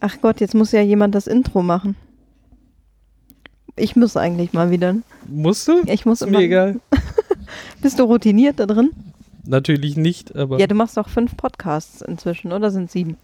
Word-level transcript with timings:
Ach 0.00 0.16
Gott, 0.20 0.40
jetzt 0.40 0.54
muss 0.54 0.72
ja 0.72 0.80
jemand 0.80 1.14
das 1.14 1.26
Intro 1.26 1.62
machen. 1.62 1.96
Ich 3.76 3.96
muss 3.96 4.16
eigentlich 4.16 4.52
mal 4.52 4.70
wieder. 4.70 4.96
Musst 5.28 5.68
du? 5.68 5.82
Ich 5.86 6.04
muss 6.04 6.20
Ist 6.20 6.28
immer. 6.28 6.38
mir 6.38 6.44
egal. 6.44 6.80
Bist 7.82 7.98
du 7.98 8.04
routiniert 8.04 8.58
da 8.58 8.66
drin? 8.66 8.90
Natürlich 9.44 9.96
nicht, 9.96 10.34
aber. 10.36 10.58
Ja, 10.58 10.66
du 10.66 10.74
machst 10.74 10.96
doch 10.96 11.08
fünf 11.08 11.36
Podcasts 11.36 12.02
inzwischen, 12.02 12.52
oder 12.52 12.70
sind 12.70 12.90
sieben? 12.90 13.16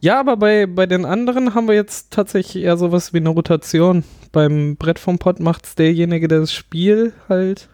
Ja, 0.00 0.18
aber 0.20 0.36
bei, 0.36 0.66
bei 0.66 0.86
den 0.86 1.04
anderen 1.04 1.54
haben 1.54 1.68
wir 1.68 1.74
jetzt 1.74 2.10
tatsächlich 2.12 2.64
eher 2.64 2.76
sowas 2.76 3.12
wie 3.12 3.18
eine 3.18 3.28
Rotation. 3.30 4.04
Beim 4.32 4.76
Brett 4.76 4.98
vom 4.98 5.18
Pott 5.18 5.38
macht 5.40 5.64
es 5.64 5.74
derjenige, 5.76 6.28
der 6.28 6.40
das 6.40 6.52
Spiel 6.52 7.12
halt 7.28 7.68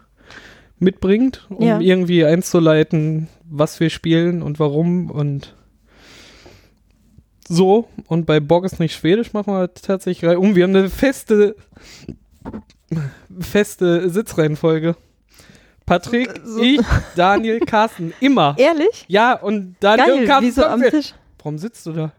mitbringt, 0.79 1.46
um 1.48 1.64
Ja. 1.66 1.80
irgendwie 1.80 2.25
einzuleiten, 2.25 3.29
was 3.50 3.80
wir 3.80 3.90
spielen 3.90 4.43
und 4.43 4.59
warum 4.61 5.11
und 5.11 5.54
so. 7.48 7.88
Und 8.06 8.26
bei 8.26 8.41
Borg 8.41 8.64
ist 8.64 8.78
nicht 8.80 8.95
Schwedisch 8.95 9.32
machen 9.32 9.52
wir 9.52 9.73
tatsächlich 9.74 10.28
rein 10.28 10.36
um. 10.36 10.54
Wir 10.54 10.64
haben 10.64 10.77
eine 10.77 10.91
feste, 10.91 11.56
feste 13.40 14.09
Sitzreihenfolge. 14.10 14.96
Patrick, 15.87 16.28
So- 16.45 16.60
ich, 16.62 16.80
Daniel, 17.16 17.60
Carsten, 17.60 18.12
immer. 18.20 18.54
Ehrlich? 18.59 19.04
Ja, 19.09 19.34
und 19.34 19.76
Daniel 19.80 20.12
und 20.12 20.18
Geil, 20.18 20.26
Carsten 20.26 20.46
wie 20.46 20.50
so 20.50 20.64
am 20.66 20.82
Tisch. 20.82 21.14
Warum 21.38 21.59
sitzt 21.59 21.87
du 21.87 21.92
da? 21.92 22.12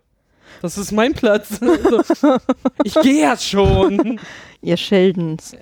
Das 0.62 0.78
ist 0.78 0.92
mein 0.92 1.14
Platz. 1.14 1.60
So, 2.20 2.38
ich 2.84 2.96
gehe 3.02 3.22
ja 3.22 3.38
schon. 3.38 4.20
Ihr 4.62 4.76
Sheldons. 4.78 5.56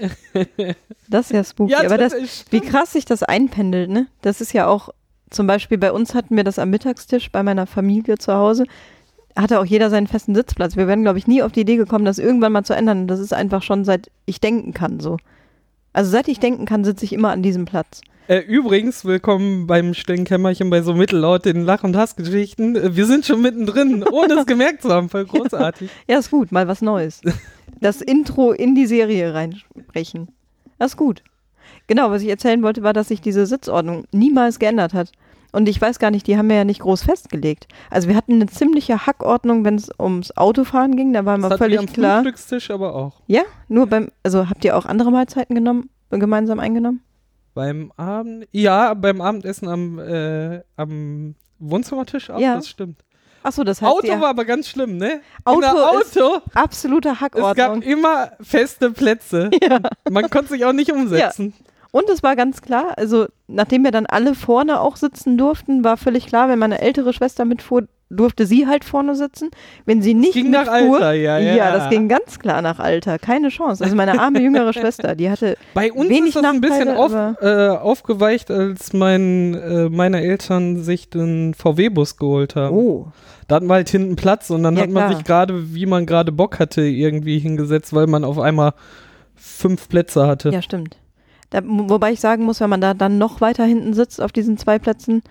Das 1.09 1.26
ist 1.28 1.31
ja 1.34 1.44
spooky. 1.44 1.76
Aber 1.76 1.98
das, 1.98 2.14
wie 2.50 2.62
krass 2.62 2.94
sich 2.94 3.06
das 3.06 3.22
einpendelt, 3.23 3.90
ne? 3.90 4.08
Das 4.22 4.42
ist 4.42 4.54
ja 4.54 4.66
auch, 4.68 4.90
zum 5.30 5.45
Beispiel 5.45 5.78
bei 5.78 5.92
uns 5.92 6.16
hatten 6.16 6.36
wir 6.36 6.44
das 6.44 6.58
am 6.58 6.70
Mittagstisch 6.70 7.31
bei 7.31 7.44
meiner 7.44 7.68
Familie 7.68 8.18
zu 8.18 8.34
Hause. 8.34 8.64
Hatte 9.38 9.59
auch 9.59 9.66
jeder 9.66 9.90
seinen 9.91 10.08
festen 10.08 10.34
Sitzplatz. 10.34 10.76
Wir 10.76 10.88
wären, 10.88 11.04
glaube 11.04 11.20
ich, 11.20 11.27
nie 11.27 11.44
auf 11.44 11.52
die 11.52 11.62
Idee 11.62 11.76
gekommen, 11.78 12.05
das 12.05 12.18
irgendwann 12.18 12.52
mal 12.52 12.64
zu 12.64 12.73
ändern. 12.73 13.08
Das 13.08 13.20
ist 13.20 13.34
einfach 13.34 13.62
schon 13.62 13.86
seit 13.86 14.09
ich 14.25 14.42
denken 14.42 14.73
kann 14.73 15.00
so. 15.00 15.17
Also 15.94 16.09
seit 16.09 16.28
ich 16.28 16.39
denken 16.39 16.66
kann, 16.66 16.84
sitze 16.84 17.06
ich 17.06 17.14
immer 17.14 17.30
an 17.30 17.44
diesem 17.44 17.66
Platz. 17.66 18.02
Äh, 18.28 18.39
übrigens, 18.39 19.06
willkommen 19.06 19.67
beim 19.67 19.94
stillen 19.94 20.25
Kämmerchen 20.25 20.70
bei 20.70 20.81
so 20.81 20.94
mittellaut 20.94 21.45
den 21.45 21.64
Lach- 21.64 21.84
und 21.84 21.95
Hassgeschichten. 21.95 22.75
Äh, 22.75 22.95
Wir 22.95 23.06
sind 23.06 23.25
schon 23.25 23.42
mittendrin, 23.42 24.03
ohne 24.03 24.34
es 24.39 24.45
gemerkt 24.47 24.81
zu 24.81 24.89
haben. 24.89 25.08
Voll 25.08 25.25
großartig. 25.28 25.90
Ja, 26.08 26.17
ist 26.17 26.31
gut, 26.31 26.52
mal 26.52 26.67
was 26.67 26.81
Neues. 26.81 27.22
Das 27.80 28.02
Intro 28.02 28.52
in 28.52 28.73
die 28.75 28.88
Serie 28.88 29.34
reinsprechen. 29.36 30.30
Das 30.80 30.92
ist 30.94 30.97
gut. 30.97 31.23
Genau, 31.88 32.09
was 32.12 32.22
ich 32.22 32.30
erzählen 32.30 32.62
wollte, 32.64 32.84
war, 32.84 32.94
dass 32.94 33.08
sich 33.08 33.22
diese 33.22 33.45
Sitzordnung 33.45 34.06
niemals 34.12 34.59
geändert 34.59 34.94
hat. 34.94 35.12
Und 35.52 35.70
ich 35.70 35.80
weiß 35.81 36.00
gar 36.00 36.12
nicht, 36.12 36.28
die 36.28 36.38
haben 36.38 36.50
wir 36.50 36.58
ja 36.58 36.66
nicht 36.66 36.81
groß 36.81 37.03
festgelegt. 37.03 37.67
Also 37.90 38.08
wir 38.09 38.16
hatten 38.16 38.34
eine 38.34 38.48
ziemliche 38.48 39.06
Hackordnung, 39.08 39.64
wenn 39.66 39.76
es 39.76 39.90
ums 40.00 40.36
Autofahren 40.36 40.95
ging, 40.95 41.14
da 41.14 41.26
war 41.26 41.38
Das 41.38 41.50
wir 41.52 41.58
völlig 41.58 41.80
am 41.80 41.86
klar. 41.86 42.22
Frühstückstisch 42.22 42.70
aber 42.72 42.94
auch. 42.95 43.22
Ja, 43.28 43.44
nur 43.68 43.88
beim, 43.88 44.09
also 44.23 44.50
habt 44.50 44.64
ihr 44.66 44.75
auch 44.78 44.86
andere 44.86 45.12
Mahlzeiten 45.12 45.56
genommen, 45.56 45.90
gemeinsam 46.09 46.59
eingenommen? 46.59 47.02
Beim 47.53 47.92
Abend, 47.98 48.48
ja, 48.52 48.94
beim 48.94 49.20
Abendessen 49.22 49.68
am, 49.68 50.00
äh, 50.00 50.62
am 50.75 51.36
Wohnzimmertisch 51.59 52.30
auch, 52.30 52.40
Ja. 52.40 52.56
das 52.56 52.68
stimmt. 52.70 53.03
Achso, 53.44 53.64
das 53.64 53.81
heißt, 53.81 53.92
Auto 53.92 54.08
ihr 54.08 54.20
war 54.20 54.30
aber 54.30 54.44
ganz 54.45 54.68
schlimm, 54.68 54.98
ne? 54.98 55.22
Auto 55.45 55.66
Auto, 55.68 56.42
absolute 56.53 57.09
es 57.09 57.20
gab 57.20 57.34
Hackordnung. 57.34 57.81
immer 57.81 58.31
feste 58.42 58.92
Plätze. 58.92 59.50
Ja. 59.64 59.80
Man 60.09 60.30
konnte 60.30 60.50
sich 60.50 60.66
auch 60.66 60.73
nicht 60.73 60.92
umsetzen. 60.92 61.53
Und 61.92 62.10
es 62.10 62.24
war 62.24 62.36
ganz 62.36 62.62
klar, 62.62 62.94
also 62.98 63.28
nachdem 63.48 63.84
wir 63.84 63.92
dann 63.92 64.06
alle 64.06 64.36
vorne 64.36 64.80
auch 64.82 64.98
sitzen 64.98 65.38
durften, 65.38 65.84
war 65.84 65.98
völlig 65.98 66.28
klar, 66.28 66.50
wenn 66.50 66.60
meine 66.60 66.82
ältere 66.82 67.14
Schwester 67.14 67.46
mitfuhr, 67.46 67.84
durfte 68.10 68.46
sie 68.46 68.68
halt 68.68 68.86
vorne 68.86 69.16
sitzen. 69.16 69.50
Wenn 69.86 70.02
sie 70.02 70.14
nicht 70.14 70.34
ging 70.34 70.50
nach 70.50 70.72
mitfuhr, 70.72 70.96
Alter, 70.98 71.14
ja, 71.14 71.40
ja. 71.40 71.56
Ja, 71.56 71.72
das 71.72 71.90
ging 71.90 72.08
ganz 72.08 72.40
klar 72.40 72.62
nach 72.62 72.80
Alter. 72.80 73.20
Keine 73.20 73.50
Chance. 73.50 73.84
Also 73.84 73.96
meine 73.96 74.20
arme 74.20 74.42
jüngere 74.42 74.72
Schwester, 74.74 75.16
die 75.16 75.30
hatte 75.30 75.58
Bei 75.74 75.92
uns 75.92 76.10
Wenig 76.10 76.36
ist 76.36 76.36
das 76.36 76.46
ein 76.46 76.62
bisschen 76.62 76.90
auf, 76.90 77.12
äh, 77.42 77.68
aufgeweicht, 77.70 78.50
als 78.50 78.94
mein, 78.94 79.56
äh, 79.56 79.90
meine 79.90 80.22
Eltern 80.22 80.81
sich 80.84 81.09
den 81.09 81.53
VW-Bus 81.53 82.18
geholt 82.18 82.56
haben. 82.56 82.76
Oh. 82.76 83.08
Da 83.47 83.56
hatten 83.56 83.68
wir 83.68 83.76
halt 83.76 83.90
hinten 83.90 84.16
Platz 84.16 84.50
und 84.50 84.64
dann 84.64 84.76
Ja, 84.76 84.84
hat 84.84 84.90
man 84.90 85.06
klar. 85.08 85.16
sich 85.16 85.26
gerade, 85.26 85.74
wie 85.74 85.86
man 85.86 86.06
gerade 86.06 86.31
Bock 86.31 86.59
hatte, 86.59 86.81
irgendwie 86.81 87.40
hingesetzt, 87.40 87.94
weil 87.94 88.08
man 88.08 88.24
auf 88.24 88.40
einmal 88.40 88.74
fünf 89.36 89.90
Plätze 89.90 90.28
hatte. 90.28 90.50
Ja, 90.50 90.62
stimmt. 90.62 90.97
Da, 91.50 91.62
wobei 91.63 92.12
ich 92.12 92.19
sagen 92.19 92.44
muss, 92.44 92.59
wenn 92.59 92.69
man 92.69 92.81
da 92.81 92.94
dann 92.94 93.18
noch 93.18 93.41
weiter 93.41 93.63
hinten 93.66 93.94
sitzt 93.94 94.22
auf 94.22 94.31
diesen 94.31 94.58
zwei 94.58 94.80
Plätzen, 94.80 95.24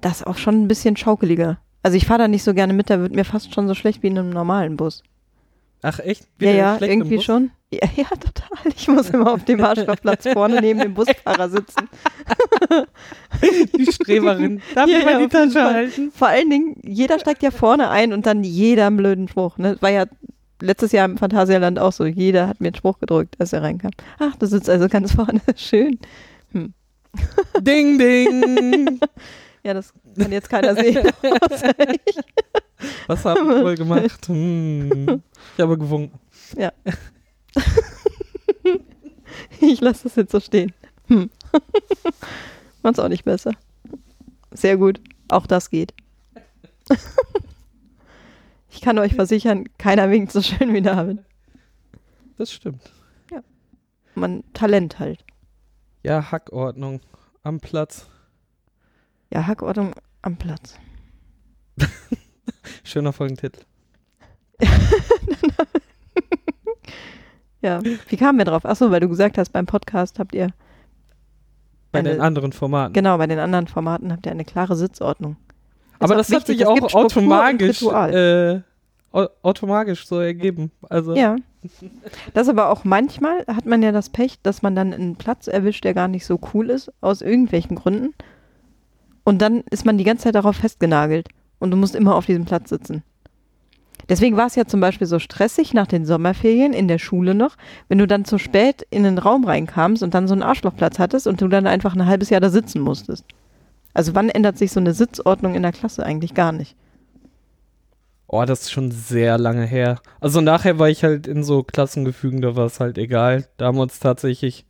das 0.00 0.20
ist 0.20 0.26
auch 0.26 0.36
schon 0.36 0.62
ein 0.62 0.68
bisschen 0.68 0.96
schaukeliger. 0.96 1.58
Also 1.82 1.96
ich 1.96 2.06
fahre 2.06 2.20
da 2.20 2.28
nicht 2.28 2.42
so 2.42 2.52
gerne 2.52 2.72
mit, 2.72 2.90
da 2.90 3.00
wird 3.00 3.14
mir 3.14 3.24
fast 3.24 3.54
schon 3.54 3.66
so 3.68 3.74
schlecht 3.74 4.02
wie 4.02 4.08
in 4.08 4.18
einem 4.18 4.30
normalen 4.30 4.76
Bus. 4.76 5.02
Ach 5.82 5.98
echt? 6.00 6.22
Ja, 6.22 6.38
Wieder 6.38 6.52
ja, 6.52 6.76
im 6.76 6.90
irgendwie 6.90 7.22
schon. 7.22 7.50
Ja, 7.72 7.88
ja, 7.96 8.04
total. 8.04 8.72
Ich 8.76 8.88
muss 8.88 9.08
immer 9.10 9.32
auf 9.32 9.44
dem 9.44 9.60
Marschlafplatz 9.60 10.28
vorne 10.32 10.60
neben 10.60 10.80
dem 10.80 10.94
Busfahrer 10.94 11.48
sitzen. 11.48 11.88
Die 13.76 13.90
Streberin. 13.90 14.60
Darf 14.74 14.90
Ja, 14.90 14.98
ich 14.98 15.04
mal 15.04 15.12
ja, 15.12 15.18
die 15.20 15.28
Tasche 15.28 15.62
halten? 15.62 16.12
Vor 16.12 16.28
allen 16.28 16.50
Dingen, 16.50 16.76
jeder 16.82 17.18
steigt 17.18 17.42
ja 17.42 17.50
vorne 17.50 17.88
ein 17.88 18.12
und 18.12 18.26
dann 18.26 18.44
jeder 18.44 18.88
einen 18.88 18.96
blöden 18.98 19.28
Spruch. 19.28 19.56
Ne? 19.56 19.76
War 19.80 19.90
ja 19.90 20.04
letztes 20.60 20.92
Jahr 20.92 21.04
im 21.06 21.18
Phantasialand 21.18 21.78
auch 21.78 21.92
so. 21.92 22.04
Jeder 22.06 22.48
hat 22.48 22.60
mir 22.60 22.68
einen 22.68 22.74
Spruch 22.76 22.98
gedrückt, 22.98 23.36
als 23.38 23.52
er 23.52 23.62
reinkam. 23.62 23.90
Ach, 24.18 24.36
du 24.36 24.46
sitzt 24.46 24.68
also 24.68 24.88
ganz 24.88 25.12
vorne. 25.16 25.40
Schön. 25.56 25.98
Ding, 27.60 27.98
ding. 27.98 29.00
Ja, 29.62 29.74
das 29.74 29.92
kann 30.18 30.32
jetzt 30.32 30.48
keiner 30.48 30.74
sehen. 30.74 31.06
ich. 32.06 32.16
Was 33.08 33.22
haben 33.26 33.46
wir 33.46 33.62
wohl 33.62 33.74
gemacht? 33.74 34.26
Hm. 34.26 35.22
Ich 35.54 35.60
habe 35.62 35.76
gewunken. 35.76 36.18
Ich 39.60 39.80
lasse 39.82 40.04
das 40.04 40.16
jetzt 40.16 40.32
so 40.32 40.40
stehen. 40.40 40.72
Hm. 41.08 41.28
Macht's 42.82 42.98
auch 42.98 43.08
nicht 43.08 43.24
besser. 43.24 43.52
Sehr 44.52 44.78
gut. 44.78 44.98
Auch 45.28 45.46
das 45.46 45.68
geht. 45.68 45.92
Ich 48.80 48.84
kann 48.86 48.98
euch 48.98 49.14
versichern, 49.14 49.66
keiner 49.76 50.08
winkt 50.08 50.32
so 50.32 50.40
schön 50.40 50.72
wie 50.72 50.80
David. 50.80 51.18
Das 52.38 52.50
stimmt. 52.50 52.90
Man 54.14 54.42
Talent 54.54 54.98
halt. 54.98 55.22
Ja, 56.02 56.32
Hackordnung. 56.32 57.02
Am 57.42 57.60
Platz. 57.60 58.08
Ja, 59.30 59.46
Hackordnung 59.46 59.92
am 60.22 60.38
Platz. 60.38 60.78
Schöner 62.82 63.12
Folgentitel. 63.12 63.60
Ja, 67.60 67.82
wie 68.08 68.16
kamen 68.16 68.38
wir 68.38 68.46
drauf? 68.46 68.64
Achso, 68.64 68.90
weil 68.90 69.00
du 69.00 69.08
gesagt 69.10 69.36
hast, 69.36 69.50
beim 69.50 69.66
Podcast 69.66 70.18
habt 70.18 70.34
ihr, 70.34 70.54
Bei 71.92 71.98
Eine- 71.98 72.12
den 72.12 72.22
anderen 72.22 72.52
Formaten. 72.52 72.94
genau, 72.94 73.18
bei 73.18 73.26
den 73.26 73.38
anderen 73.38 73.66
Formaten 73.66 74.10
habt 74.10 74.24
ihr 74.24 74.32
eine 74.32 74.46
klare 74.46 74.74
Sitzordnung. 74.74 75.36
Ist 75.92 76.00
Aber 76.00 76.14
das 76.14 76.28
hat 76.28 76.48
wichtig, 76.48 76.56
sich 76.56 76.60
es 76.62 76.66
auch 76.66 76.94
automatisch, 76.94 77.82
äh, 77.82 78.62
automatisch 79.12 80.06
so 80.06 80.20
ergeben. 80.20 80.70
Also 80.88 81.14
Ja. 81.14 81.36
Das 82.32 82.48
aber 82.48 82.70
auch 82.70 82.84
manchmal 82.84 83.44
hat 83.46 83.66
man 83.66 83.82
ja 83.82 83.92
das 83.92 84.08
Pech, 84.08 84.38
dass 84.42 84.62
man 84.62 84.74
dann 84.74 84.94
einen 84.94 85.16
Platz 85.16 85.46
erwischt, 85.46 85.84
der 85.84 85.92
gar 85.92 86.08
nicht 86.08 86.24
so 86.24 86.40
cool 86.54 86.70
ist, 86.70 86.90
aus 87.02 87.20
irgendwelchen 87.20 87.76
Gründen. 87.76 88.14
Und 89.24 89.42
dann 89.42 89.62
ist 89.70 89.84
man 89.84 89.98
die 89.98 90.04
ganze 90.04 90.24
Zeit 90.24 90.34
darauf 90.34 90.56
festgenagelt. 90.56 91.28
Und 91.58 91.70
du 91.70 91.76
musst 91.76 91.94
immer 91.94 92.16
auf 92.16 92.24
diesem 92.24 92.46
Platz 92.46 92.70
sitzen. 92.70 93.02
Deswegen 94.08 94.36
war 94.36 94.46
es 94.46 94.56
ja 94.56 94.64
zum 94.64 94.80
Beispiel 94.80 95.06
so 95.06 95.18
stressig 95.18 95.74
nach 95.74 95.86
den 95.86 96.04
Sommerferien 96.04 96.72
in 96.72 96.88
der 96.88 96.98
Schule 96.98 97.34
noch, 97.34 97.56
wenn 97.88 97.98
du 97.98 98.06
dann 98.06 98.24
zu 98.24 98.38
spät 98.38 98.84
in 98.90 99.04
den 99.04 99.18
Raum 99.18 99.44
reinkamst 99.44 100.02
und 100.02 100.14
dann 100.14 100.26
so 100.26 100.34
einen 100.34 100.42
Arschlochplatz 100.42 100.98
hattest 100.98 101.26
und 101.26 101.40
du 101.40 101.46
dann 101.46 101.66
einfach 101.66 101.94
ein 101.94 102.06
halbes 102.06 102.30
Jahr 102.30 102.40
da 102.40 102.50
sitzen 102.50 102.80
musstest. 102.80 103.24
Also 103.94 104.14
wann 104.14 104.28
ändert 104.28 104.58
sich 104.58 104.72
so 104.72 104.80
eine 104.80 104.94
Sitzordnung 104.94 105.54
in 105.54 105.62
der 105.62 105.72
Klasse 105.72 106.04
eigentlich 106.04 106.34
gar 106.34 106.50
nicht? 106.52 106.74
Oh, 108.32 108.44
das 108.44 108.60
ist 108.62 108.70
schon 108.70 108.92
sehr 108.92 109.38
lange 109.38 109.64
her. 109.66 110.00
Also 110.20 110.40
nachher 110.40 110.78
war 110.78 110.88
ich 110.88 111.02
halt 111.02 111.26
in 111.26 111.42
so 111.42 111.64
Klassengefügen, 111.64 112.40
da 112.40 112.54
war 112.54 112.66
es 112.66 112.78
halt 112.78 112.96
egal. 112.96 113.48
Da 113.56 113.66
haben 113.66 113.76
wir 113.78 113.82
uns 113.82 113.98
tatsächlich, 113.98 114.66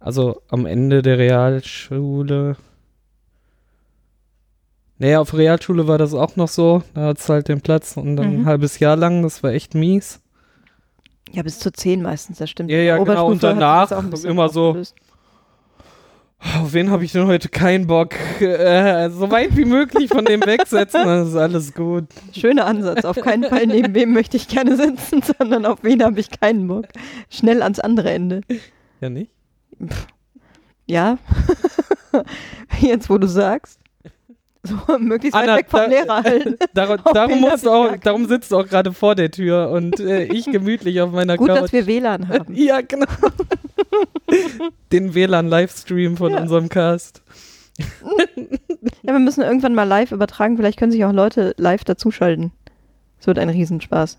also 0.00 0.42
am 0.48 0.66
Ende 0.66 1.02
der 1.02 1.18
Realschule. 1.18 2.56
Naja, 4.98 5.20
auf 5.20 5.34
Realschule 5.34 5.86
war 5.86 5.98
das 5.98 6.14
auch 6.14 6.34
noch 6.34 6.48
so. 6.48 6.82
Da 6.94 7.02
hat 7.02 7.18
es 7.18 7.28
halt 7.28 7.46
den 7.46 7.60
Platz 7.60 7.96
und 7.96 8.16
dann 8.16 8.32
Mhm. 8.34 8.40
ein 8.40 8.46
halbes 8.46 8.80
Jahr 8.80 8.96
lang, 8.96 9.22
das 9.22 9.44
war 9.44 9.52
echt 9.52 9.74
mies. 9.76 10.20
Ja, 11.30 11.42
bis 11.44 11.60
zu 11.60 11.70
zehn 11.70 12.02
meistens, 12.02 12.38
das 12.38 12.50
stimmt. 12.50 12.70
Ja, 12.70 12.78
ja, 12.78 12.96
genau, 12.98 13.28
und 13.28 13.40
danach 13.42 13.92
immer 14.24 14.48
so-. 14.48 14.82
Auf 16.40 16.72
wen 16.72 16.90
habe 16.90 17.04
ich 17.04 17.12
denn 17.12 17.26
heute 17.26 17.48
keinen 17.48 17.86
Bock? 17.86 18.14
Äh, 18.40 19.10
so 19.10 19.30
weit 19.32 19.56
wie 19.56 19.64
möglich 19.64 20.08
von 20.08 20.24
dem 20.24 20.40
wegsetzen, 20.46 21.04
dann 21.04 21.26
ist 21.26 21.34
alles 21.34 21.74
gut. 21.74 22.04
Schöner 22.32 22.66
Ansatz. 22.66 23.04
Auf 23.04 23.16
keinen 23.16 23.42
Fall 23.44 23.66
neben 23.66 23.92
wem 23.94 24.12
möchte 24.12 24.36
ich 24.36 24.46
gerne 24.46 24.76
sitzen, 24.76 25.22
sondern 25.38 25.66
auf 25.66 25.82
wen 25.82 26.04
habe 26.04 26.20
ich 26.20 26.30
keinen 26.30 26.68
Bock. 26.68 26.86
Schnell 27.28 27.62
ans 27.62 27.80
andere 27.80 28.10
Ende. 28.10 28.42
Ja, 29.00 29.10
nicht? 29.10 29.32
Ja. 30.86 31.18
Jetzt, 32.80 33.10
wo 33.10 33.18
du 33.18 33.26
sagst. 33.26 33.80
So 34.68 34.98
möglichst 34.98 35.34
Anna, 35.36 35.52
weit 35.52 35.58
weg 35.60 35.70
vom 35.70 35.80
da- 35.80 35.86
Lehrer 35.86 36.22
halten. 36.22 36.56
Darum, 36.74 36.98
Auf 37.04 37.12
darum, 37.12 37.44
auch, 37.44 37.96
darum 37.96 38.26
sitzt 38.28 38.50
du 38.52 38.58
auch 38.58 38.66
gerade 38.66 38.92
vor 38.92 39.14
der 39.14 39.30
Tür 39.30 39.70
und 39.70 39.98
äh, 40.00 40.24
ich 40.24 40.44
gemütlich 40.52 41.00
auf 41.00 41.12
meiner 41.12 41.36
Gut, 41.36 41.48
Couch. 41.48 41.60
dass 41.62 41.72
wir 41.72 41.86
WLAN 41.86 42.28
haben. 42.28 42.54
ja, 42.54 42.80
genau. 42.80 43.06
Den 44.92 45.14
WLAN-Livestream 45.14 46.16
von 46.16 46.32
Ja. 46.32 46.40
unserem 46.42 46.68
Cast. 46.68 47.22
Ja, 49.02 49.12
wir 49.12 49.18
müssen 49.18 49.42
irgendwann 49.42 49.74
mal 49.74 49.84
live 49.84 50.12
übertragen. 50.12 50.56
Vielleicht 50.56 50.78
können 50.78 50.92
sich 50.92 51.04
auch 51.04 51.12
Leute 51.12 51.54
live 51.58 51.84
dazuschalten. 51.84 52.52
Es 53.20 53.26
wird 53.26 53.38
ein 53.38 53.48
Riesenspaß. 53.48 54.18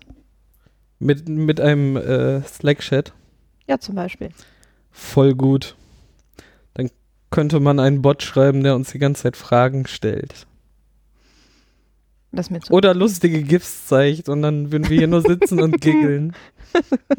Mit, 0.98 1.28
mit 1.28 1.60
einem 1.60 1.96
äh, 1.96 2.42
Slack-Chat. 2.42 3.12
Ja, 3.68 3.78
zum 3.78 3.94
Beispiel. 3.94 4.30
Voll 4.90 5.34
gut. 5.34 5.76
Könnte 7.30 7.60
man 7.60 7.78
einen 7.78 8.02
Bot 8.02 8.22
schreiben, 8.22 8.62
der 8.62 8.74
uns 8.74 8.90
die 8.90 8.98
ganze 8.98 9.22
Zeit 9.22 9.36
Fragen 9.36 9.86
stellt. 9.86 10.46
Oder 12.70 12.94
lustige 12.94 13.42
GIFs 13.42 13.86
zeigt 13.86 14.28
und 14.28 14.42
dann 14.42 14.70
würden 14.70 14.88
wir 14.88 14.98
hier 14.98 15.08
nur 15.08 15.22
sitzen 15.22 15.60
und 15.60 15.80
giggeln. 15.80 16.34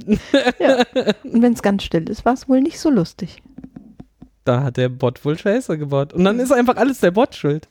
Und 0.05 1.41
wenn 1.41 1.53
es 1.53 1.61
ganz 1.61 1.83
still 1.83 2.09
ist, 2.09 2.23
war 2.23 2.33
es 2.33 2.47
wohl 2.47 2.61
nicht 2.61 2.79
so 2.79 2.89
lustig. 2.89 3.41
Da 4.45 4.63
hat 4.63 4.77
der 4.77 4.89
Bot 4.89 5.23
wohl 5.25 5.37
Scheiße 5.37 5.77
gebaut. 5.77 6.13
Und 6.13 6.23
dann 6.23 6.39
ist 6.39 6.51
einfach 6.51 6.77
alles 6.77 6.99
der 6.99 7.11
Bot 7.11 7.35
schuld. 7.35 7.67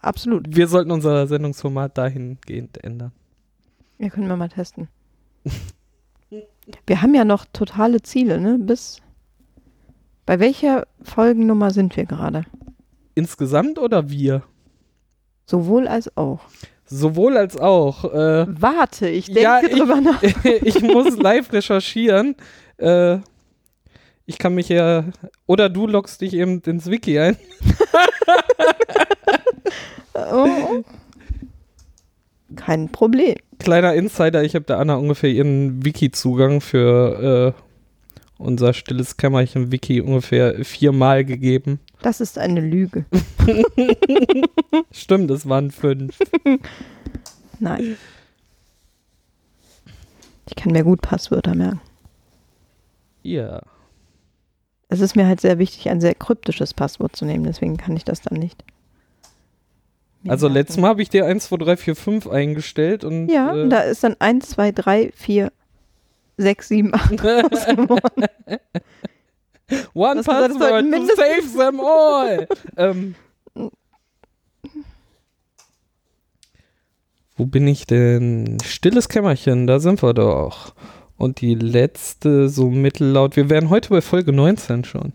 Absolut. 0.00 0.54
Wir 0.54 0.68
sollten 0.68 0.90
unser 0.90 1.26
Sendungsformat 1.26 1.98
dahingehend 1.98 2.82
ändern. 2.82 3.12
Ja, 3.98 4.08
können 4.08 4.28
wir 4.28 4.36
mal 4.36 4.48
testen. 4.48 4.88
Wir 6.86 7.02
haben 7.02 7.14
ja 7.14 7.24
noch 7.24 7.44
totale 7.52 8.02
Ziele, 8.02 8.40
ne? 8.40 8.58
Bis. 8.58 9.00
Bei 10.26 10.38
welcher 10.40 10.86
Folgennummer 11.02 11.70
sind 11.70 11.96
wir 11.96 12.06
gerade? 12.06 12.44
Insgesamt 13.14 13.78
oder 13.78 14.08
wir? 14.10 14.42
Sowohl 15.46 15.88
als 15.88 16.16
auch. 16.16 16.40
Sowohl 16.84 17.36
als 17.36 17.56
auch. 17.56 18.04
Äh, 18.04 18.46
Warte, 18.48 19.08
ich 19.08 19.26
denke 19.26 19.40
Ja, 19.42 19.60
ich- 19.62 19.70
drüber 19.76 20.00
nach. 20.00 20.22
ich 20.44 20.80
muss 20.82 21.16
live 21.16 21.52
recherchieren. 21.52 22.36
Äh, 22.76 23.18
ich 24.26 24.38
kann 24.38 24.54
mich 24.54 24.68
ja. 24.68 25.04
Oder 25.46 25.68
du 25.68 25.86
loggst 25.86 26.20
dich 26.20 26.34
eben 26.34 26.60
ins 26.62 26.86
Wiki 26.90 27.18
ein. 27.18 27.36
Oh. 30.14 30.82
Kein 32.56 32.90
Problem. 32.92 33.34
Kleiner 33.58 33.94
Insider, 33.94 34.42
ich 34.44 34.54
habe 34.54 34.64
der 34.66 34.78
Anna 34.78 34.96
ungefähr 34.96 35.30
ihren 35.30 35.84
Wiki-Zugang 35.84 36.60
für 36.60 37.54
äh, 37.56 37.62
unser 38.42 38.72
stilles 38.74 39.16
Kämmerchen-Wiki 39.16 40.00
ungefähr 40.00 40.64
viermal 40.64 41.24
gegeben. 41.24 41.80
Das 42.02 42.20
ist 42.20 42.38
eine 42.38 42.60
Lüge. 42.60 43.04
Stimmt, 44.90 45.30
es 45.30 45.48
waren 45.48 45.70
fünf. 45.70 46.18
Nein. 47.60 47.96
Ich 50.48 50.56
kann 50.56 50.72
mir 50.72 50.84
gut 50.84 51.00
Passwörter 51.00 51.54
merken. 51.54 51.80
Ja. 53.22 53.62
Es 54.88 55.00
ist 55.00 55.16
mir 55.16 55.26
halt 55.26 55.40
sehr 55.40 55.58
wichtig, 55.58 55.88
ein 55.88 56.00
sehr 56.00 56.14
kryptisches 56.14 56.74
Passwort 56.74 57.16
zu 57.16 57.24
nehmen, 57.24 57.44
deswegen 57.44 57.76
kann 57.76 57.96
ich 57.96 58.04
das 58.04 58.20
dann 58.20 58.38
nicht. 58.38 58.64
Also 60.28 60.46
merken. 60.46 60.54
letztes 60.54 60.76
Mal 60.78 60.88
habe 60.88 61.02
ich 61.02 61.08
dir 61.08 61.24
1, 61.24 61.44
2, 61.46 61.56
3, 61.56 61.76
4, 61.76 61.96
5 61.96 62.26
eingestellt 62.28 63.04
und 63.04 63.28
Ja, 63.28 63.54
äh, 63.54 63.62
und 63.62 63.70
da 63.70 63.80
ist 63.80 64.04
dann 64.04 64.16
1, 64.18 64.50
2, 64.50 64.72
3, 64.72 65.12
4, 65.14 65.52
6, 66.36 66.68
7, 66.68 66.94
8 66.94 67.24
raus 67.24 67.66
geworden. 67.66 68.26
One 69.94 70.16
Das 70.16 70.26
Password 70.26 70.90
to 70.90 71.06
save 71.16 71.56
them 71.56 71.80
all. 71.80 72.48
ähm, 72.76 73.14
wo 77.36 77.46
bin 77.46 77.66
ich 77.66 77.86
denn? 77.86 78.58
Stilles 78.64 79.08
Kämmerchen, 79.08 79.66
da 79.66 79.80
sind 79.80 80.02
wir 80.02 80.12
doch. 80.14 80.74
Und 81.16 81.40
die 81.40 81.54
letzte, 81.54 82.48
so 82.48 82.68
mittellaut, 82.70 83.36
wir 83.36 83.48
wären 83.48 83.70
heute 83.70 83.90
bei 83.90 84.00
Folge 84.00 84.32
19 84.32 84.84
schon. 84.84 85.12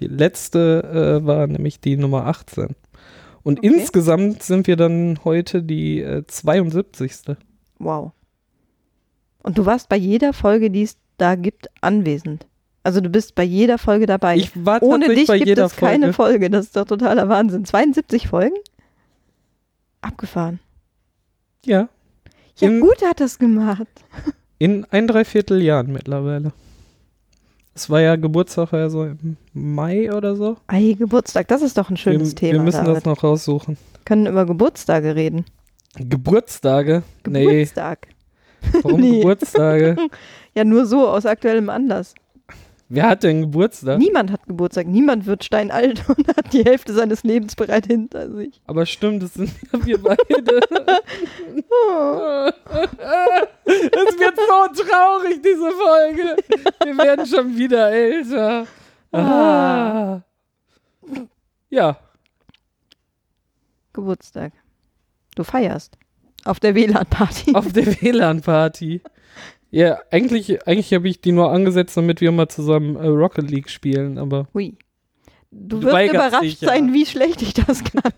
Die 0.00 0.06
letzte 0.08 1.20
äh, 1.22 1.26
war 1.26 1.46
nämlich 1.46 1.80
die 1.80 1.96
Nummer 1.96 2.26
18. 2.26 2.74
Und 3.44 3.58
Okay. 3.58 3.66
insgesamt 3.68 4.42
sind 4.42 4.66
wir 4.66 4.76
dann 4.76 5.18
heute 5.24 5.62
die 5.62 6.00
äh, 6.00 6.24
72. 6.26 7.36
Wow. 7.78 8.12
Und 9.42 9.58
du 9.58 9.66
warst 9.66 9.88
bei 9.88 9.96
jeder 9.96 10.32
Folge, 10.32 10.70
die 10.70 10.82
es 10.82 10.96
da 11.18 11.34
gibt, 11.34 11.68
anwesend. 11.80 12.46
Also 12.84 13.00
du 13.00 13.08
bist 13.10 13.34
bei 13.34 13.44
jeder 13.44 13.78
Folge 13.78 14.06
dabei. 14.06 14.36
Ich 14.36 14.50
war 14.64 14.82
Ohne 14.82 15.08
dich 15.14 15.26
bei 15.28 15.38
gibt 15.38 15.48
jeder 15.48 15.66
es 15.66 15.76
keine 15.76 16.12
Folge. 16.12 16.32
Folge. 16.34 16.50
Das 16.50 16.66
ist 16.66 16.76
doch 16.76 16.84
totaler 16.84 17.28
Wahnsinn. 17.28 17.64
72 17.64 18.28
Folgen? 18.28 18.56
Abgefahren. 20.00 20.58
Ja, 21.64 21.88
Ja, 22.58 22.68
In- 22.68 22.80
gut 22.80 23.02
hat 23.02 23.20
das 23.20 23.38
gemacht. 23.38 23.86
in 24.58 24.84
ein 24.90 25.06
Dreivierteljahren 25.06 25.92
mittlerweile. 25.92 26.52
Es 27.74 27.88
war 27.88 28.00
ja 28.02 28.16
Geburtstag, 28.16 28.72
war 28.72 28.80
ja 28.80 28.90
so 28.90 29.04
im 29.04 29.36
Mai 29.54 30.12
oder 30.12 30.36
so. 30.36 30.58
Ei, 30.66 30.92
Geburtstag, 30.98 31.48
das 31.48 31.62
ist 31.62 31.78
doch 31.78 31.88
ein 31.88 31.96
schönes 31.96 32.30
wir, 32.32 32.36
Thema. 32.36 32.52
Wir 32.58 32.60
müssen 32.64 32.84
David. 32.84 32.96
das 32.98 33.04
noch 33.06 33.22
raussuchen. 33.24 33.78
können 34.04 34.26
über 34.26 34.44
Geburtstage 34.44 35.14
reden. 35.16 35.46
Geburtstage? 35.94 37.02
Nee, 37.26 37.44
Geburtstag. 37.46 38.08
Warum 38.82 39.00
Nee. 39.00 39.18
Geburtstage? 39.20 39.96
Ja, 40.54 40.64
nur 40.64 40.84
so 40.84 41.08
aus 41.08 41.24
aktuellem 41.24 41.70
Anlass. 41.70 42.14
Wer 42.90 43.08
hat 43.08 43.22
denn 43.22 43.40
Geburtstag? 43.40 43.98
Niemand 43.98 44.30
hat 44.30 44.46
Geburtstag. 44.46 44.86
Niemand 44.86 45.24
wird 45.24 45.44
steinalt 45.44 46.06
und 46.10 46.28
hat 46.28 46.52
die 46.52 46.62
Hälfte 46.62 46.92
seines 46.92 47.22
Lebens 47.22 47.56
bereit 47.56 47.86
hinter 47.86 48.30
sich. 48.30 48.60
Aber 48.66 48.84
stimmt, 48.84 49.22
das 49.22 49.32
sind 49.32 49.50
ja 49.72 49.86
wir 49.86 50.02
beide. 50.02 50.60
Oh. 51.70 52.50
Es 53.54 54.18
wird 54.18 54.36
so 54.36 54.82
traurig, 54.84 55.40
diese 55.42 55.70
Folge. 55.70 56.36
Wir 56.84 56.98
werden 56.98 57.24
schon 57.24 57.56
wieder 57.56 57.90
älter. 57.90 58.66
Ah. 59.10 60.20
Ja, 61.70 61.96
Geburtstag. 63.94 64.52
Du 65.34 65.44
feierst. 65.44 65.96
Auf 66.44 66.60
der 66.60 66.74
WLAN-Party. 66.74 67.54
auf 67.54 67.72
der 67.72 67.86
WLAN-Party. 67.86 69.00
Ja, 69.70 69.98
eigentlich, 70.10 70.66
eigentlich 70.66 70.92
habe 70.92 71.08
ich 71.08 71.20
die 71.20 71.32
nur 71.32 71.50
angesetzt, 71.50 71.96
damit 71.96 72.20
wir 72.20 72.30
mal 72.32 72.48
zusammen 72.48 72.96
äh, 72.96 73.06
Rocket 73.06 73.50
League 73.50 73.70
spielen, 73.70 74.18
aber. 74.18 74.46
Hui. 74.52 74.76
Du 75.50 75.80
Du 75.80 75.86
wirst 75.86 76.10
überrascht 76.12 76.42
dich, 76.42 76.60
ja. 76.60 76.68
sein, 76.68 76.92
wie 76.92 77.06
schlecht 77.06 77.42
ich 77.42 77.54
das 77.54 77.82
kann. 77.84 78.12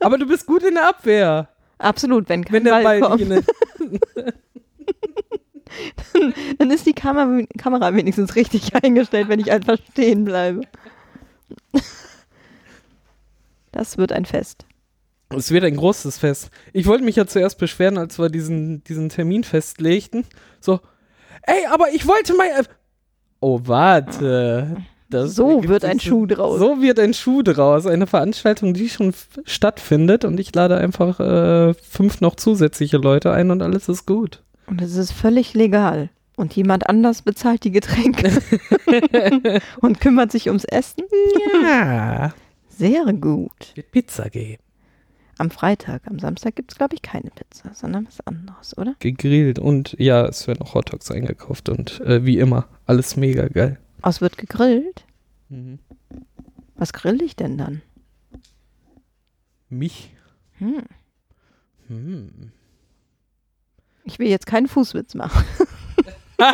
Aber 0.00 0.18
du 0.18 0.26
bist 0.26 0.46
gut 0.46 0.62
in 0.62 0.74
der 0.74 0.88
Abwehr. 0.88 1.48
Absolut, 1.78 2.28
wenn 2.28 2.44
kein 2.44 2.52
Wenn 2.54 2.64
der 2.64 2.70
Ball, 2.82 3.00
Ball 3.00 3.00
kommt, 3.10 3.30
der- 3.30 3.42
dann 6.58 6.70
ist 6.70 6.86
die 6.86 6.92
Kamera, 6.94 7.42
Kamera 7.58 7.94
wenigstens 7.94 8.34
richtig 8.36 8.74
eingestellt, 8.82 9.28
wenn 9.28 9.40
ich 9.40 9.50
einfach 9.52 9.78
stehen 9.92 10.24
bleibe. 10.24 10.62
Das 13.72 13.96
wird 13.98 14.12
ein 14.12 14.24
Fest. 14.24 14.64
Es 15.30 15.50
wird 15.50 15.64
ein 15.64 15.76
großes 15.76 16.18
Fest. 16.18 16.50
Ich 16.72 16.86
wollte 16.86 17.04
mich 17.04 17.16
ja 17.16 17.26
zuerst 17.26 17.58
beschweren, 17.58 17.98
als 17.98 18.18
wir 18.18 18.30
diesen, 18.30 18.82
diesen 18.84 19.10
Termin 19.10 19.44
festlegten. 19.44 20.24
So, 20.60 20.80
ey, 21.42 21.66
aber 21.70 21.90
ich 21.92 22.06
wollte 22.06 22.34
mal. 22.34 22.48
Oh, 23.40 23.60
warte. 23.64 24.76
Das 25.10 25.34
So 25.34 25.64
wird 25.64 25.84
ein 25.84 26.00
Schuh 26.00 26.26
draus. 26.26 26.58
So 26.58 26.82
wird 26.82 26.98
ein 26.98 27.14
Schuh 27.14 27.42
draus. 27.42 27.86
Eine 27.86 28.06
Veranstaltung, 28.06 28.74
die 28.74 28.88
schon 28.88 29.14
stattfindet 29.44 30.24
und 30.24 30.38
ich 30.38 30.54
lade 30.54 30.76
einfach 30.76 31.18
äh, 31.20 31.74
fünf 31.74 32.20
noch 32.20 32.36
zusätzliche 32.36 32.98
Leute 32.98 33.32
ein 33.32 33.50
und 33.50 33.62
alles 33.62 33.88
ist 33.88 34.06
gut. 34.06 34.42
Und 34.66 34.82
es 34.82 34.96
ist 34.96 35.12
völlig 35.12 35.54
legal. 35.54 36.10
Und 36.36 36.54
jemand 36.54 36.88
anders 36.88 37.22
bezahlt 37.22 37.64
die 37.64 37.72
Getränke 37.72 38.30
und 39.80 40.00
kümmert 40.00 40.30
sich 40.30 40.46
ums 40.48 40.64
Essen. 40.64 41.04
Ja. 41.62 42.32
Sehr 42.68 43.12
gut. 43.12 43.72
Wird 43.74 43.90
Pizza 43.90 44.28
geben. 44.30 44.62
Am 45.38 45.50
Freitag, 45.50 46.02
am 46.06 46.18
Samstag 46.18 46.56
gibt 46.56 46.72
es, 46.72 46.78
glaube 46.78 46.96
ich, 46.96 47.02
keine 47.02 47.30
Pizza, 47.30 47.72
sondern 47.72 48.06
was 48.06 48.20
anderes, 48.26 48.76
oder? 48.76 48.96
Gegrillt 48.98 49.60
und 49.60 49.94
ja, 49.98 50.26
es 50.26 50.48
werden 50.48 50.62
auch 50.62 50.74
Hotdogs 50.74 51.10
eingekauft 51.12 51.68
und 51.68 52.00
äh, 52.00 52.24
wie 52.24 52.38
immer, 52.38 52.66
alles 52.86 53.16
mega 53.16 53.46
geil. 53.46 53.78
Aus 54.02 54.20
wird 54.20 54.36
gegrillt. 54.36 55.04
Mhm. 55.48 55.78
Was 56.74 56.92
grill 56.92 57.22
ich 57.22 57.36
denn 57.36 57.56
dann? 57.56 57.82
Mich. 59.68 60.14
Hm. 60.58 60.82
Hm. 61.86 62.52
Ich 64.04 64.18
will 64.18 64.28
jetzt 64.28 64.46
keinen 64.46 64.66
Fußwitz 64.66 65.14
machen. 65.14 65.44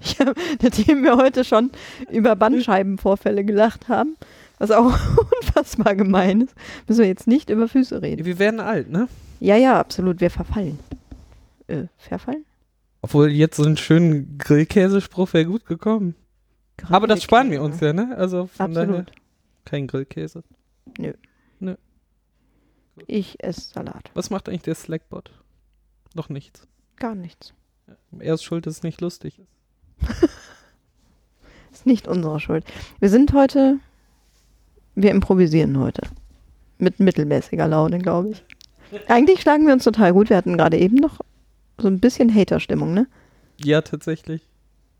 ich 0.00 0.18
hab, 0.18 0.36
nachdem 0.62 1.02
wir 1.04 1.16
heute 1.16 1.44
schon 1.44 1.70
über 2.10 2.34
Bandscheibenvorfälle 2.34 3.44
gelacht 3.44 3.88
haben, 3.88 4.16
was 4.58 4.70
auch 4.70 4.92
unfassbar 5.42 5.94
gemein 5.94 6.42
ist, 6.42 6.54
müssen 6.86 7.00
wir 7.00 7.08
jetzt 7.08 7.26
nicht 7.26 7.50
über 7.50 7.68
Füße 7.68 8.02
reden. 8.02 8.24
Wir 8.24 8.38
werden 8.38 8.60
alt, 8.60 8.90
ne? 8.90 9.08
Ja, 9.40 9.56
ja, 9.56 9.78
absolut, 9.78 10.20
wir 10.20 10.30
verfallen. 10.30 10.78
Äh, 11.66 11.84
verfallen? 11.96 12.44
Obwohl 13.02 13.28
jetzt 13.30 13.56
so 13.56 13.64
einen 13.64 13.76
schönen 13.76 14.38
Grillkäsespruch 14.38 15.32
wäre 15.32 15.46
gut 15.46 15.66
gekommen. 15.66 16.14
Aber 16.90 17.06
das 17.06 17.22
sparen 17.22 17.50
wir 17.50 17.62
uns 17.62 17.80
ja, 17.80 17.92
ne? 17.92 18.16
Also 18.16 18.46
von 18.46 18.72
daher 18.72 18.88
Absolut. 18.88 19.12
kein 19.64 19.86
Grillkäse. 19.86 20.42
Ich 23.06 23.42
esse 23.42 23.60
Salat. 23.60 24.10
Was 24.14 24.30
macht 24.30 24.48
eigentlich 24.48 24.62
der 24.62 24.74
Slackbot? 24.74 25.30
Noch 26.14 26.28
nichts. 26.28 26.66
Gar 26.96 27.14
nichts. 27.14 27.54
Er 28.18 28.34
ist 28.34 28.42
schuld, 28.42 28.66
dass 28.66 28.78
es 28.78 28.82
nicht 28.82 29.00
lustig 29.00 29.38
ist. 29.38 30.28
Ist 31.70 31.86
nicht 31.86 32.08
unsere 32.08 32.40
Schuld. 32.40 32.64
Wir 32.98 33.10
sind 33.10 33.34
heute, 33.34 33.78
wir 35.02 35.10
improvisieren 35.10 35.78
heute. 35.78 36.02
Mit 36.78 37.00
mittelmäßiger 37.00 37.66
Laune, 37.66 37.98
glaube 37.98 38.30
ich. 38.30 38.44
Eigentlich 39.08 39.40
schlagen 39.40 39.66
wir 39.66 39.74
uns 39.74 39.84
total 39.84 40.12
gut. 40.12 40.30
Wir 40.30 40.36
hatten 40.36 40.56
gerade 40.56 40.78
eben 40.78 40.96
noch 40.96 41.18
so 41.80 41.88
ein 41.88 42.00
bisschen 42.00 42.34
Hater-Stimmung, 42.34 42.94
ne? 42.94 43.06
Ja, 43.62 43.82
tatsächlich. 43.82 44.42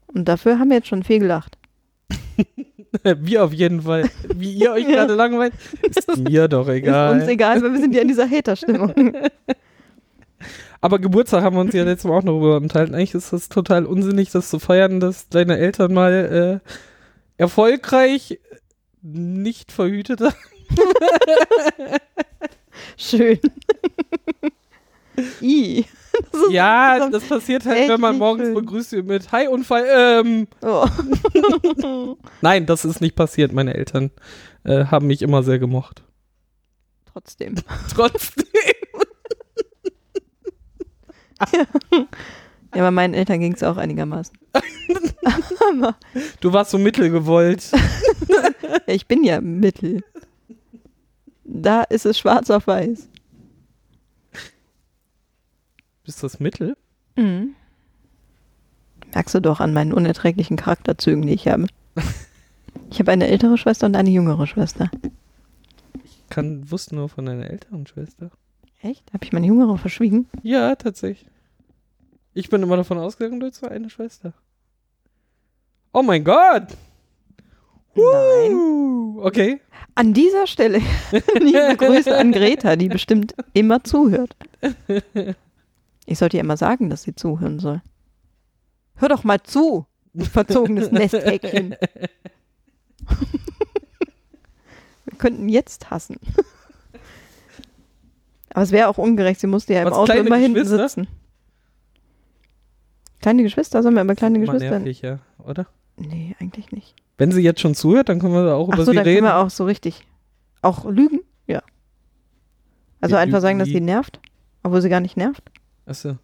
Und 0.08 0.26
dafür 0.28 0.58
haben 0.58 0.70
wir 0.70 0.76
jetzt 0.76 0.88
schon 0.88 1.02
viel 1.04 1.20
gelacht. 1.20 1.58
Wir 3.02 3.44
auf 3.44 3.52
jeden 3.52 3.82
Fall. 3.82 4.08
Wie 4.34 4.54
ihr 4.54 4.72
euch 4.72 4.86
gerade 4.88 5.14
langweilt, 5.14 5.52
ist 5.82 6.16
mir 6.16 6.48
doch 6.48 6.68
Ist 6.68 6.76
egal. 6.76 7.20
uns 7.20 7.28
egal, 7.28 7.62
weil 7.62 7.72
wir 7.74 7.80
sind 7.80 7.94
ja 7.94 8.00
in 8.00 8.08
dieser 8.08 8.28
Hater-Stimmung. 8.28 8.94
Aber 10.80 10.98
Geburtstag 10.98 11.42
haben 11.42 11.56
wir 11.56 11.60
uns 11.60 11.74
ja 11.74 11.84
letztes 11.84 12.08
Mal 12.08 12.16
auch 12.16 12.22
noch 12.22 12.32
darüber 12.32 12.56
unterhalten. 12.56 12.94
Eigentlich 12.94 13.14
ist 13.14 13.32
das 13.32 13.48
total 13.48 13.84
unsinnig, 13.84 14.30
das 14.30 14.48
zu 14.48 14.58
feiern, 14.58 15.00
dass 15.00 15.28
deine 15.28 15.58
Eltern 15.58 15.92
mal 15.92 16.60
äh, 16.62 16.70
erfolgreich 17.36 18.38
nicht 19.02 19.72
verhütet 19.72 20.20
haben. 20.20 20.34
Schön. 22.96 23.38
I. 25.40 25.84
Das 26.32 26.40
Ja, 26.50 27.08
das 27.10 27.24
passiert 27.24 27.64
halt, 27.64 27.88
wenn 27.88 28.00
man 28.00 28.18
morgens 28.18 28.46
schön. 28.46 28.54
begrüßt 28.54 28.92
wird 28.92 29.06
mit 29.06 29.32
Hi 29.32 29.46
Unfall. 29.48 29.86
Ähm, 29.88 30.48
Oh. 30.62 30.86
nein, 32.40 32.66
das 32.66 32.84
ist 32.84 33.00
nicht 33.00 33.14
passiert. 33.14 33.52
Meine 33.52 33.74
Eltern 33.74 34.10
äh, 34.64 34.86
haben 34.86 35.06
mich 35.06 35.22
immer 35.22 35.42
sehr 35.42 35.58
gemocht. 35.58 36.02
Trotzdem. 37.12 37.56
Trotzdem. 37.94 38.44
Ja, 41.52 41.64
bei 42.82 42.90
meinen 42.90 43.14
Eltern 43.14 43.40
ging 43.40 43.54
es 43.54 43.62
auch 43.62 43.76
einigermaßen. 43.76 44.36
Du 46.40 46.52
warst 46.52 46.70
so 46.70 46.78
mittelgewollt. 46.78 47.70
ja, 48.28 48.78
ich 48.86 49.06
bin 49.06 49.22
ja 49.24 49.40
Mittel. 49.40 50.02
Da 51.44 51.82
ist 51.82 52.06
es 52.06 52.18
schwarz 52.18 52.50
auf 52.50 52.66
weiß. 52.66 53.08
Bist 56.04 56.22
das 56.22 56.40
Mittel? 56.40 56.76
Mhm. 57.16 57.54
Merkst 59.14 59.34
du 59.34 59.40
doch 59.40 59.60
an 59.60 59.74
meinen 59.74 59.92
unerträglichen 59.92 60.56
Charakterzügen, 60.56 61.22
die 61.26 61.34
ich 61.34 61.48
habe. 61.48 61.66
Ich 62.90 63.00
habe 63.00 63.12
eine 63.12 63.26
ältere 63.26 63.58
Schwester 63.58 63.84
und 63.86 63.96
eine 63.96 64.08
jüngere 64.08 64.46
Schwester. 64.46 64.90
Kann, 66.30 66.70
wusste 66.70 66.94
nur 66.94 67.10
von 67.10 67.26
deiner 67.26 67.50
älteren 67.50 67.86
Schwester. 67.86 68.30
Echt? 68.80 69.12
Habe 69.12 69.24
ich 69.24 69.32
meine 69.32 69.46
jüngere 69.46 69.76
verschwiegen? 69.76 70.26
Ja, 70.42 70.74
tatsächlich. 70.74 71.28
Ich 72.38 72.48
bin 72.50 72.62
immer 72.62 72.76
davon 72.76 72.98
ausgegangen, 72.98 73.40
du 73.40 73.46
hättest 73.46 73.64
eine 73.64 73.90
Schwester. 73.90 74.32
Oh 75.92 76.02
mein 76.02 76.22
Gott! 76.22 76.68
Nein. 77.96 79.16
Okay. 79.18 79.60
An 79.96 80.14
dieser 80.14 80.46
Stelle 80.46 80.78
liebe 81.34 81.74
Grüße 81.76 82.16
an 82.16 82.30
Greta, 82.30 82.76
die 82.76 82.88
bestimmt 82.88 83.34
immer 83.54 83.82
zuhört. 83.82 84.36
Ich 86.10 86.18
sollte 86.18 86.38
ihr 86.38 86.42
immer 86.42 86.56
sagen, 86.56 86.88
dass 86.88 87.02
sie 87.02 87.14
zuhören 87.14 87.58
soll. 87.58 87.82
Hör 88.94 89.10
doch 89.10 89.24
mal 89.24 89.42
zu, 89.42 89.84
du 90.14 90.24
verzogenes 90.24 90.90
Nesthäkchen. 90.90 91.76
Wir 95.04 95.18
könnten 95.18 95.50
jetzt 95.50 95.90
hassen. 95.90 96.16
Aber 98.48 98.62
es 98.62 98.72
wäre 98.72 98.88
auch 98.88 98.96
ungerecht, 98.96 99.38
sie 99.38 99.48
musste 99.48 99.74
ja 99.74 99.82
im 99.82 99.90
Was, 99.90 99.98
Auto 99.98 100.14
immer 100.14 100.36
hinten 100.36 100.64
sitzen. 100.64 101.08
Kleine 103.20 103.42
Geschwister, 103.42 103.82
sollen 103.82 103.94
wir 103.94 104.00
aber 104.02 104.14
kleine 104.14 104.38
Geschwister? 104.40 104.78
nervig, 104.78 105.00
ja, 105.02 105.18
oder? 105.44 105.66
Nee, 105.96 106.36
eigentlich 106.40 106.70
nicht. 106.72 106.94
Wenn 107.16 107.32
sie 107.32 107.40
jetzt 107.42 107.60
schon 107.60 107.74
zuhört, 107.74 108.08
dann 108.08 108.20
können 108.20 108.32
wir 108.34 108.54
auch 108.54 108.68
Ach 108.70 108.74
über 108.74 108.84
so, 108.84 108.92
sie 108.92 108.96
dann 108.96 109.04
können 109.04 109.16
reden. 109.16 109.26
wir 109.26 109.36
auch 109.38 109.50
so 109.50 109.64
richtig. 109.64 110.06
Auch 110.62 110.84
lügen? 110.84 111.20
Ja. 111.48 111.62
Also 113.00 113.14
Wir 113.16 113.20
einfach 113.20 113.40
sagen, 113.40 113.58
dass 113.58 113.68
sie 113.68 113.80
nervt, 113.80 114.20
obwohl 114.62 114.80
sie 114.82 114.88
gar 114.88 115.00
nicht 115.00 115.16
nervt? 115.16 115.42
Achso. 115.86 116.16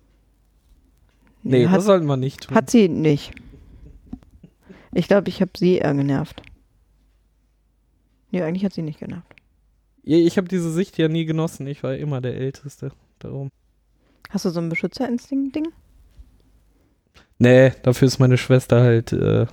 Nee, 1.43 1.67
hat, 1.67 1.79
das 1.79 1.85
sollten 1.85 2.07
wir 2.07 2.17
nicht 2.17 2.45
tun. 2.45 2.57
hat 2.57 2.71
sie 2.71 2.89
nicht. 2.89 3.33
Ich 4.93 5.09
glaube, 5.09 5.29
ich 5.29 5.41
habe 5.41 5.51
sie 5.57 5.79
eher 5.79 5.93
genervt. 5.95 6.41
Nee, 8.31 8.43
eigentlich 8.43 8.65
hat 8.65 8.73
sie 8.73 8.83
nicht 8.83 9.01
genervt. 9.01 9.27
Ja, 10.05 10.17
Ich 10.17 10.37
habe 10.37 10.49
diese 10.49 10.71
Sicht 10.73 10.97
ja 10.99 11.09
nie 11.09 11.25
genossen. 11.25 11.67
Ich 11.67 11.83
war 11.83 11.97
immer 11.97 12.21
der 12.21 12.37
Älteste. 12.37 12.93
Darum. 13.19 13.51
Hast 14.31 14.45
du 14.45 14.51
so 14.51 14.61
ein 14.61 14.69
Beschützerinstinkt-Ding? 14.69 15.69
Nee, 17.39 17.73
dafür 17.83 18.07
ist 18.07 18.19
meine 18.19 18.39
Schwester 18.39 18.81
halt 18.81 19.13
äh, 19.13 19.47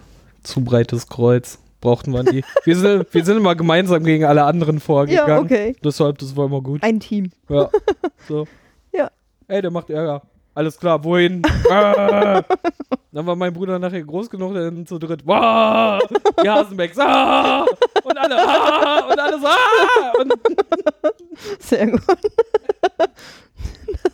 zu 0.43 0.63
breites 0.63 1.07
Kreuz. 1.07 1.59
Brauchten 1.81 2.13
wir 2.13 2.23
die. 2.23 2.43
wir, 2.63 2.77
sind, 2.77 3.07
wir 3.13 3.25
sind 3.25 3.37
immer 3.37 3.55
gemeinsam 3.55 4.03
gegen 4.03 4.25
alle 4.25 4.43
anderen 4.43 4.79
vorgegangen. 4.79 5.29
Ja, 5.29 5.39
okay. 5.39 5.75
Deshalb, 5.83 6.19
das 6.19 6.35
war 6.35 6.45
immer 6.45 6.61
gut. 6.61 6.83
Ein 6.83 6.99
Team. 6.99 7.31
Ja. 7.49 7.69
So. 8.27 8.47
Ja. 8.93 9.09
Ey, 9.47 9.63
der 9.63 9.71
macht 9.71 9.89
Ärger. 9.89 10.21
Alles 10.53 10.77
klar, 10.77 11.03
wohin? 11.03 11.41
ah! 11.71 12.43
Dann 13.11 13.25
war 13.25 13.35
mein 13.35 13.51
Bruder 13.51 13.79
nachher 13.79 14.03
groß 14.03 14.29
genug, 14.29 14.53
dann 14.53 14.85
zu 14.85 14.99
dritt. 14.99 15.25
Wow! 15.25 15.99
Die 16.43 16.47
Hasenbecks. 16.47 16.99
Ah! 16.99 17.65
Und 18.03 18.17
alle. 18.17 18.35
Ah! 18.37 18.99
Und 19.09 19.19
alles. 19.19 19.43
Ah! 19.43 20.21
Und 20.21 20.33
Sehr 21.59 21.87
gut. 21.87 22.01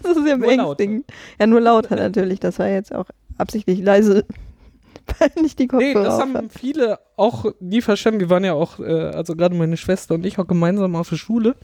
das 0.04 0.18
ist 0.18 0.28
ja 0.28 0.38
beängstigend. 0.38 1.06
Ja, 1.38 1.48
nur 1.48 1.60
lauter 1.60 1.98
natürlich. 1.98 2.40
Das 2.40 2.60
war 2.60 2.70
jetzt 2.70 2.96
auch 2.96 3.08
absichtlich 3.38 3.80
leise, 3.80 4.26
weil 5.20 5.32
nicht 5.42 5.60
die 5.60 5.64
Nee, 5.64 5.68
Kopfhörer 5.94 6.04
das 6.04 6.14
auf 6.16 6.22
haben 6.22 6.34
hat. 6.38 6.46
viele 6.58 7.00
auch 7.16 7.46
nie 7.60 7.82
verstanden. 7.82 8.20
Wir 8.20 8.30
waren 8.30 8.44
ja 8.44 8.54
auch, 8.54 8.80
äh, 8.80 8.84
also 9.14 9.36
gerade 9.36 9.56
meine 9.56 9.78
Schwester 9.78 10.16
und 10.16 10.26
ich 10.26 10.38
auch 10.40 10.48
gemeinsam 10.48 10.96
auf 10.96 11.10
der 11.10 11.16
Schule. 11.18 11.56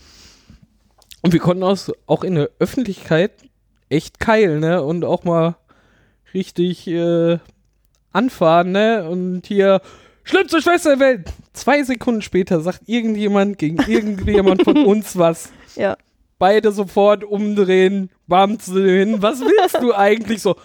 Und 1.22 1.32
wir 1.34 1.40
konnten 1.40 1.64
auch, 1.64 1.78
auch 2.06 2.24
in 2.24 2.36
der 2.36 2.50
Öffentlichkeit 2.60 3.32
echt 3.90 4.20
keilen, 4.20 4.60
ne? 4.60 4.84
Und 4.84 5.06
auch 5.06 5.24
mal 5.24 5.56
richtig 6.34 6.88
äh, 6.88 7.38
anfahren, 8.12 8.72
ne? 8.72 9.08
Und 9.10 9.48
hier, 9.48 9.82
schlimmste 10.24 10.62
Schwester 10.62 10.98
der 10.98 11.00
Welt. 11.00 11.30
Zwei 11.54 11.84
Sekunden 11.84 12.22
später 12.22 12.60
sagt 12.60 12.82
irgendjemand 12.88 13.58
gegen 13.58 13.78
irgendjemand 13.88 14.64
von 14.64 14.86
uns 14.86 15.18
was. 15.18 15.50
Ja. 15.76 15.96
Beide 16.40 16.72
sofort 16.74 17.24
umdrehen, 17.24 18.10
bam 18.28 18.60
zu 18.60 18.84
hin. 18.84 19.22
Was 19.22 19.40
willst 19.40 19.82
du 19.82 19.94
eigentlich 19.94 20.42
so? 20.42 20.56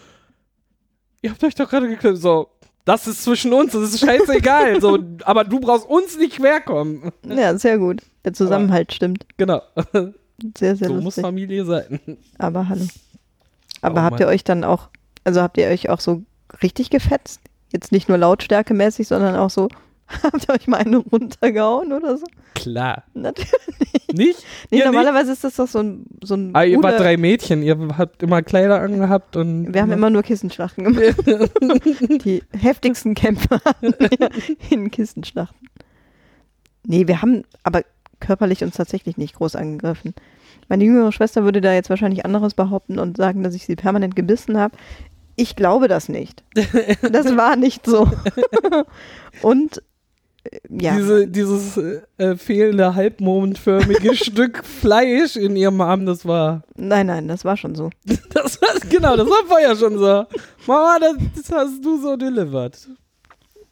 Ihr 1.22 1.30
habt 1.30 1.42
euch 1.44 1.54
doch 1.54 1.68
gerade 1.68 1.88
geklärt. 1.88 2.18
So, 2.18 2.48
das 2.84 3.06
ist 3.06 3.22
zwischen 3.22 3.52
uns, 3.52 3.72
das 3.72 3.94
ist 3.94 4.00
scheißegal. 4.00 4.80
so, 4.80 4.98
aber 5.24 5.44
du 5.44 5.60
brauchst 5.60 5.88
uns 5.88 6.16
nicht 6.16 6.36
querkommen. 6.36 7.12
ja, 7.24 7.56
sehr 7.58 7.78
gut. 7.78 8.02
Der 8.24 8.32
Zusammenhalt 8.32 8.92
stimmt. 8.92 9.26
Genau. 9.36 9.62
Sehr, 10.56 10.76
sehr 10.76 10.88
so 10.88 10.94
muss 10.94 11.04
lustig. 11.04 11.22
Familie 11.22 11.64
sein. 11.64 12.00
Aber 12.38 12.68
hallo. 12.68 12.86
Aber 13.82 14.00
Oh 14.00 14.04
habt 14.04 14.20
ihr 14.20 14.28
euch 14.28 14.44
dann 14.44 14.64
auch, 14.64 14.88
also 15.24 15.42
habt 15.42 15.58
ihr 15.58 15.66
euch 15.66 15.90
auch 15.90 16.00
so 16.00 16.22
richtig 16.62 16.90
gefetzt? 16.90 17.40
Jetzt 17.72 17.92
nicht 17.92 18.08
nur 18.08 18.18
lautstärkemäßig, 18.18 19.08
sondern 19.08 19.36
auch 19.36 19.50
so, 19.50 19.68
habt 20.22 20.48
ihr 20.48 20.54
euch 20.54 20.66
mal 20.66 20.78
eine 20.78 20.98
runtergehauen 20.98 21.92
oder 21.92 22.16
so? 22.16 22.26
Klar. 22.54 23.04
Natürlich. 23.14 23.52
Nicht? 24.12 24.44
Nee, 24.70 24.78
Ihr 24.78 24.86
normalerweise 24.86 25.32
ist 25.32 25.44
das 25.44 25.56
doch 25.56 25.68
so 25.68 25.80
ein, 25.80 26.06
so 26.22 26.34
ein 26.34 26.50
Ah, 26.54 26.64
ihr 26.64 26.82
wart 26.82 26.98
drei 26.98 27.16
Mädchen, 27.16 27.62
ihr 27.62 27.76
habt 27.96 28.22
immer 28.22 28.42
Kleider 28.42 28.80
angehabt 28.80 29.36
und. 29.36 29.72
Wir 29.72 29.82
haben 29.82 29.92
immer 29.92 30.10
nur 30.10 30.22
Kissenschlachten 30.22 30.84
gemacht. 30.84 31.16
Die 32.24 32.42
heftigsten 32.52 33.14
Kämpfe 33.14 33.60
hatten 33.64 33.94
wir 33.98 34.30
in 34.70 34.90
Kissenschlachten. 34.90 35.68
Nee, 36.86 37.06
wir 37.06 37.20
haben 37.20 37.42
aber 37.62 37.82
körperlich 38.20 38.64
uns 38.64 38.76
tatsächlich 38.76 39.18
nicht 39.18 39.34
groß 39.34 39.56
angegriffen. 39.56 40.14
Meine 40.68 40.84
jüngere 40.84 41.12
Schwester 41.12 41.44
würde 41.44 41.60
da 41.60 41.72
jetzt 41.72 41.90
wahrscheinlich 41.90 42.24
anderes 42.24 42.54
behaupten 42.54 42.98
und 42.98 43.16
sagen, 43.16 43.42
dass 43.42 43.54
ich 43.54 43.66
sie 43.66 43.76
permanent 43.76 44.16
gebissen 44.16 44.58
habe. 44.58 44.76
Ich 45.36 45.54
glaube 45.54 45.86
das 45.86 46.08
nicht. 46.08 46.42
Das 47.12 47.36
war 47.36 47.54
nicht 47.56 47.86
so. 47.86 48.10
Und 49.42 49.82
ja, 50.68 50.96
Diese, 50.96 51.26
dieses 51.26 51.76
äh, 51.76 52.00
äh, 52.18 52.36
fehlende 52.36 52.94
halbmondförmige 52.94 54.14
Stück 54.16 54.64
Fleisch 54.64 55.36
in 55.36 55.56
ihrem 55.56 55.80
Arm, 55.80 56.06
das 56.06 56.24
war. 56.26 56.62
nein, 56.76 57.06
nein, 57.06 57.28
das 57.28 57.44
war 57.44 57.56
schon 57.56 57.74
so. 57.74 57.90
Das 58.34 58.60
war 58.62 58.68
genau, 58.88 59.16
das 59.16 59.28
war 59.28 59.46
vorher 59.46 59.76
schon 59.76 59.98
so. 59.98 60.24
Mama, 60.66 60.98
das, 61.00 61.14
das 61.36 61.52
hast 61.52 61.84
du 61.84 62.00
so 62.00 62.16
delivered. 62.16 62.88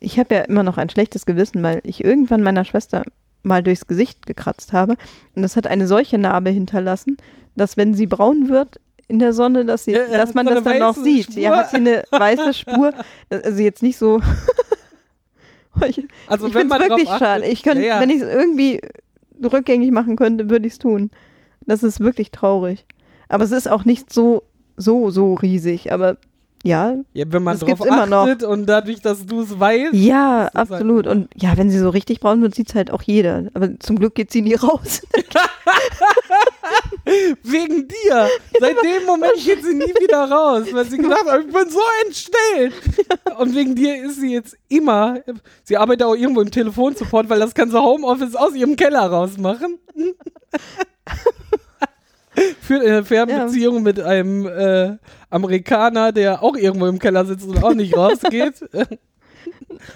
Ich 0.00 0.18
habe 0.18 0.34
ja 0.34 0.40
immer 0.42 0.62
noch 0.62 0.76
ein 0.78 0.90
schlechtes 0.90 1.26
Gewissen, 1.26 1.62
weil 1.62 1.80
ich 1.84 2.04
irgendwann 2.04 2.42
meiner 2.42 2.64
Schwester 2.64 3.02
mal 3.42 3.62
durchs 3.62 3.86
Gesicht 3.86 4.26
gekratzt 4.26 4.72
habe. 4.72 4.96
Und 5.34 5.42
das 5.42 5.56
hat 5.56 5.66
eine 5.66 5.86
solche 5.86 6.18
Narbe 6.18 6.50
hinterlassen, 6.50 7.16
dass 7.54 7.76
wenn 7.76 7.94
sie 7.94 8.06
braun 8.06 8.48
wird 8.48 8.80
in 9.08 9.18
der 9.20 9.32
Sonne, 9.32 9.64
dass, 9.64 9.84
sie, 9.84 9.92
Ja, 9.92 10.06
dass 10.08 10.34
man 10.34 10.46
das 10.46 10.64
dann 10.64 10.82
auch 10.82 10.96
sieht. 10.96 11.26
Spur. 11.32 11.42
Ja, 11.42 11.56
hat 11.56 11.70
sie 11.70 11.76
eine 11.76 12.02
weiße 12.10 12.54
Spur. 12.54 12.92
Also 13.30 13.62
jetzt 13.62 13.82
nicht 13.82 13.96
so. 13.98 14.20
ich 15.82 16.04
Also 16.26 16.46
ich 16.46 16.54
wenn 16.54 16.60
finde 16.62 16.74
man 16.78 16.82
es 16.82 16.88
wirklich 16.88 17.08
drauf 17.08 17.18
schade. 17.18 17.42
achtet- 17.44 17.52
Ich 17.52 17.62
könnte, 17.62 17.82
Ja, 17.82 17.96
ja. 17.96 18.00
wenn 18.00 18.10
ich 18.10 18.22
es 18.22 18.28
irgendwie 18.32 18.80
rückgängig 19.44 19.90
machen 19.92 20.16
könnte, 20.16 20.48
würde 20.50 20.66
ich 20.66 20.74
es 20.74 20.78
tun. 20.78 21.10
Das 21.66 21.82
ist 21.82 22.00
wirklich 22.00 22.30
traurig. 22.30 22.84
Aber 23.28 23.44
es 23.44 23.50
ist 23.52 23.68
auch 23.68 23.84
nicht 23.84 24.12
so, 24.12 24.42
so, 24.76 25.10
so 25.10 25.34
riesig. 25.34 25.92
Aber 25.92 26.16
ja, 26.62 26.94
Ja, 27.12 27.24
wenn 27.28 27.42
man 27.42 27.58
drauf 27.58 27.68
gibt's 27.68 27.84
immer 27.84 28.06
noch. 28.06 28.24
achtet 28.26 28.42
und 28.44 28.66
dadurch, 28.66 29.00
dass 29.00 29.26
du 29.26 29.40
es 29.42 29.58
weißt. 29.60 29.92
ja, 29.94 30.42
halt- 30.52 30.56
absolut. 30.56 31.06
Und 31.06 31.28
ja, 31.36 31.56
wenn 31.56 31.70
sie 31.70 31.78
so 31.78 31.90
richtig 31.90 32.20
braun 32.20 32.40
wird, 32.42 32.54
sieht 32.54 32.68
es 32.70 32.74
halt 32.74 32.90
auch 32.90 33.02
jeder. 33.02 33.44
Aber 33.54 33.78
zum 33.80 33.98
Glück 33.98 34.14
geht 34.14 34.32
sie 34.32 34.42
nie 34.42 34.54
raus. 34.54 35.02
Wegen 37.42 37.86
dir. 37.86 38.28
Seit 38.58 38.82
dem 38.82 39.04
Moment 39.06 39.34
geht 39.36 39.62
sie 39.62 39.74
nie 39.74 39.94
wieder 40.00 40.28
raus, 40.28 40.66
weil 40.72 40.84
sie 40.86 40.98
gedacht 40.98 41.24
hat, 41.26 41.40
ich 41.46 41.52
bin 41.52 41.70
so 41.70 41.80
entstellt. 42.04 42.74
Und 43.38 43.54
wegen 43.54 43.74
dir 43.76 44.04
ist 44.04 44.20
sie 44.20 44.32
jetzt 44.32 44.56
immer, 44.68 45.20
sie 45.62 45.76
arbeitet 45.76 46.06
auch 46.06 46.16
irgendwo 46.16 46.40
im 46.40 46.50
Telefonsupport, 46.50 47.28
weil 47.28 47.38
das 47.38 47.54
kann 47.54 47.70
sie 47.70 47.80
Homeoffice 47.80 48.34
aus 48.34 48.54
ihrem 48.54 48.74
Keller 48.76 49.06
rausmachen. 49.06 49.78
Für 52.60 52.80
eine 52.80 53.04
Fernbeziehung 53.04 53.82
mit 53.82 53.98
einem 53.98 54.46
äh, 54.46 54.96
Amerikaner, 55.30 56.12
der 56.12 56.42
auch 56.42 56.54
irgendwo 56.54 56.86
im 56.86 56.98
Keller 56.98 57.24
sitzt 57.24 57.46
und 57.46 57.62
auch 57.64 57.72
nicht 57.72 57.96
rausgeht. 57.96 58.62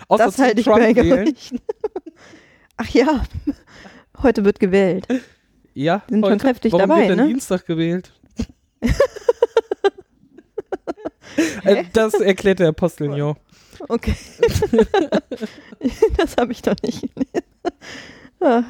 Außer 0.08 0.24
das 0.24 0.38
halte 0.38 0.60
ich 0.60 0.66
für. 0.66 1.24
Ach 2.78 2.88
ja, 2.88 3.24
heute 4.22 4.42
wird 4.46 4.58
gewählt. 4.58 5.06
Ja, 5.74 6.02
Sind 6.08 6.24
schon 6.26 6.38
kräftig 6.38 6.72
Warum 6.72 6.88
dabei, 6.88 7.08
wird 7.08 7.18
ne? 7.18 7.26
Dienstag 7.28 7.66
gewählt? 7.66 8.12
Äh, 11.64 11.84
das 11.92 12.14
erklärt 12.14 12.58
der 12.58 12.72
Postillon. 12.72 13.36
Okay. 13.88 14.14
das 16.16 16.36
habe 16.36 16.52
ich 16.52 16.60
doch 16.62 16.74
nicht. 16.82 17.08
Ah, 18.40 18.62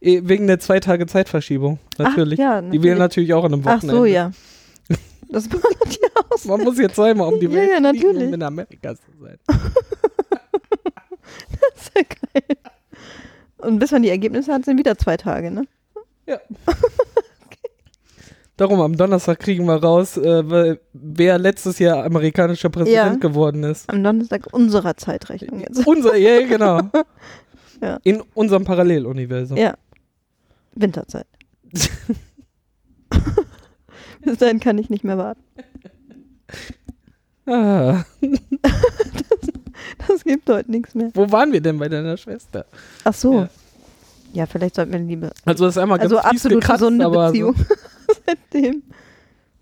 Eh, 0.00 0.20
Wegen 0.24 0.46
der 0.46 0.58
zwei 0.58 0.80
Tage 0.80 1.06
Zeitverschiebung, 1.06 1.78
natürlich. 1.98 2.40
Ach, 2.40 2.44
ja, 2.44 2.62
Die 2.62 2.82
wählen 2.82 2.98
natürlich 2.98 3.32
auch 3.34 3.44
an 3.44 3.52
einem 3.52 3.62
Ach 3.66 3.76
Wochenende. 3.76 3.96
so, 3.96 4.04
ja. 4.06 4.30
Das 5.28 5.50
war 5.52 5.60
ja 5.60 6.08
aus. 6.30 6.44
Man 6.46 6.62
muss 6.62 6.78
jetzt 6.78 6.96
zweimal 6.96 7.32
um 7.32 7.38
die 7.38 7.46
Ja, 7.46 7.52
Welt 7.52 7.70
ja, 7.70 7.76
fliegen, 7.90 8.02
natürlich. 8.02 8.28
um 8.28 8.34
in 8.34 8.42
Amerika 8.42 8.94
zu 8.96 9.02
sein. 9.20 9.38
Sehr 11.94 12.04
geil. 12.04 12.56
Und 13.58 13.78
bis 13.78 13.90
man 13.90 14.02
die 14.02 14.10
Ergebnisse 14.10 14.52
hat, 14.52 14.64
sind 14.64 14.78
wieder 14.78 14.96
zwei 14.96 15.16
Tage, 15.16 15.50
ne? 15.50 15.66
Darum, 18.56 18.80
am 18.80 18.96
Donnerstag 18.96 19.38
kriegen 19.40 19.66
wir 19.66 19.74
raus, 19.82 20.16
äh, 20.16 20.76
wer 20.94 21.38
letztes 21.38 21.78
Jahr 21.78 22.04
amerikanischer 22.04 22.70
Präsident 22.70 23.22
Ja. 23.22 23.28
geworden 23.28 23.64
ist. 23.64 23.88
Am 23.90 24.02
Donnerstag 24.02 24.46
unserer 24.52 24.96
Zeitrechnung 24.96 25.60
jetzt. 25.60 25.86
Unser, 25.86 26.16
ja, 26.16 26.40
ja, 26.40 26.46
genau. 26.46 26.80
Ja. 27.82 27.98
In 28.04 28.22
unserem 28.32 28.64
Paralleluniversum. 28.64 29.58
Ja. 29.58 29.74
Winterzeit. 30.74 31.26
bis 34.22 34.38
dahin 34.38 34.60
kann 34.60 34.78
ich 34.78 34.88
nicht 34.88 35.04
mehr 35.04 35.18
warten. 35.18 35.42
Ah, 37.44 38.04
Das 40.08 40.24
gibt 40.24 40.48
heute 40.48 40.70
nichts 40.70 40.94
mehr. 40.94 41.10
wo 41.12 41.30
waren 41.30 41.52
wir 41.52 41.60
denn 41.60 41.78
bei 41.78 41.90
deiner 41.90 42.16
Schwester? 42.16 42.64
Ach 43.04 43.12
so. 43.12 43.40
Ja. 43.40 43.50
Ja, 44.36 44.44
vielleicht 44.46 44.74
sollten 44.74 44.92
wir 44.92 44.98
Liebe. 45.00 45.30
Also 45.46 45.64
das 45.64 45.76
ist 45.76 45.82
einmal 45.82 45.98
ganz 45.98 46.12
Also 46.12 46.18
absolut 46.22 46.60
gekratzt, 46.60 46.80
gesunde 46.80 47.08
Beziehung. 47.08 47.54
Seitdem. 48.26 48.82
So. 48.86 48.94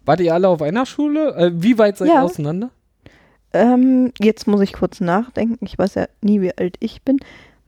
Wart 0.04 0.20
ihr 0.20 0.34
alle 0.34 0.48
auf 0.48 0.60
einer 0.62 0.84
Schule? 0.84 1.34
Äh, 1.36 1.52
wie 1.54 1.78
weit 1.78 1.96
seid 1.96 2.08
ihr 2.08 2.14
Ja. 2.14 2.22
auseinander? 2.22 2.70
Ähm, 3.52 4.12
jetzt 4.20 4.46
muss 4.48 4.60
ich 4.62 4.72
kurz 4.72 5.00
nachdenken. 5.00 5.64
Ich 5.64 5.78
weiß 5.78 5.94
ja 5.94 6.06
nie, 6.22 6.40
wie 6.40 6.56
alt 6.58 6.76
ich 6.80 7.02
bin. 7.02 7.18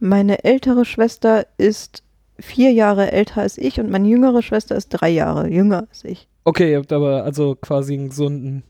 Meine 0.01 0.43
ältere 0.45 0.85
Schwester 0.85 1.47
ist 1.59 2.03
vier 2.41 2.73
Jahre 2.73 3.13
älter 3.13 3.41
als 3.43 3.57
ich 3.57 3.79
und 3.81 3.89
meine 3.91 4.09
jüngere 4.09 4.43
Schwester 4.43 4.75
ist 4.75 4.89
drei 4.89 5.09
Jahre 5.11 5.49
jünger 5.49 5.87
als 5.89 6.05
ich. 6.05 6.29
Okay, 6.45 6.73
ihr 6.73 6.79
habt 6.79 6.93
aber 6.93 7.23
also 7.25 7.55
quasi 7.55 7.95
einen 7.95 8.09
gesunden 8.11 8.63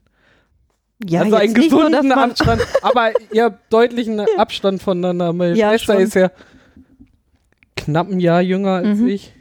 Ja, 1.05 1.22
also 1.22 1.37
einen 1.37 1.55
so, 1.55 1.62
gesunden 1.62 2.09
man- 2.09 2.31
Abstand, 2.31 2.62
aber 2.83 3.11
ihr 3.33 3.44
habt 3.44 3.72
deutlichen 3.72 4.20
Abstand 4.37 4.83
voneinander. 4.83 5.33
Meine 5.33 5.57
Ja, 5.57 5.70
Schwester 5.70 5.94
schon. 5.94 6.03
ist 6.03 6.14
ja 6.14 6.31
knapp 7.87 8.11
ein 8.11 8.20
Jahr 8.20 8.42
jünger 8.42 8.72
als 8.72 8.99
Mhm. 8.99 9.09
ich. 9.09 9.33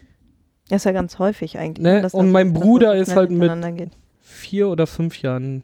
Das 0.70 0.78
ist 0.78 0.86
ja 0.86 0.92
ganz 0.94 1.20
häufig 1.20 1.58
eigentlich. 1.60 1.84
Ne? 1.84 2.02
dass 2.02 2.14
Und 2.14 2.28
das- 2.28 2.34
mein 2.34 2.54
Bruder 2.54 2.96
das 2.96 3.10
ist 3.10 3.16
halt 3.16 3.30
mit- 3.32 3.52
Geht. 3.78 3.92
Vier 4.22 4.70
oder 4.70 4.88
fünf 4.88 5.22
Jahren 5.22 5.64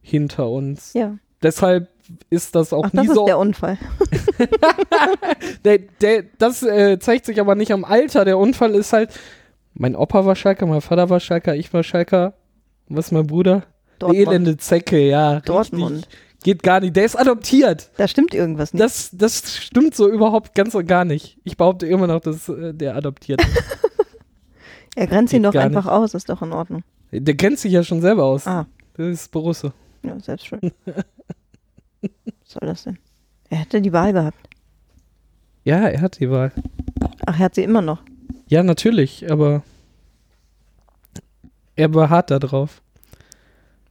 hinter 0.00 0.48
uns. 0.48 0.92
Ja, 0.94 1.16
Deshalb 1.42 1.88
ist 2.28 2.54
das 2.54 2.72
auch 2.74 2.84
Ach, 2.86 2.92
nie 2.92 3.06
das 3.06 3.14
so. 3.14 3.22
ist 3.22 3.28
der 3.28 3.38
Unfall. 3.38 3.78
Der, 5.64 5.78
der, 5.78 6.24
das 6.38 6.62
äh, 6.62 6.98
zeigt 6.98 7.26
sich 7.26 7.40
aber 7.40 7.54
nicht 7.54 7.72
am 7.72 7.84
Alter. 7.84 8.24
Der 8.24 8.38
Unfall 8.38 8.74
ist 8.74 8.92
halt, 8.92 9.10
mein 9.74 9.94
Opa 9.96 10.24
war 10.26 10.36
Schalker, 10.36 10.66
mein 10.66 10.80
Vater 10.80 11.08
war 11.10 11.20
Schalker, 11.20 11.54
ich 11.54 11.72
war 11.72 11.82
Schalker. 11.82 12.34
Was 12.88 13.06
ist 13.06 13.12
mein 13.12 13.26
Bruder? 13.26 13.62
Dortmund. 13.98 14.26
elende 14.26 14.56
Zecke, 14.56 14.98
ja. 15.06 15.40
Dortmund. 15.40 15.96
Richtig. 16.06 16.18
Geht 16.42 16.62
gar 16.62 16.80
nicht. 16.80 16.96
Der 16.96 17.04
ist 17.04 17.16
adoptiert. 17.18 17.90
Da 17.96 18.08
stimmt 18.08 18.32
irgendwas 18.32 18.72
nicht. 18.72 18.82
Das, 18.82 19.10
das 19.12 19.56
stimmt 19.56 19.94
so 19.94 20.08
überhaupt 20.08 20.54
ganz 20.54 20.74
und 20.74 20.86
gar 20.86 21.04
nicht. 21.04 21.38
Ich 21.44 21.56
behaupte 21.56 21.86
immer 21.86 22.06
noch, 22.06 22.20
dass 22.20 22.48
äh, 22.48 22.72
der 22.72 22.96
adoptiert 22.96 23.42
ist. 23.42 23.62
er 24.96 25.06
grenzt 25.06 25.32
ihn 25.34 25.42
geht 25.42 25.48
doch 25.48 25.52
gar 25.52 25.64
einfach 25.64 25.86
aus, 25.86 26.14
ist 26.14 26.28
doch 26.28 26.40
in 26.42 26.52
Ordnung. 26.52 26.82
Der 27.12 27.36
kennt 27.36 27.58
sich 27.58 27.72
ja 27.72 27.82
schon 27.82 28.00
selber 28.00 28.24
aus. 28.24 28.46
Ah, 28.46 28.66
Das 28.94 29.06
ist 29.06 29.30
Borusse. 29.32 29.72
ja, 30.02 30.18
selbst 30.20 30.46
schön. 30.46 30.60
Was 32.00 32.12
soll 32.44 32.66
das 32.66 32.84
denn? 32.84 32.98
Er 33.50 33.58
hätte 33.58 33.80
die 33.82 33.92
Wahl 33.92 34.12
gehabt. 34.12 34.38
Ja, 35.64 35.88
er 35.88 36.00
hat 36.00 36.20
die 36.20 36.30
Wahl. 36.30 36.52
Ach, 37.26 37.34
er 37.38 37.44
hat 37.44 37.54
sie 37.54 37.62
immer 37.64 37.82
noch. 37.82 38.02
Ja, 38.48 38.62
natürlich, 38.62 39.30
aber 39.30 39.62
er 41.76 41.88
beharrt 41.88 42.30
da 42.30 42.38
drauf. 42.38 42.80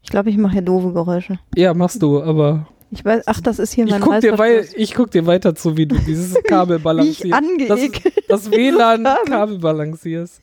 Ich 0.09 0.11
glaube, 0.11 0.31
ich 0.31 0.37
mache 0.37 0.53
hier 0.53 0.63
doofe 0.63 0.91
Geräusche. 0.91 1.37
Ja, 1.55 1.75
machst 1.75 2.01
du, 2.01 2.23
aber 2.23 2.67
Ich 2.89 3.05
weiß, 3.05 3.25
ach, 3.27 3.41
das 3.41 3.59
ist 3.59 3.73
hier 3.73 3.85
ich 3.85 3.91
mein 3.91 4.01
guck, 4.01 4.19
dir 4.21 4.39
wei 4.39 4.65
ich 4.75 4.95
guck 4.95 5.11
dir 5.11 5.27
weiter 5.27 5.53
zu, 5.53 5.77
wie 5.77 5.85
du 5.85 5.95
dieses 5.99 6.33
Kabel 6.47 6.77
ich 6.77 6.83
balancierst. 6.83 7.31
angeekelt. 7.31 8.23
Das 8.27 8.49
WLAN 8.49 9.07
habe. 9.07 9.29
Kabel 9.29 9.59
balancierst. 9.59 10.41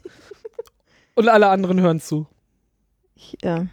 Und 1.17 1.29
alle 1.29 1.49
anderen 1.49 1.81
hören 1.81 1.99
zu. 1.99 2.29
Ich 3.17 3.43
äh, 3.43 3.65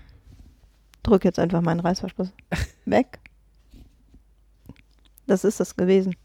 drücke 1.03 1.27
jetzt 1.27 1.37
einfach 1.37 1.61
meinen 1.61 1.81
Reißverschluss 1.81 2.33
weg. 2.85 3.19
Das 5.27 5.43
ist 5.43 5.59
es 5.59 5.75
gewesen. 5.75 6.15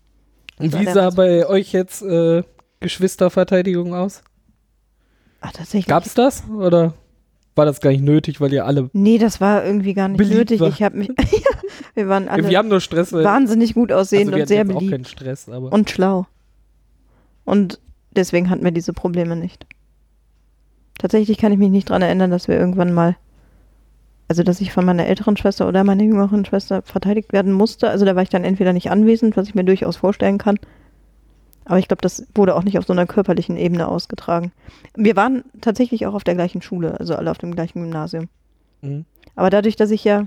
Und 0.58 0.72
war 0.72 0.80
wie 0.80 0.86
sah 0.86 1.10
bei 1.10 1.46
euch 1.46 1.72
jetzt 1.74 2.00
äh, 2.00 2.42
Geschwisterverteidigung 2.80 3.94
aus? 3.94 4.22
Ach, 5.42 5.52
tatsächlich. 5.52 5.88
Gab's 5.88 6.14
das? 6.14 6.48
Oder 6.48 6.94
war 7.58 7.66
das 7.66 7.80
gar 7.80 7.90
nicht 7.90 8.02
nötig, 8.02 8.40
weil 8.40 8.52
ihr 8.52 8.64
alle. 8.64 8.88
Nee, 8.94 9.18
das 9.18 9.40
war 9.40 9.64
irgendwie 9.64 9.92
gar 9.92 10.08
nicht 10.08 10.16
Beliebt 10.16 10.38
nötig. 10.38 10.60
war. 10.60 10.68
Ich 10.68 10.82
habe 10.82 10.96
mich. 10.96 11.10
wir 11.94 12.08
waren 12.08 12.28
alle 12.28 12.48
wir 12.48 12.56
haben 12.56 12.68
nur 12.68 12.80
Stress. 12.80 13.12
wahnsinnig 13.12 13.74
gut 13.74 13.92
aussehend 13.92 14.28
also 14.28 14.36
wir 14.36 14.42
und 14.44 14.48
sehr 14.48 14.58
jetzt 14.58 14.70
auch 14.70 14.74
beliebt. 14.74 14.92
keinen 14.92 15.04
Stress, 15.04 15.48
aber. 15.48 15.72
Und 15.72 15.90
schlau. 15.90 16.26
Und 17.44 17.80
deswegen 18.12 18.48
hatten 18.48 18.64
wir 18.64 18.70
diese 18.70 18.92
Probleme 18.92 19.36
nicht. 19.36 19.66
Tatsächlich 20.98 21.38
kann 21.38 21.52
ich 21.52 21.58
mich 21.58 21.70
nicht 21.70 21.90
dran 21.90 22.02
erinnern, 22.02 22.30
dass 22.30 22.48
wir 22.48 22.58
irgendwann 22.58 22.92
mal, 22.92 23.16
also 24.28 24.42
dass 24.42 24.60
ich 24.60 24.72
von 24.72 24.84
meiner 24.84 25.06
älteren 25.06 25.36
Schwester 25.36 25.68
oder 25.68 25.84
meiner 25.84 26.02
jüngeren 26.02 26.44
Schwester 26.44 26.82
verteidigt 26.82 27.32
werden 27.32 27.52
musste. 27.52 27.88
Also 27.90 28.04
da 28.04 28.16
war 28.16 28.22
ich 28.22 28.28
dann 28.30 28.44
entweder 28.44 28.72
nicht 28.72 28.90
anwesend, 28.90 29.36
was 29.36 29.48
ich 29.48 29.54
mir 29.54 29.64
durchaus 29.64 29.96
vorstellen 29.96 30.38
kann. 30.38 30.58
Aber 31.68 31.78
ich 31.78 31.86
glaube, 31.86 32.00
das 32.00 32.26
wurde 32.34 32.56
auch 32.56 32.62
nicht 32.64 32.78
auf 32.78 32.86
so 32.86 32.92
einer 32.94 33.06
körperlichen 33.06 33.56
Ebene 33.56 33.86
ausgetragen. 33.88 34.52
Wir 34.96 35.16
waren 35.16 35.44
tatsächlich 35.60 36.06
auch 36.06 36.14
auf 36.14 36.24
der 36.24 36.34
gleichen 36.34 36.62
Schule, 36.62 36.98
also 36.98 37.14
alle 37.14 37.30
auf 37.30 37.38
dem 37.38 37.54
gleichen 37.54 37.82
Gymnasium. 37.82 38.28
Mhm. 38.80 39.04
Aber 39.36 39.50
dadurch, 39.50 39.76
dass 39.76 39.90
ich 39.90 40.02
ja 40.02 40.26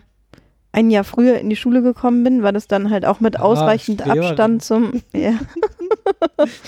ein 0.71 0.89
Jahr 0.91 1.03
früher 1.03 1.39
in 1.39 1.49
die 1.49 1.55
Schule 1.55 1.81
gekommen 1.81 2.23
bin, 2.23 2.43
war 2.43 2.53
das 2.53 2.67
dann 2.67 2.91
halt 2.91 3.05
auch 3.05 3.19
mit 3.19 3.37
Ah, 3.39 3.41
ausreichend 3.43 4.01
Streberin. 4.01 4.23
Abstand 4.29 4.63
zum. 4.63 5.01
Ja, 5.13 5.33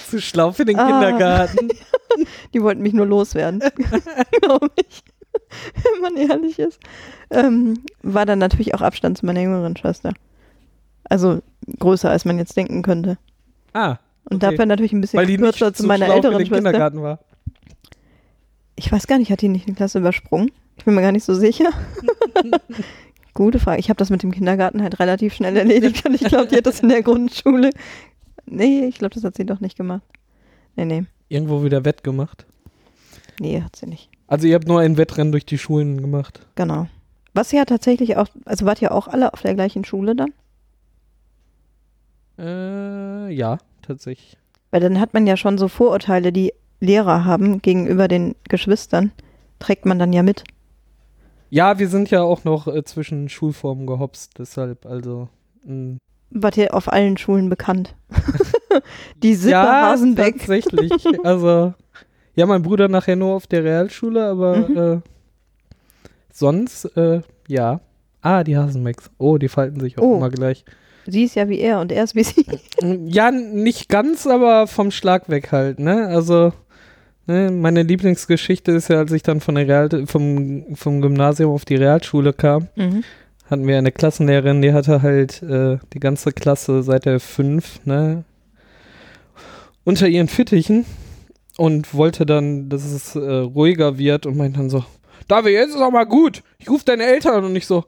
Zu 0.10 0.20
schlau 0.20 0.52
für 0.52 0.66
den 0.66 0.78
Ah. 0.80 0.88
Kindergarten. 0.88 1.70
die 2.54 2.62
wollten 2.62 2.82
mich 2.82 2.94
nur 2.94 3.06
loswerden, 3.06 3.60
glaube 4.42 4.70
ich. 4.76 5.04
Wenn 5.76 6.02
man 6.02 6.16
ehrlich 6.18 6.60
ist. 6.60 6.80
Ähm, 7.30 7.84
war 8.02 8.26
dann 8.26 8.40
natürlich 8.40 8.74
auch 8.76 8.82
Abstand 8.82 9.18
zu 9.20 9.26
meiner 9.26 9.42
jüngeren 9.42 9.78
Schwester. 9.78 10.14
Also 11.06 11.42
größer, 11.80 12.10
als 12.10 12.26
man 12.26 12.38
jetzt 12.38 12.58
denken 12.58 12.82
könnte. 12.82 13.18
Ah, 13.74 13.98
Und 14.26 14.44
Okay. 14.44 14.52
dafür 14.52 14.66
natürlich 14.66 14.94
ein 14.94 15.02
bisschen 15.02 15.20
weil 15.20 15.26
die 15.26 15.34
nicht 15.34 15.42
kürzer 15.42 15.74
zu 15.74 15.84
zu 15.84 15.88
meiner 15.88 16.06
schlau 16.06 16.14
für 16.22 16.28
älteren 16.28 16.46
Schwester. 16.46 16.56
Kindergarten 16.56 17.02
war. 17.02 17.20
Ich 18.76 18.92
weiß 18.92 19.06
gar 19.08 19.18
nicht, 19.20 19.32
hat 19.32 19.42
die 19.42 19.50
nicht 19.50 19.68
eine 19.68 19.76
Klasse 19.76 20.00
übersprungen? 20.00 20.52
Ich 20.78 20.86
bin 20.86 20.96
mir 20.96 21.02
gar 21.02 21.12
nicht 21.12 21.26
so 21.26 21.36
sicher. 21.36 21.70
Gute 23.36 23.60
Frage. 23.60 23.80
Ich 23.80 23.90
habe 23.90 23.98
das 23.98 24.10
mit 24.10 24.24
dem 24.24 24.32
Kindergarten 24.32 24.82
halt 24.82 25.00
relativ 25.00 25.34
schnell 25.34 25.56
erledigt 25.58 26.06
und 26.06 26.14
ich 26.16 26.24
glaube, 26.24 26.48
die 26.48 26.58
hat 26.58 26.66
das 26.66 26.80
in 26.82 26.90
der 26.90 27.04
Grundschule. 27.04 27.70
Nee, 28.46 28.86
ich 28.86 28.98
glaube, 28.98 29.14
das 29.14 29.24
hat 29.24 29.36
sie 29.36 29.46
doch 29.46 29.60
nicht 29.60 29.78
gemacht. 29.78 30.04
Nee, 30.76 30.86
nee. 30.86 31.06
Irgendwo 31.30 31.64
wieder 31.64 31.86
wettgemacht. 31.86 32.46
Nee, 33.40 33.62
hat 33.62 33.76
sie 33.76 33.88
nicht. 33.88 34.10
Also 34.28 34.48
ihr 34.48 34.56
habt 34.56 34.68
nur 34.68 34.80
ein 34.80 34.98
Wettrennen 34.98 35.32
durch 35.32 35.46
die 35.46 35.58
Schulen 35.58 36.02
gemacht. 36.02 36.46
Genau. 36.56 36.88
Was 37.34 37.52
ja 37.52 37.66
tatsächlich 37.66 38.18
auch, 38.18 38.28
also 38.46 38.66
wart 38.66 38.82
ihr 38.82 38.92
auch 38.92 39.08
alle 39.08 39.34
auf 39.34 39.42
der 39.42 39.56
gleichen 39.56 39.86
Schule 39.86 40.16
dann? 40.16 40.34
Äh, 42.38 43.32
ja, 43.34 43.58
tatsächlich. 43.84 44.38
Weil 44.72 44.82
dann 44.82 45.00
hat 45.00 45.14
man 45.14 45.28
ja 45.28 45.38
schon 45.38 45.58
so 45.58 45.68
Vorurteile, 45.68 46.32
die 46.34 46.54
Lehrer 46.80 47.26
haben 47.26 47.62
gegenüber 47.62 48.08
den 48.08 48.36
Geschwistern, 48.50 49.12
trägt 49.60 49.86
man 49.86 50.00
dann 50.00 50.12
ja 50.14 50.24
mit. 50.24 50.44
Ja, 51.50 51.78
wir 51.78 51.88
sind 51.88 52.10
ja 52.10 52.24
auch 52.24 52.44
noch 52.44 52.68
äh, 52.68 52.84
zwischen 52.84 53.30
Schulformen 53.30 53.86
gehopst, 53.86 54.32
deshalb, 54.40 54.86
also. 54.86 55.30
mh. 55.66 55.98
War 56.32 56.52
hier 56.52 56.74
auf 56.74 56.92
allen 56.92 57.16
Schulen 57.18 57.48
bekannt. 57.48 57.94
die 59.22 59.36
Sippe 59.36 59.52
ja, 59.52 59.84
Hasenbeck. 59.92 60.40
tatsächlich. 60.40 60.92
Also, 61.24 61.76
ja, 62.36 62.48
mein 62.48 62.64
Bruder 62.64 62.88
nachher 62.88 63.16
nur 63.16 63.36
auf 63.36 63.46
der 63.46 63.64
Realschule, 63.64 64.26
aber 64.26 64.58
Mhm. 64.68 64.78
äh, 64.78 65.00
sonst, 66.32 66.86
äh, 66.98 67.22
ja. 67.48 67.82
Ah, 68.22 68.44
die 68.44 68.58
Hasenbecks. 68.58 69.12
Oh, 69.20 69.38
die 69.38 69.50
falten 69.50 69.80
sich 69.80 69.98
auch 70.00 70.04
Oh. 70.04 70.18
immer 70.18 70.30
gleich. 70.30 70.66
Sie 71.06 71.24
ist 71.24 71.36
ja 71.36 71.50
wie 71.50 71.60
er 71.60 71.80
und 71.80 71.92
er 71.92 72.04
ist 72.04 72.16
wie 72.16 72.24
sie. 72.24 72.46
Ja, 73.08 73.32
nicht 73.32 73.90
ganz, 73.90 74.26
aber 74.28 74.68
vom 74.68 74.92
Schlag 74.92 75.30
weg 75.30 75.52
halt, 75.52 75.80
ne? 75.80 76.08
Also, 76.08 76.54
ne, 77.28 77.52
meine 77.52 77.84
Lieblingsgeschichte 77.84 78.72
ist 78.72 78.88
ja, 78.90 79.00
als 79.00 79.12
ich 79.12 79.24
dann 79.24 79.42
von 79.42 79.56
der 79.56 79.68
Real 79.68 80.06
vom, 80.08 80.76
vom 80.76 81.02
Gymnasium 81.02 81.52
auf 81.52 81.66
die 81.66 81.76
Realschule 81.76 82.34
kam, 82.34 82.68
Mhm. 82.76 83.04
hatten 83.50 83.68
wir 83.68 83.78
eine 83.78 83.92
Klassenlehrerin, 83.92 84.62
die 84.62 84.74
hatte 84.74 85.02
halt 85.02 85.42
äh, 85.44 85.78
die 85.94 86.00
ganze 86.00 86.32
Klasse 86.32 86.84
seit 86.84 87.06
der 87.06 87.20
5, 87.20 87.86
ne, 87.86 88.24
unter 89.84 90.08
ihren 90.08 90.28
Fittichen 90.30 90.86
und 91.58 91.94
wollte 91.94 92.26
dann, 92.26 92.70
dass 92.70 92.86
es 92.86 93.16
äh, 93.16 93.20
ruhiger 93.20 93.98
wird 93.98 94.26
und 94.26 94.38
meint 94.38 94.58
dann 94.58 94.70
so, 94.70 94.84
David, 95.28 95.54
jetzt 95.54 95.76
ist 95.76 95.82
auch 95.82 95.92
mal 95.92 96.06
gut, 96.06 96.44
ich 96.60 96.70
rufe 96.70 96.86
deine 96.86 97.04
Eltern 97.04 97.44
und 97.46 97.56
ich 97.56 97.66
so, 97.68 97.84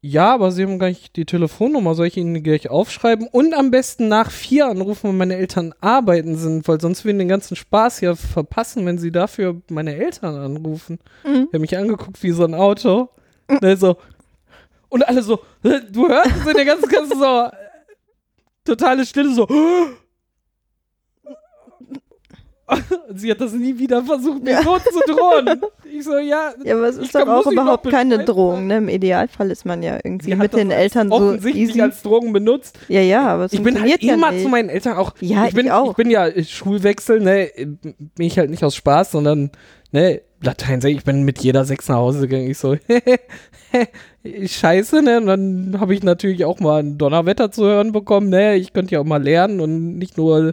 ja, 0.00 0.34
aber 0.34 0.52
sie 0.52 0.62
haben 0.62 0.78
gar 0.78 0.88
nicht 0.88 1.16
die 1.16 1.24
Telefonnummer, 1.24 1.94
soll 1.94 2.06
ich 2.06 2.16
ihnen 2.16 2.34
die 2.34 2.42
gleich 2.42 2.70
aufschreiben 2.70 3.26
und 3.26 3.54
am 3.54 3.70
besten 3.70 4.08
nach 4.08 4.30
vier 4.30 4.66
anrufen, 4.66 5.10
wenn 5.10 5.16
meine 5.16 5.36
Eltern 5.36 5.74
arbeiten 5.80 6.36
sind, 6.36 6.68
weil 6.68 6.80
sonst 6.80 7.04
würden 7.04 7.18
den 7.18 7.28
ganzen 7.28 7.56
Spaß 7.56 8.00
ja 8.02 8.14
verpassen, 8.14 8.86
wenn 8.86 8.98
sie 8.98 9.10
dafür 9.10 9.60
meine 9.70 9.96
Eltern 9.96 10.36
anrufen. 10.36 10.98
Mhm. 11.24 11.48
Er 11.50 11.54
hat 11.54 11.60
mich 11.60 11.76
angeguckt 11.76 12.22
wie 12.22 12.30
so 12.30 12.44
ein 12.44 12.54
Auto. 12.54 13.08
Ne, 13.60 13.76
so. 13.76 13.96
Und 14.88 15.06
alle 15.08 15.22
so, 15.22 15.40
"Hä, 15.62 15.80
du 15.90 16.08
hörst 16.08 16.30
es 16.40 16.46
in 16.46 16.56
der 16.56 16.64
ganzen 16.64 16.88
Klasse 16.88 17.16
so, 17.18 17.50
totale 18.64 19.04
Stille, 19.06 19.32
so. 19.34 19.46
Sie 23.14 23.30
hat 23.30 23.40
das 23.40 23.52
nie 23.52 23.78
wieder 23.78 24.02
versucht, 24.04 24.42
mir 24.42 24.52
Ja. 24.52 24.62
zu 24.62 25.12
drohen. 25.12 25.60
Ich 25.84 26.04
so, 26.04 26.18
ja. 26.18 26.52
Ja, 26.64 26.74
aber 26.76 26.88
es 26.88 26.96
ich 26.98 27.04
ist 27.04 27.14
doch 27.14 27.26
auch 27.28 27.46
überhaupt 27.46 27.88
keine. 27.90 28.24
Drohung. 28.24 28.66
Ne? 28.66 28.78
Im 28.78 28.88
Idealfall 28.88 29.50
ist 29.50 29.64
man 29.64 29.82
ja 29.82 29.96
irgendwie 30.02 30.34
mit 30.34 30.52
den 30.52 30.70
Eltern 30.72 31.08
so 31.10 31.14
offensichtlich 31.14 31.70
easy. 31.70 31.80
als 31.80 32.02
Drogen 32.02 32.32
benutzt. 32.32 32.78
Ja, 32.88 33.00
ja, 33.00 33.26
aber 33.28 33.44
es 33.44 33.52
Ich 33.52 33.62
bin 33.62 33.80
halt 33.80 34.02
ja 34.02 34.14
immer 34.14 34.32
nicht. 34.32 34.42
zu 34.42 34.48
meinen 34.48 34.68
Eltern 34.68 34.96
auch. 34.96 35.14
Ja, 35.20 35.46
ich 35.46 35.54
bin, 35.54 35.66
ich 35.66 35.72
auch. 35.72 35.94
bin 35.94 36.10
ja 36.10 36.26
äh, 36.26 36.42
Schulwechsel, 36.42 37.20
ne, 37.20 37.50
bin 37.56 38.26
ich 38.26 38.38
halt 38.38 38.50
nicht 38.50 38.64
aus 38.64 38.74
Spaß, 38.74 39.12
sondern, 39.12 39.50
ne, 39.92 40.22
Latein, 40.42 40.80
ich 40.84 41.04
bin 41.04 41.22
mit 41.22 41.38
jeder 41.38 41.64
Sechs 41.64 41.88
nach 41.88 41.96
Hause 41.96 42.22
gegangen. 42.28 42.50
Ich 42.50 42.58
so, 42.58 42.76
scheiße, 44.46 45.02
ne, 45.02 45.18
und 45.18 45.26
dann 45.26 45.76
habe 45.80 45.94
ich 45.94 46.02
natürlich 46.02 46.44
auch 46.44 46.60
mal 46.60 46.80
ein 46.82 46.98
Donnerwetter 46.98 47.50
zu 47.50 47.64
hören 47.64 47.92
bekommen, 47.92 48.28
ne, 48.28 48.56
ich 48.56 48.72
könnte 48.72 48.94
ja 48.94 49.00
auch 49.00 49.04
mal 49.04 49.22
lernen 49.22 49.60
und 49.60 49.98
nicht 49.98 50.16
nur 50.18 50.52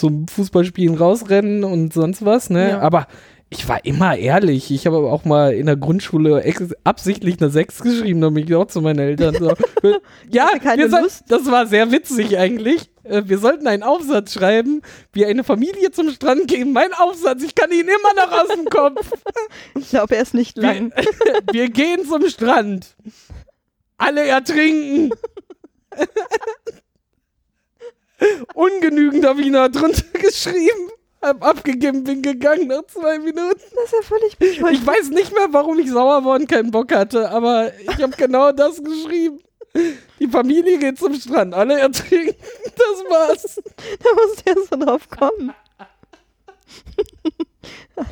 zum 0.00 0.26
Fußballspielen 0.28 0.96
rausrennen 0.96 1.62
und 1.64 1.92
sonst 1.92 2.24
was, 2.24 2.50
ne, 2.50 2.70
Ja. 2.70 2.80
aber 2.80 3.06
ich 3.52 3.68
war 3.68 3.84
immer 3.84 4.16
ehrlich. 4.16 4.70
Ich 4.70 4.86
habe 4.86 4.96
aber 4.98 5.12
auch 5.12 5.24
mal 5.24 5.52
in 5.52 5.66
der 5.66 5.76
Grundschule 5.76 6.44
absichtlich 6.84 7.40
eine 7.40 7.50
6 7.50 7.80
geschrieben, 7.82 8.20
damit 8.20 8.48
ich 8.48 8.54
auch 8.54 8.66
zu 8.66 8.80
meinen 8.80 9.00
Eltern 9.00 9.34
so. 9.34 9.52
ja, 10.30 10.46
keine 10.62 10.88
wir 10.88 11.00
Lust. 11.02 11.24
das 11.28 11.50
war 11.50 11.66
sehr 11.66 11.90
witzig 11.90 12.38
eigentlich. 12.38 12.90
Äh, 13.02 13.22
Wir 13.26 13.38
sollten 13.38 13.66
einen 13.66 13.82
Aufsatz 13.82 14.34
schreiben, 14.34 14.82
wie 15.12 15.26
eine 15.26 15.42
Familie 15.42 15.90
zum 15.90 16.10
Strand 16.10 16.46
gehen. 16.46 16.72
Mein 16.72 16.92
Aufsatz, 16.92 17.42
ich 17.42 17.56
kann 17.56 17.72
ihn 17.72 17.88
immer 17.88 18.24
noch 18.24 18.30
aus 18.40 18.48
dem 18.54 18.66
Kopf. 18.66 19.10
Ich 19.76 19.90
glaube, 19.90 20.14
er 20.14 20.22
ist 20.22 20.34
nicht 20.34 20.56
lang. 20.56 20.92
Wir 21.52 21.70
gehen 21.70 22.04
zum 22.08 22.28
Strand. 22.28 22.94
Alle 23.98 24.24
ertrinken. 24.26 25.10
Ungenügend 28.54 29.24
habe 29.24 29.42
ich 29.42 29.50
noch 29.50 29.68
drunter 29.68 30.04
geschrieben. 30.18 30.90
Hab 31.22 31.44
abgegeben, 31.44 32.04
bin 32.04 32.22
gegangen 32.22 32.68
nach 32.68 32.86
zwei 32.86 33.18
Minuten. 33.18 33.60
Das 33.74 33.84
ist 33.84 33.92
ja 33.92 34.02
völlig 34.02 34.38
bescheuert. 34.38 34.72
Ich 34.72 34.86
weiß 34.86 35.10
nicht 35.10 35.34
mehr, 35.34 35.48
warum 35.50 35.78
ich 35.78 35.90
sauer 35.90 36.24
war 36.24 36.36
und 36.36 36.48
keinen 36.48 36.70
Bock 36.70 36.94
hatte, 36.94 37.30
aber 37.30 37.72
ich 37.78 38.02
habe 38.02 38.16
genau 38.16 38.52
das 38.52 38.82
geschrieben. 38.82 39.40
Die 40.18 40.28
Familie 40.28 40.78
geht 40.78 40.98
zum 40.98 41.14
Strand, 41.14 41.54
alle 41.54 41.78
ertrinken. 41.78 42.34
Das 42.80 43.04
war's. 43.10 43.60
Da 44.02 44.08
musst 44.14 44.46
du 44.46 44.50
erst 44.50 44.70
so 44.70 44.76
drauf 44.76 45.08
kommen. 45.10 45.52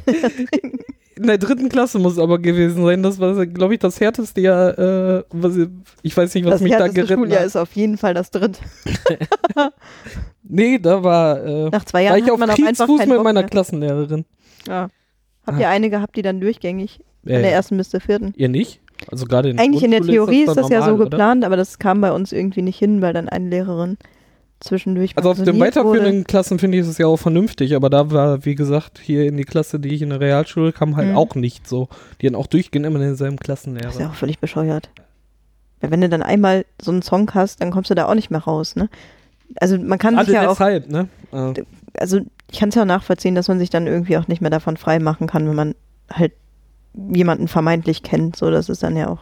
In 1.19 1.27
der 1.27 1.39
dritten 1.39 1.69
Klasse 1.69 1.99
muss 1.99 2.13
es 2.15 2.19
aber 2.19 2.39
gewesen 2.39 2.85
sein. 2.85 3.03
Das 3.03 3.19
war, 3.19 3.45
glaube 3.47 3.75
ich, 3.75 3.81
das 3.81 4.01
härteste 4.01 4.41
Jahr. 4.41 4.79
Äh, 4.79 5.25
was 5.31 5.57
ich, 5.57 5.69
ich 6.03 6.17
weiß 6.17 6.35
nicht, 6.35 6.45
was 6.45 6.53
das 6.55 6.61
mich 6.63 6.73
da 6.73 6.87
geritten 6.89 7.15
Schuljahr 7.23 7.41
hat. 7.41 7.47
ist 7.47 7.57
auf 7.57 7.73
jeden 7.73 7.99
Fall 7.99 8.15
das 8.15 8.31
dritte. 8.31 8.61
Nee, 10.51 10.79
da 10.79 11.03
war, 11.03 11.45
äh, 11.45 11.69
Nach 11.71 11.85
zwei 11.85 11.99
war 11.99 12.03
Jahren 12.05 12.19
ich 12.19 12.25
hat 12.25 12.31
auf 12.33 12.39
man 12.39 12.49
Kriegsfuß 12.51 13.01
mit 13.07 13.23
meiner 13.23 13.41
mehr. 13.41 13.43
Klassenlehrerin. 13.51 14.25
Ja. 14.67 14.89
Habt 15.47 15.59
Ah. 15.59 15.61
ihr 15.61 15.69
eine 15.69 15.91
gehabt, 15.91 16.17
die 16.17 16.23
dann 16.23 16.41
durchgängig 16.41 17.01
Äh, 17.27 17.35
von 17.35 17.43
der 17.43 17.53
ersten 17.53 17.77
bis 17.77 17.91
zur 17.91 18.01
vierten? 18.01 18.33
Ihr 18.37 18.49
nicht? 18.49 18.81
Also 19.11 19.27
gerade 19.27 19.51
in 19.51 19.57
der 19.57 19.65
Eigentlich 19.67 19.83
in 19.83 19.91
der 19.91 20.01
Theorie 20.03 20.43
ist 20.45 20.49
das, 20.57 20.57
doch 20.57 20.71
ja 20.71 20.81
so 20.81 20.87
normal, 20.91 21.01
oder? 21.03 21.11
geplant, 21.11 21.45
aber 21.45 21.57
das 21.57 21.79
kam 21.79 22.01
bei 22.01 22.13
uns 22.13 22.33
irgendwie 22.33 22.63
nicht 22.63 22.79
hin, 22.79 23.03
weil 23.03 23.13
dann 23.13 23.29
eine 23.29 23.49
Lehrerin 23.51 23.99
zwischendurch 24.61 25.17
Also 25.17 25.31
auf 25.31 25.43
den 25.43 25.59
weiterführenden 25.61 26.17
wurde. 26.19 26.25
Klassen 26.25 26.59
finde 26.59 26.79
ich 26.79 26.87
es 26.87 26.99
ja 26.99 27.07
auch 27.07 27.17
vernünftig, 27.17 27.75
aber 27.77 27.91
da 27.91 28.11
war, 28.11 28.45
wie 28.45 28.55
gesagt, 28.55 28.99
hier 28.99 29.27
in 29.27 29.37
die 29.37 29.45
Klasse, 29.45 29.79
die 29.79 29.91
ich 29.91 30.03
in 30.03 30.11
der 30.11 30.21
Realschule 30.21 30.73
kam, 30.73 30.97
halt 30.97 31.11
Mhm. 31.11 31.17
auch 31.17 31.35
nicht 31.35 31.69
so. 31.69 31.89
Die 32.21 32.27
hatten 32.27 32.37
auch 32.37 32.47
durchgehend 32.49 32.87
immer 32.87 32.99
denselben 32.99 33.37
Das 33.37 33.43
ist 33.43 33.45
Klassenlehrer. 33.45 34.01
ja 34.01 34.09
auch 34.09 34.15
völlig 34.15 34.39
bescheuert. 34.39 34.91
Weil 35.81 35.91
wenn 35.93 36.01
du 36.01 36.09
dann 36.09 36.23
einmal 36.23 36.65
so 36.83 36.91
einen 36.91 37.03
Song 37.03 37.31
hast, 37.35 37.61
dann 37.61 37.71
kommst 37.71 37.91
du 37.91 37.95
da 37.95 38.07
auch 38.07 38.15
nicht 38.15 38.31
mehr 38.31 38.41
raus, 38.41 38.75
ne? 38.75 38.89
Also 39.61 39.79
man 39.79 39.99
kann 39.99 40.17
Alle 40.17 40.27
sich 40.27 40.35
ja 40.35 40.49
auch, 40.49 40.55
deshalb, 40.55 40.89
ne? 40.91 41.09
Äh, 41.33 41.63
also 41.95 42.21
ich 42.51 42.59
kann 42.59 42.71
es 42.71 42.75
ja 42.75 42.83
auch 42.83 42.87
nachvollziehen, 42.87 43.35
dass 43.35 43.49
man 43.49 43.59
sich 43.59 43.71
dann 43.71 43.87
irgendwie 43.87 44.17
auch 44.17 44.27
nicht 44.29 44.41
mehr 44.41 44.51
davon 44.51 44.77
frei 44.77 44.99
machen 44.99 45.27
kann, 45.27 45.49
wenn 45.49 45.55
man 45.55 45.75
halt 46.13 46.33
jemanden 47.13 47.47
vermeintlich 47.49 48.03
kennt. 48.03 48.35
So, 48.37 48.51
das 48.51 48.69
ist 48.69 48.83
dann 48.83 48.97
ja 48.97 49.09
auch, 49.09 49.21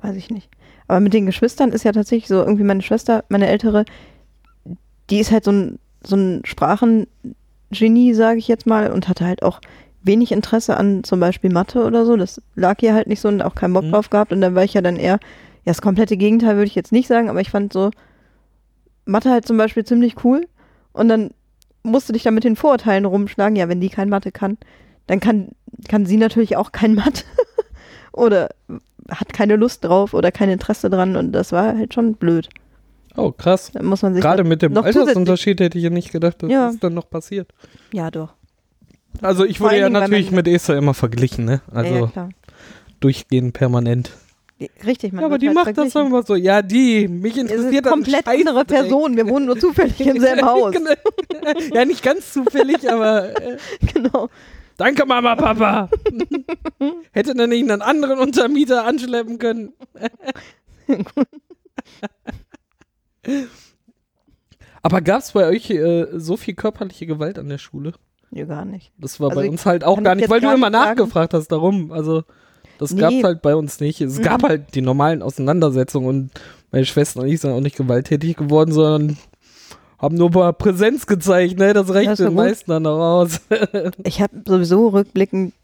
weiß 0.00 0.16
ich 0.16 0.30
nicht. 0.30 0.48
Aber 0.88 1.00
mit 1.00 1.12
den 1.14 1.26
Geschwistern 1.26 1.70
ist 1.70 1.84
ja 1.84 1.92
tatsächlich 1.92 2.28
so, 2.28 2.36
irgendwie 2.36 2.64
meine 2.64 2.82
Schwester, 2.82 3.24
meine 3.28 3.46
ältere, 3.48 3.84
die 5.10 5.18
ist 5.20 5.30
halt 5.32 5.44
so 5.44 5.52
ein, 5.52 5.78
so 6.02 6.16
ein 6.16 6.42
Sprachengenie, 6.44 8.14
sage 8.14 8.38
ich 8.38 8.48
jetzt 8.48 8.66
mal, 8.66 8.90
und 8.92 9.08
hatte 9.08 9.24
halt 9.26 9.42
auch 9.42 9.60
wenig 10.02 10.32
Interesse 10.32 10.76
an 10.76 11.02
zum 11.04 11.20
Beispiel 11.20 11.50
Mathe 11.52 11.84
oder 11.84 12.04
so. 12.04 12.16
Das 12.16 12.40
lag 12.54 12.82
ihr 12.82 12.94
halt 12.94 13.06
nicht 13.06 13.20
so 13.20 13.28
und 13.28 13.42
auch 13.42 13.54
keinen 13.54 13.72
Bock 13.72 13.84
Mhm. 13.84 13.92
drauf 13.92 14.10
gehabt. 14.10 14.32
Und 14.32 14.40
dann 14.40 14.54
war 14.54 14.64
ich 14.64 14.74
ja 14.74 14.82
dann 14.82 14.96
eher, 14.96 15.14
ja, 15.14 15.18
das 15.64 15.80
komplette 15.82 16.16
Gegenteil 16.16 16.56
würde 16.56 16.66
ich 16.66 16.74
jetzt 16.74 16.92
nicht 16.92 17.08
sagen, 17.08 17.28
aber 17.30 17.40
ich 17.40 17.50
fand 17.50 17.72
so 17.72 17.90
Mathe 19.06 19.30
halt 19.30 19.46
zum 19.46 19.56
Beispiel 19.56 19.84
ziemlich 19.84 20.16
cool. 20.24 20.46
Und 20.92 21.08
dann 21.08 21.30
musst 21.82 22.08
du 22.08 22.12
dich 22.12 22.22
da 22.22 22.30
mit 22.30 22.44
den 22.44 22.56
Vorurteilen 22.56 23.04
rumschlagen. 23.06 23.56
Ja, 23.56 23.68
wenn 23.68 23.80
die 23.80 23.88
kein 23.88 24.08
Mathe 24.10 24.30
kann, 24.32 24.58
dann 25.06 25.20
kann, 25.20 25.48
kann 25.88 26.06
sie 26.06 26.16
natürlich 26.18 26.56
auch 26.56 26.72
kein 26.72 26.94
Mathe. 26.96 27.24
oder 28.12 28.50
hat 29.10 29.32
keine 29.32 29.56
Lust 29.56 29.84
drauf 29.84 30.14
oder 30.14 30.32
kein 30.32 30.48
Interesse 30.50 30.88
dran. 30.90 31.16
Und 31.16 31.32
das 31.32 31.52
war 31.52 31.76
halt 31.76 31.94
schon 31.94 32.14
blöd. 32.14 32.48
Oh, 33.16 33.32
krass. 33.32 33.70
Da 33.72 33.82
muss 33.82 34.02
man 34.02 34.14
sich 34.14 34.22
Gerade 34.22 34.42
halt 34.42 34.48
mit 34.48 34.62
dem 34.62 34.76
Altersunterschied 34.76 35.60
hätte 35.60 35.78
ich 35.78 35.84
ja 35.84 35.90
nicht 35.90 36.12
gedacht, 36.12 36.42
dass 36.42 36.50
Ja. 36.50 36.66
das 36.68 36.78
dann 36.78 36.94
noch 36.94 37.08
passiert. 37.08 37.48
Ja, 37.92 38.10
doch. 38.10 38.34
Also 39.22 39.44
ich 39.44 39.60
wurde 39.60 39.78
ja 39.78 39.88
natürlich 39.88 40.30
mit 40.30 40.48
Esther 40.48 40.76
immer 40.76 40.94
verglichen, 40.94 41.44
ne? 41.44 41.60
Also 41.72 41.94
ja, 41.94 42.00
ja, 42.00 42.06
klar. 42.08 42.28
durchgehend 43.00 43.52
permanent. 43.54 44.10
Richtig, 44.86 45.12
man 45.12 45.22
ja, 45.22 45.26
aber 45.26 45.38
die 45.38 45.48
halt 45.48 45.56
macht 45.56 45.76
das 45.78 45.94
immer 45.94 46.22
so. 46.22 46.36
Ja, 46.36 46.62
die, 46.62 47.08
mich 47.08 47.36
interessiert 47.36 47.86
eine 47.86 47.94
komplett 47.94 48.26
das 48.26 48.34
andere 48.34 48.64
Person. 48.64 49.16
Wir 49.16 49.28
wohnen 49.28 49.46
nur 49.46 49.58
zufällig 49.58 50.00
im 50.00 50.20
selben 50.20 50.42
Haus. 50.46 50.72
Genau. 50.72 50.90
ja, 51.74 51.84
nicht 51.84 52.02
ganz 52.02 52.32
zufällig, 52.32 52.90
aber 52.90 53.30
äh, 53.40 53.56
genau. 53.92 54.30
danke 54.76 55.06
Mama, 55.06 55.34
Papa. 55.36 55.90
Hätte 57.12 57.34
dann 57.34 57.50
nicht 57.50 57.68
einen 57.68 57.82
anderen 57.82 58.18
Untermieter 58.18 58.84
anschleppen 58.84 59.38
können. 59.38 59.72
Aber 64.82 65.00
gab 65.00 65.20
es 65.20 65.32
bei 65.32 65.46
euch 65.48 65.70
äh, 65.70 66.06
so 66.12 66.36
viel 66.36 66.54
körperliche 66.54 67.06
Gewalt 67.06 67.38
an 67.38 67.48
der 67.48 67.58
Schule? 67.58 67.92
Nee, 68.30 68.44
gar 68.44 68.64
nicht. 68.64 68.92
Das 68.98 69.20
war 69.20 69.30
Also 69.30 69.40
bei 69.42 69.48
uns 69.48 69.64
halt 69.64 69.84
auch 69.84 70.02
gar 70.02 70.14
nicht, 70.14 70.28
weil 70.28 70.40
du 70.40 70.48
gar 70.48 70.54
immer 70.56 70.68
nicht 70.70 70.78
sagen. 70.78 70.98
nachgefragt 70.98 71.34
hast 71.34 71.48
darum. 71.48 71.92
Also 71.92 72.24
das 72.78 72.92
Nee. 72.92 73.00
gab's 73.00 73.22
halt 73.22 73.42
bei 73.42 73.54
uns 73.54 73.80
nicht. 73.80 74.00
Es 74.00 74.18
Mhm. 74.18 74.22
gab 74.22 74.42
halt 74.42 74.74
die 74.74 74.80
normalen 74.82 75.22
Auseinandersetzungen 75.22 76.06
und 76.08 76.30
meine 76.72 76.84
Schwester 76.84 77.20
und 77.20 77.28
ich 77.28 77.40
sind 77.40 77.52
auch 77.52 77.60
nicht 77.60 77.76
gewalttätig 77.76 78.36
geworden, 78.36 78.72
sondern 78.72 79.16
haben 79.98 80.16
nur 80.16 80.30
mal 80.30 80.52
Präsenz 80.52 81.06
gezeigt, 81.06 81.58
ne? 81.58 81.72
Das 81.72 81.88
reicht 81.94 82.10
Das 82.10 82.18
den 82.18 82.34
meisten 82.34 82.70
dann 82.72 82.86
auch 82.86 83.20
aus. 83.22 83.40
Ich 84.04 84.20
habe 84.20 84.42
sowieso 84.46 84.88
rückblickend, 84.88 85.54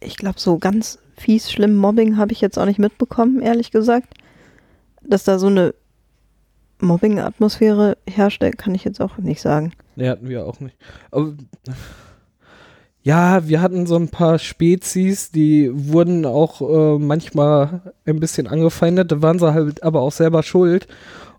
ich 0.00 0.16
glaube, 0.16 0.38
so 0.40 0.58
ganz 0.58 0.98
fies 1.16 1.50
schlimm 1.50 1.76
Mobbing 1.76 2.16
habe 2.18 2.32
ich 2.32 2.40
jetzt 2.42 2.58
auch 2.58 2.66
nicht 2.66 2.78
mitbekommen, 2.80 3.40
ehrlich 3.40 3.70
gesagt. 3.70 4.12
Dass 5.02 5.22
da 5.24 5.38
so 5.38 5.46
eine 5.46 5.72
Mobbing-Atmosphäre 6.80 7.96
herrscht, 8.08 8.42
kann 8.58 8.74
ich 8.74 8.84
jetzt 8.84 9.00
auch 9.00 9.18
nicht 9.18 9.40
sagen. 9.40 9.72
ne, 9.96 10.10
hatten 10.10 10.28
wir 10.28 10.46
auch 10.46 10.60
nicht. 10.60 10.76
Aber 11.10 11.32
ja, 13.02 13.46
wir 13.46 13.60
hatten 13.62 13.86
so 13.86 13.96
ein 13.96 14.08
paar 14.08 14.38
Spezies, 14.38 15.30
die 15.30 15.70
wurden 15.72 16.26
auch 16.26 16.60
äh, 16.60 16.98
manchmal 16.98 17.80
ein 18.04 18.18
bisschen 18.18 18.48
angefeindet, 18.48 19.12
da 19.12 19.22
waren 19.22 19.38
sie 19.38 19.52
halt 19.54 19.82
aber 19.84 20.00
auch 20.00 20.10
selber 20.12 20.42
schuld. 20.42 20.88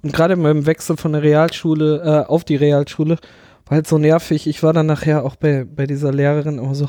Und 0.02 0.14
gerade 0.14 0.38
beim 0.38 0.66
Wechsel 0.66 0.96
von 0.96 1.12
der 1.12 1.24
Realschule 1.24 2.02
äh, 2.26 2.30
auf 2.30 2.46
die 2.46 2.56
Realschule 2.56 3.18
war 3.66 3.76
halt 3.76 3.88
so 3.88 3.98
nervig. 3.98 4.48
Ich 4.48 4.64
war 4.64 4.72
dann 4.72 4.86
nachher 4.86 5.26
auch 5.26 5.36
bei, 5.36 5.66
bei 5.66 5.86
dieser 5.88 6.14
Lehrerin 6.14 6.58
immer 6.60 6.74
so, 6.76 6.88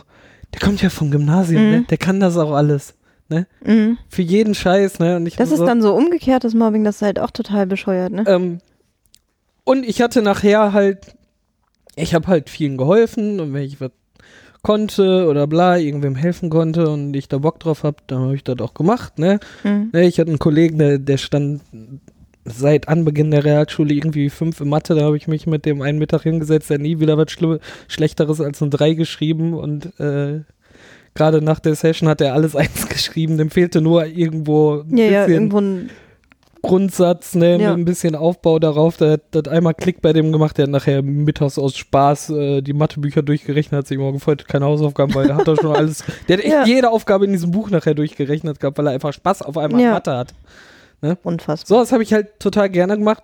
der 0.54 0.60
kommt 0.60 0.80
ja 0.80 0.90
vom 0.90 1.10
Gymnasium, 1.10 1.64
Mhm. 1.64 1.70
ne? 1.70 1.84
Der 1.90 1.98
kann 1.98 2.20
das 2.20 2.36
auch 2.36 2.52
alles. 2.52 2.94
Ne? 3.28 3.46
Mhm. 3.64 3.98
Für 4.08 4.22
jeden 4.22 4.54
Scheiß, 4.54 4.98
ne? 5.00 5.16
Und 5.16 5.26
ich 5.26 5.36
Das 5.36 5.50
ist 5.50 5.58
so, 5.58 5.66
dann 5.66 5.82
so 5.82 5.94
umgekehrtes 5.94 6.54
Mobbing, 6.54 6.84
das 6.84 6.96
ist 6.96 7.02
halt 7.02 7.18
auch 7.18 7.30
total 7.30 7.66
bescheuert, 7.66 8.12
ne? 8.12 8.24
ähm, 8.26 8.58
und 9.64 9.84
ich 9.84 10.00
hatte 10.00 10.22
nachher 10.22 10.72
halt, 10.72 11.14
ich 11.94 12.14
habe 12.14 12.26
halt 12.26 12.48
vielen 12.48 12.78
geholfen 12.78 13.38
und 13.38 13.52
wenn 13.52 13.64
ich 13.64 13.82
was 13.82 13.90
konnte 14.62 15.26
oder 15.28 15.46
bla, 15.46 15.76
irgendwem 15.76 16.16
helfen 16.16 16.48
konnte 16.48 16.88
und 16.88 17.14
ich 17.14 17.28
da 17.28 17.38
Bock 17.38 17.60
drauf 17.60 17.82
hab, 17.82 18.06
dann 18.08 18.20
habe 18.20 18.34
ich 18.34 18.44
das 18.44 18.58
auch 18.60 18.72
gemacht, 18.72 19.18
ne? 19.18 19.40
Mhm. 19.64 19.90
Ne, 19.92 20.06
Ich 20.06 20.18
hatte 20.18 20.30
einen 20.30 20.38
Kollegen, 20.38 20.78
der, 20.78 20.98
der 20.98 21.18
stand 21.18 21.60
seit 22.44 22.88
Anbeginn 22.88 23.30
der 23.30 23.44
Realschule 23.44 23.92
irgendwie 23.92 24.30
fünf 24.30 24.60
in 24.60 24.68
Mathe, 24.68 24.94
da 24.94 25.02
habe 25.02 25.16
ich 25.16 25.28
mich 25.28 25.46
mit 25.46 25.66
dem 25.66 25.82
einen 25.82 25.98
Mittag 25.98 26.22
hingesetzt, 26.22 26.70
der 26.70 26.78
nie 26.78 26.98
wieder 26.98 27.18
was 27.18 27.30
Schlimm 27.30 27.58
Schlechteres 27.88 28.40
als 28.40 28.62
ein 28.62 28.70
Drei 28.70 28.94
geschrieben 28.94 29.54
und 29.54 29.98
äh, 30.00 30.40
gerade 31.14 31.42
nach 31.42 31.60
der 31.60 31.74
Session 31.74 32.08
hat 32.08 32.20
er 32.20 32.34
alles 32.34 32.54
eins 32.56 32.88
geschrieben, 32.88 33.38
dem 33.38 33.50
fehlte 33.50 33.80
nur 33.80 34.06
irgendwo 34.06 34.80
ein 34.80 34.96
Ja, 34.96 35.04
ja, 35.04 35.20
bisschen 35.24 35.32
irgendwo 35.34 35.60
ein, 35.60 35.90
Grundsatz, 36.60 37.34
ne, 37.36 37.52
Ja. 37.52 37.70
mit 37.70 37.78
ein 37.78 37.84
bisschen 37.84 38.14
Aufbau 38.16 38.58
darauf, 38.58 38.96
der 38.96 39.12
hat 39.12 39.20
das 39.30 39.46
einmal 39.46 39.74
Klick 39.74 40.02
bei 40.02 40.12
dem 40.12 40.32
gemacht, 40.32 40.58
der 40.58 40.64
hat 40.64 40.70
nachher 40.72 41.02
mittags 41.02 41.56
aus 41.56 41.76
Spaß 41.76 42.30
äh, 42.30 42.62
die 42.62 42.72
Mathebücher 42.72 43.22
durchgerechnet, 43.22 43.78
hat 43.78 43.86
sich 43.86 43.96
immer 43.96 44.10
gefreut, 44.12 44.46
keine 44.48 44.64
Hausaufgaben, 44.64 45.14
weil 45.14 45.28
der 45.28 45.36
hat 45.36 45.46
da 45.46 45.54
schon 45.56 45.70
alles, 45.76 46.02
der 46.26 46.38
hat 46.38 46.44
echt 46.44 46.52
Ja. 46.52 46.64
jede 46.66 46.90
Aufgabe 46.90 47.26
in 47.26 47.32
diesem 47.32 47.52
Buch 47.52 47.70
nachher 47.70 47.94
durchgerechnet 47.94 48.58
gehabt, 48.58 48.76
weil 48.76 48.88
er 48.88 48.92
einfach 48.92 49.12
Spaß 49.12 49.42
auf 49.42 49.56
einmal 49.56 49.80
Ja. 49.80 49.92
Mathe 49.92 50.16
hat. 50.16 50.34
unfassbar. 51.22 51.66
So, 51.78 51.80
das 51.80 51.92
habe 51.92 52.02
ich 52.02 52.12
halt 52.12 52.40
total 52.40 52.68
gerne 52.70 52.98
gemacht, 52.98 53.22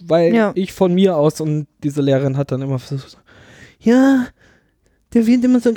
weil 0.00 0.32
Ja. 0.32 0.52
ich 0.54 0.72
von 0.72 0.94
mir 0.94 1.16
aus 1.16 1.40
und 1.40 1.66
diese 1.82 2.02
Lehrerin 2.02 2.36
hat 2.36 2.52
dann 2.52 2.62
immer 2.62 2.78
versucht, 2.78 3.18
ja, 3.80 4.26
der 5.16 5.26
wird 5.26 5.42
immer 5.44 5.60
so 5.60 5.72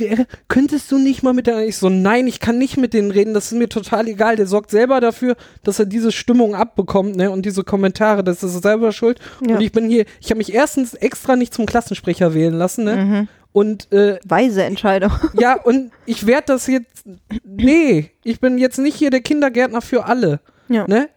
könntest 0.50 0.92
du 0.92 0.98
nicht 0.98 1.24
mal 1.24 1.32
mit 1.34 1.48
der, 1.48 1.66
ich 1.66 1.78
so, 1.78 1.88
nein, 1.88 2.28
ich 2.28 2.42
kann 2.42 2.58
nicht 2.58 2.76
mit 2.76 2.94
denen 2.94 3.10
reden, 3.10 3.34
das 3.34 3.46
ist 3.54 3.58
mir 3.58 3.70
total 3.70 4.10
egal, 4.10 4.36
der 4.36 4.48
sorgt 4.48 4.70
selber 4.70 5.00
dafür, 5.00 5.38
dass 5.64 5.80
er 5.80 5.86
diese 5.86 6.12
Stimmung 6.12 6.56
abbekommt, 6.56 7.16
ne, 7.16 7.32
und 7.32 7.46
diese 7.46 7.64
Kommentare, 7.64 8.22
das 8.22 8.44
ist 8.44 8.54
er 8.54 8.62
selber 8.62 8.92
schuld 8.92 9.18
Ja. 9.48 9.56
und 9.56 9.62
ich 9.62 9.72
bin 9.72 9.90
hier, 9.90 10.04
ich 10.20 10.30
habe 10.30 10.40
mich 10.40 10.54
erstens 10.54 10.94
extra 10.94 11.38
nicht 11.38 11.54
zum 11.54 11.66
Klassensprecher 11.66 12.34
wählen 12.34 12.54
lassen, 12.54 12.84
ne, 12.84 12.96
Mhm. 12.98 13.28
und 13.54 13.92
äh, 13.94 14.20
Weise 14.26 14.64
Entscheidung. 14.64 15.12
ja, 15.40 15.54
und 15.54 15.92
ich 16.06 16.28
werde 16.28 16.48
das 16.48 16.68
jetzt, 16.68 17.06
nee, 17.46 18.12
ich 18.26 18.42
bin 18.42 18.58
jetzt 18.58 18.78
nicht 18.78 18.98
hier 18.98 19.10
der 19.10 19.22
Kindergärtner 19.22 19.82
für 19.82 20.04
alle. 20.04 20.42
Ja. 20.68 20.86
Ne? 20.86 21.08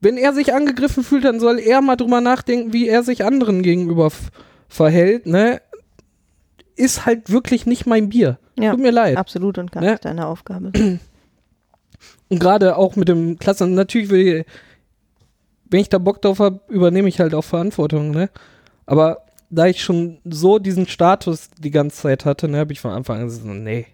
Wenn 0.00 0.16
er 0.16 0.32
sich 0.32 0.54
angegriffen 0.54 1.02
fühlt, 1.02 1.24
dann 1.24 1.40
soll 1.40 1.58
er 1.58 1.80
mal 1.80 1.96
drüber 1.96 2.20
nachdenken, 2.20 2.72
wie 2.72 2.86
er 2.88 3.02
sich 3.02 3.24
anderen 3.24 3.62
gegenüber 3.62 4.10
verhält, 4.68 5.26
ne? 5.26 5.60
Ist 6.76 7.06
halt 7.06 7.30
wirklich 7.30 7.66
nicht 7.66 7.86
mein 7.86 8.08
Bier. 8.08 8.38
Ja. 8.58 8.72
Tut 8.72 8.80
mir 8.80 8.90
leid. 8.92 9.16
Absolut 9.16 9.58
und 9.58 9.72
gar 9.72 9.82
Ne? 9.82 9.92
nicht 9.92 10.04
deine 10.04 10.26
Aufgabe. 10.26 10.72
Und 12.28 12.38
gerade 12.38 12.76
auch 12.76 12.96
mit 12.96 13.08
dem 13.08 13.38
Klassen, 13.38 13.74
natürlich 13.74 14.08
will, 14.08 14.44
wenn 15.70 15.80
ich 15.80 15.90
da 15.90 15.98
Bock 15.98 16.22
drauf 16.22 16.38
habe, 16.38 16.60
übernehme 16.68 17.08
ich 17.08 17.20
halt 17.20 17.34
auch 17.34 17.44
Verantwortung, 17.44 18.10
ne? 18.10 18.30
Aber 18.86 19.18
da 19.50 19.66
ich 19.66 19.82
schon 19.84 20.18
so 20.24 20.58
diesen 20.58 20.86
Status 20.88 21.50
die 21.58 21.70
ganze 21.70 21.96
Zeit 22.02 22.24
hatte, 22.24 22.48
ne, 22.48 22.58
habe 22.58 22.72
ich 22.72 22.80
von 22.80 22.90
Anfang 22.92 23.18
an 23.20 23.24
gesagt, 23.26 23.44
nee. 23.44 23.86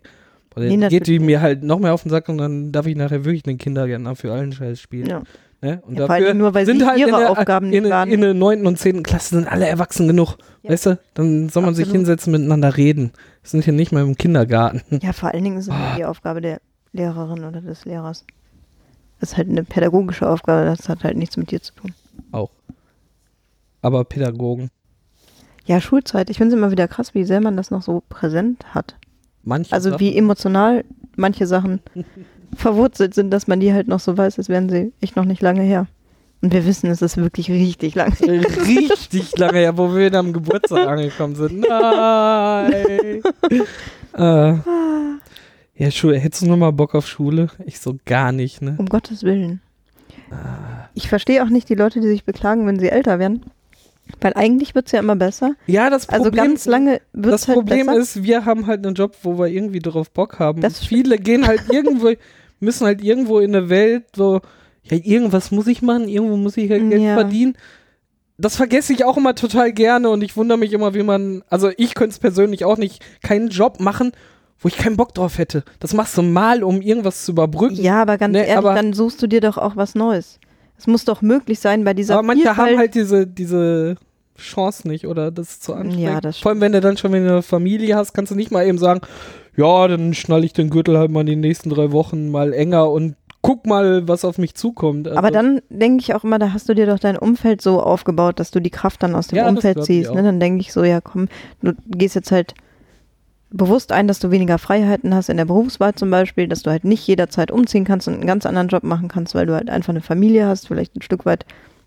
Boah, 0.51 0.63
Nee, 0.63 0.89
geht 0.89 1.09
die 1.09 1.19
mir 1.19 1.41
halt 1.41 1.65
noch 1.65 1.81
mehr 1.81 1.93
auf 1.93 2.03
den 2.05 2.11
Sack 2.11 2.29
und 2.29 2.39
dann 2.39 2.71
darf 2.71 2.87
ich 2.87 2.97
nachher 2.97 3.25
wirklich 3.25 3.43
den 3.43 3.59
Kindergärtner 3.59 4.15
für 4.15 4.33
allen 4.33 4.53
Scheiß 4.53 4.81
spielen. 4.81 5.09
Ja. 5.09 5.23
Ne? 5.61 5.83
Und 5.85 5.99
Ja, 5.99 6.07
allem 6.07 6.39
nur, 6.39 6.55
weil 6.55 6.67
sie 6.67 6.73
ihre 6.73 6.93
in 6.95 7.07
der, 7.09 7.31
Aufgaben 7.31 7.73
in, 7.73 7.83
nicht 7.85 8.07
in 8.13 8.21
der 8.21 8.33
9. 8.35 8.65
und 8.67 8.79
10. 8.79 9.03
Klasse 9.03 9.35
sind 9.37 9.49
alle 9.49 9.67
erwachsen 9.67 10.07
genug. 10.07 10.37
Ja. 10.63 10.71
Weißt 10.71 10.87
du? 10.87 10.99
Dann 11.15 11.49
soll 11.49 11.65
man 11.65 11.75
sich 11.75 11.91
hinsetzen, 11.91 12.31
miteinander 12.33 12.77
reden. 12.77 13.13
Wir 13.43 13.51
sind 13.51 13.65
hier 13.65 13.73
nicht 13.73 13.91
mehr 13.91 14.03
im 14.03 14.17
Kindergarten. 14.17 14.83
Ja, 15.03 15.13
vor 15.13 15.33
allen 15.33 15.43
Dingen 15.43 15.59
ist 15.59 15.67
es 15.67 15.73
Ah. 15.73 15.97
die 15.97 16.05
Aufgabe 16.05 16.41
der 16.41 16.61
Lehrerin 16.93 17.45
oder 17.45 17.61
des 17.61 17.85
Lehrers. 17.85 18.25
Das 19.21 19.33
ist 19.33 19.37
halt 19.37 19.49
eine 19.49 19.65
pädagogische 19.65 20.29
Aufgabe, 20.29 20.65
das 20.67 20.89
hat 20.89 21.03
halt 21.03 21.17
nichts 21.17 21.37
mit 21.37 21.51
dir 21.51 21.61
zu 21.61 21.75
tun. 21.75 21.93
Auch. 22.31 22.51
Aber 23.83 24.05
Pädagogen, 24.05 24.71
Ja, 25.67 25.81
Schulzeit. 25.81 26.31
Ich 26.31 26.39
finde 26.39 26.55
es 26.55 26.59
immer 26.59 26.71
wieder 26.71 26.87
krass, 26.89 27.15
wie 27.15 27.25
sehr 27.25 27.41
man 27.41 27.57
das 27.57 27.71
noch 27.73 27.83
so 27.83 28.03
präsent 28.09 28.65
hat. 28.75 28.95
manche 29.43 29.73
Also 29.73 29.91
Sachen- 29.91 30.01
wie 30.01 30.17
emotional 30.17 30.85
manche 31.17 31.47
Sachen 31.49 31.81
verwurzelt 32.55 33.15
sind, 33.15 33.31
dass 33.31 33.47
man 33.47 33.61
die 33.61 33.73
halt 33.73 33.89
noch 33.89 34.01
so 34.01 34.17
weiß, 34.17 34.39
als 34.39 34.49
wären 34.49 34.69
sie 34.69 34.93
echt 35.01 35.17
noch 35.17 35.25
nicht 35.25 35.43
lange 35.43 35.63
her. 35.63 35.87
Und 36.41 36.53
wir 36.53 36.65
wissen, 36.67 36.89
es 36.89 37.03
ist 37.03 37.17
wirklich 37.17 37.51
richtig 37.51 37.95
lange. 37.97 38.15
richtig 38.21 39.33
lange 39.39 39.59
her, 39.59 39.77
wo 39.77 39.95
wir 39.97 40.13
am 40.15 40.33
Geburtstag 40.33 40.87
angekommen 40.87 41.35
sind. 41.35 41.61
Nein. 41.69 43.23
äh, 44.15 44.55
ja, 45.75 45.91
Schule. 45.91 46.19
Hättest 46.19 46.43
du 46.43 46.47
noch 46.47 46.57
mal 46.57 46.71
Bock 46.71 46.95
auf 46.95 47.07
Schule? 47.09 47.49
Ich 47.67 47.81
so 47.81 47.97
gar 48.05 48.33
nicht, 48.33 48.63
ne? 48.63 48.77
Um 48.79 48.87
Gottes 48.87 49.23
Willen. 49.25 49.61
Ich 50.95 51.09
verstehe 51.09 51.43
auch 51.43 51.49
nicht 51.49 51.69
die 51.69 51.75
Leute, 51.75 52.01
die 52.01 52.09
sich 52.09 52.25
beklagen, 52.25 52.67
wenn 52.67 52.79
sie 52.79 52.89
älter 52.91 53.19
werden. 53.19 53.45
Weil 54.21 54.33
eigentlich 54.35 54.75
wird 54.75 54.87
es 54.87 54.93
ja 54.93 55.01
immer 55.01 55.17
besser. 55.17 55.55
Ja, 55.67 55.91
das 55.91 56.07
Problem, 56.07 56.25
Also 56.25 56.37
ganz 56.37 56.67
lange 56.67 57.01
wird 57.13 57.33
das 57.33 57.47
halt 57.47 57.59
Problem 57.59 57.87
besser. 57.87 57.99
ist, 57.99 58.23
wir 58.23 58.45
haben 58.45 58.67
halt 58.67 58.85
einen 58.85 58.95
Job, 58.95 59.15
wo 59.23 59.39
wir 59.39 59.47
irgendwie 59.47 59.81
drauf 59.81 60.11
Bock 60.11 60.39
haben. 60.39 60.61
Das 60.61 60.79
Viele 60.85 61.19
gehen 61.19 61.47
halt 61.47 61.63
irgendwo, 61.73 62.13
müssen 62.61 62.87
halt 62.87 63.03
irgendwo 63.03 63.39
in 63.39 63.55
eine 63.55 63.69
Welt, 63.69 64.05
wo, 64.17 64.41
ja, 64.85 64.99
irgendwas 65.03 65.51
muss 65.51 65.67
ich 65.67 65.83
machen, 65.83 66.09
irgendwo 66.09 66.37
muss 66.37 66.57
ich 66.57 66.71
halt 66.71 66.89
Geld 66.89 67.03
Ja. 67.03 67.15
verdienen. 67.15 67.57
Das 68.41 68.57
vergesse 68.57 68.93
ich 68.93 69.05
auch 69.05 69.17
immer 69.17 69.35
total 69.35 69.73
gerne 69.73 70.11
und 70.11 70.23
ich 70.23 70.37
wundere 70.37 70.59
mich 70.59 70.73
immer, 70.73 70.95
wie 70.95 71.03
man, 71.03 71.43
also 71.51 71.71
ich 71.77 71.95
könnte 71.95 72.11
es 72.13 72.19
persönlich 72.21 72.65
auch 72.65 72.77
nicht, 72.79 73.05
keinen 73.23 73.49
Job 73.49 73.81
machen, 73.81 74.13
wo 74.61 74.69
ich 74.69 74.77
keinen 74.77 74.97
Bock 74.97 75.13
drauf 75.15 75.39
hätte. 75.39 75.65
Das 75.81 75.93
machst 75.93 76.17
du 76.17 76.23
mal, 76.23 76.63
um 76.63 76.81
irgendwas 76.81 77.25
zu 77.25 77.33
überbrücken. 77.33 77.77
Ja, 77.77 78.03
aber 78.03 78.17
ganz 78.17 78.33
Ne, 78.33 78.41
ehrlich, 78.47 78.57
aber- 78.57 78.75
dann 78.75 78.93
suchst 78.93 79.21
du 79.23 79.27
dir 79.27 79.41
doch 79.41 79.59
auch 79.59 79.75
was 79.77 79.95
Neues. 79.97 80.39
Es 80.77 80.87
muss 80.87 81.05
doch 81.05 81.23
möglich 81.23 81.59
sein 81.59 81.83
bei 81.83 81.95
dieser 81.95 82.15
Aber 82.15 82.23
manche 82.23 82.43
Vielfalt. 82.45 82.69
haben 82.71 82.79
halt 82.79 82.95
diese, 82.95 83.27
diese 83.27 83.97
Chance 84.39 84.89
nicht 84.89 85.07
oder 85.07 85.31
das 85.31 85.51
ist 85.51 85.63
zu 85.65 85.75
anstrengend. 85.75 86.03
Ja, 86.03 86.21
das 86.21 86.39
Vor 86.39 86.51
allem, 86.51 86.61
wenn 86.61 86.73
du 86.73 86.81
dann 86.81 86.97
schon 86.97 87.13
wieder 87.13 87.25
eine 87.25 87.43
Familie 87.43 87.97
hast, 87.97 88.15
kannst 88.15 88.31
du 88.31 88.37
nicht 88.37 88.51
mal 88.51 88.67
eben 88.67 88.79
sagen, 88.79 89.01
ja, 89.57 89.89
dann 89.89 90.15
schnall 90.15 90.45
ich 90.45 90.53
den 90.53 90.71
Gürtel 90.71 90.97
halt 90.99 91.11
mal 91.11 91.21
in 91.21 91.27
den 91.27 91.41
nächsten 91.41 91.71
drei 91.71 91.93
Wochen 91.93 92.31
mal 92.31 92.53
enger 92.53 92.91
und 92.91 93.17
guck 93.43 93.67
mal, 93.67 94.07
was 94.07 94.25
auf 94.25 94.39
mich 94.39 94.55
zukommt. 94.55 95.09
Also, 95.09 95.19
aber 95.19 95.31
dann 95.31 95.61
denke 95.69 96.03
ich 96.03 96.15
auch 96.15 96.25
immer, 96.25 96.39
da 96.39 96.53
hast 96.53 96.69
du 96.69 96.75
dir 96.75 96.87
doch 96.87 96.99
dein 96.99 97.17
Umfeld 97.17 97.63
so 97.63 97.81
aufgebaut, 97.81 98.41
dass 98.41 98.51
du 98.51 98.61
die 98.61 98.71
Kraft 98.71 99.03
dann 99.03 99.15
aus 99.15 99.29
dem 99.29 99.39
Ja, 99.39 99.49
Umfeld 99.49 99.85
ziehst. 99.85 100.13
Ne? 100.13 100.23
Dann 100.23 100.41
denke 100.41 100.61
ich 100.61 100.73
so, 100.73 100.85
ja 100.85 101.01
komm, 101.01 101.29
du 101.63 101.73
gehst 101.89 102.15
jetzt 102.15 102.33
halt 102.33 102.55
bewusst 103.51 103.93
ein, 103.93 104.09
dass 104.09 104.19
du 104.19 104.31
weniger 104.31 104.59
Freiheiten 104.59 105.15
hast 105.15 105.29
in 105.31 105.39
der 105.39 105.45
Berufswahl 105.47 105.95
zum 105.95 106.11
Beispiel, 106.11 106.49
dass 106.49 106.63
du 106.63 106.71
halt 106.71 106.85
nicht 106.85 107.07
jederzeit 107.07 107.51
umziehen 107.51 107.85
kannst 107.85 108.07
und 108.09 108.15
einen 108.15 108.27
ganz 108.27 108.45
anderen 108.45 108.69
Job 108.69 108.83
machen 108.83 109.09
kannst, 109.09 109.35
weil 109.35 109.47
du 109.47 109.55
halt 109.55 109.71
einfach 109.71 109.91
eine 109.91 110.03
Familie 110.03 110.47
hast, 110.47 110.69
vielleicht 110.69 110.97
ein 110.97 111.03
Stück 111.03 111.25
weit 111.25 111.47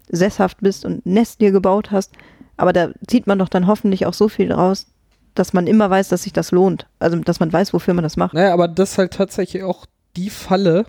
sesshaft 0.10 0.58
bist 0.62 0.86
und 0.86 1.06
ein 1.06 1.14
Nest 1.14 1.42
dir 1.42 1.52
gebaut 1.52 1.92
hast. 1.92 2.14
Aber 2.62 2.74
da 2.74 2.92
zieht 3.08 3.26
man 3.26 3.40
doch 3.40 3.50
dann 3.50 3.66
hoffentlich 3.66 4.06
auch 4.06 4.14
so 4.14 4.30
viel 4.30 4.52
raus, 4.52 4.86
dass 5.34 5.52
man 5.54 5.66
immer 5.66 5.90
weiß, 5.90 6.10
dass 6.10 6.24
sich 6.24 6.34
das 6.34 6.52
lohnt. 6.52 6.86
Also, 7.00 7.18
dass 7.18 7.40
man 7.40 7.52
weiß, 7.52 7.74
wofür 7.74 7.94
man 7.96 8.04
das 8.04 8.18
macht. 8.18 8.36
Naja, 8.36 8.54
aber 8.54 8.68
das 8.68 8.92
ist 8.92 8.98
halt 9.00 9.14
tatsächlich 9.14 9.64
auch 9.64 9.88
die 10.16 10.30
Falle, 10.30 10.86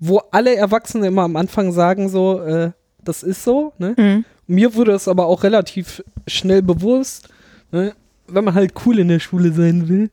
wo 0.00 0.18
alle 0.30 0.56
Erwachsene 0.56 1.06
immer 1.06 1.22
am 1.22 1.36
Anfang 1.36 1.72
sagen 1.72 2.08
so, 2.08 2.40
äh, 2.40 2.72
das 3.02 3.22
ist 3.22 3.44
so, 3.44 3.72
ne? 3.78 3.94
Mhm. 3.96 4.24
Mir 4.48 4.74
wurde 4.74 4.92
es 4.92 5.06
aber 5.08 5.26
auch 5.26 5.42
relativ 5.44 6.02
schnell 6.26 6.62
bewusst, 6.62 7.28
ne? 7.70 7.92
wenn 8.28 8.44
man 8.44 8.54
halt 8.54 8.72
cool 8.84 8.98
in 8.98 9.06
der 9.08 9.20
Schule 9.20 9.52
sein 9.52 9.88
will, 9.88 10.10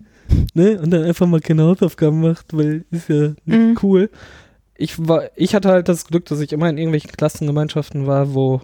ne? 0.53 0.79
Und 0.79 0.91
dann 0.91 1.03
einfach 1.03 1.25
mal 1.25 1.39
keine 1.39 1.63
Hausaufgaben 1.63 2.21
macht, 2.21 2.55
weil 2.55 2.85
ist 2.91 3.09
ja 3.09 3.29
nicht 3.45 3.47
Mhm. 3.47 3.77
cool. 3.81 4.09
Ich 4.75 5.07
war, 5.07 5.23
ich 5.35 5.55
hatte 5.55 5.69
halt 5.69 5.89
das 5.89 6.05
Glück, 6.05 6.25
dass 6.25 6.39
ich 6.39 6.51
immer 6.53 6.69
in 6.69 6.77
irgendwelchen 6.77 7.11
Klassengemeinschaften 7.11 8.05
war, 8.05 8.33
wo 8.35 8.61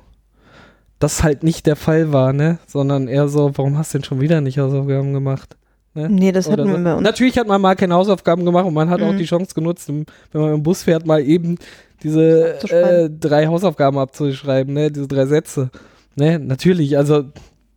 das 1.00 1.24
halt 1.24 1.44
nicht 1.44 1.66
der 1.66 1.76
Fall 1.76 2.12
war, 2.14 2.34
ne? 2.34 2.60
Sondern 2.68 3.08
eher 3.08 3.28
so, 3.30 3.52
warum 3.56 3.78
hast 3.78 3.94
du 3.94 3.98
denn 4.00 4.06
schon 4.06 4.22
wieder 4.22 4.42
nicht 4.42 4.60
Hausaufgaben 4.60 5.14
gemacht? 5.14 5.56
Ne? 5.94 6.10
Nee, 6.10 6.32
das 6.32 6.48
Oder 6.48 6.64
hatten 6.64 6.72
so. 6.72 6.78
wir 6.78 6.84
bei 6.84 6.94
uns. 6.96 7.04
Natürlich 7.04 7.38
hat 7.38 7.48
man 7.48 7.62
mal 7.62 7.76
keine 7.76 7.96
Hausaufgaben 7.96 8.46
gemacht 8.46 8.66
und 8.66 8.74
man 8.74 8.90
hat 8.90 9.02
auch 9.02 9.14
Mhm. 9.14 9.18
die 9.18 9.26
Chance 9.26 9.54
genutzt, 9.56 9.88
wenn 9.88 10.06
man 10.34 10.54
im 10.54 10.64
Bus 10.64 10.84
fährt, 10.84 11.06
mal 11.06 11.22
eben 11.22 11.58
diese 12.04 12.60
äh, 12.70 13.10
drei 13.10 13.48
Hausaufgaben 13.48 13.98
abzuschreiben, 13.98 14.74
ne? 14.74 14.92
diese 14.92 15.08
drei 15.08 15.26
Sätze. 15.26 15.70
Ne? 16.16 16.38
Natürlich, 16.40 16.98
also 16.98 17.24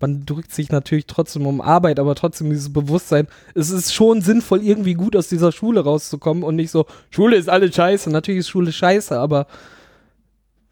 man 0.00 0.26
drückt 0.26 0.52
sich 0.52 0.70
natürlich 0.70 1.06
trotzdem 1.06 1.46
um 1.46 1.60
Arbeit, 1.60 2.00
aber 2.00 2.14
trotzdem 2.16 2.50
dieses 2.50 2.72
Bewusstsein, 2.72 3.28
es 3.54 3.70
ist 3.70 3.94
schon 3.94 4.20
sinnvoll, 4.20 4.62
irgendwie 4.62 4.94
gut 4.94 5.14
aus 5.16 5.28
dieser 5.28 5.52
Schule 5.52 5.80
rauszukommen 5.84 6.42
und 6.42 6.56
nicht 6.56 6.72
so, 6.72 6.86
Schule 7.10 7.36
ist 7.36 7.48
alles 7.48 7.74
scheiße. 7.74 8.10
Natürlich 8.10 8.40
ist 8.40 8.48
Schule 8.48 8.72
scheiße, 8.72 9.16
aber 9.18 9.46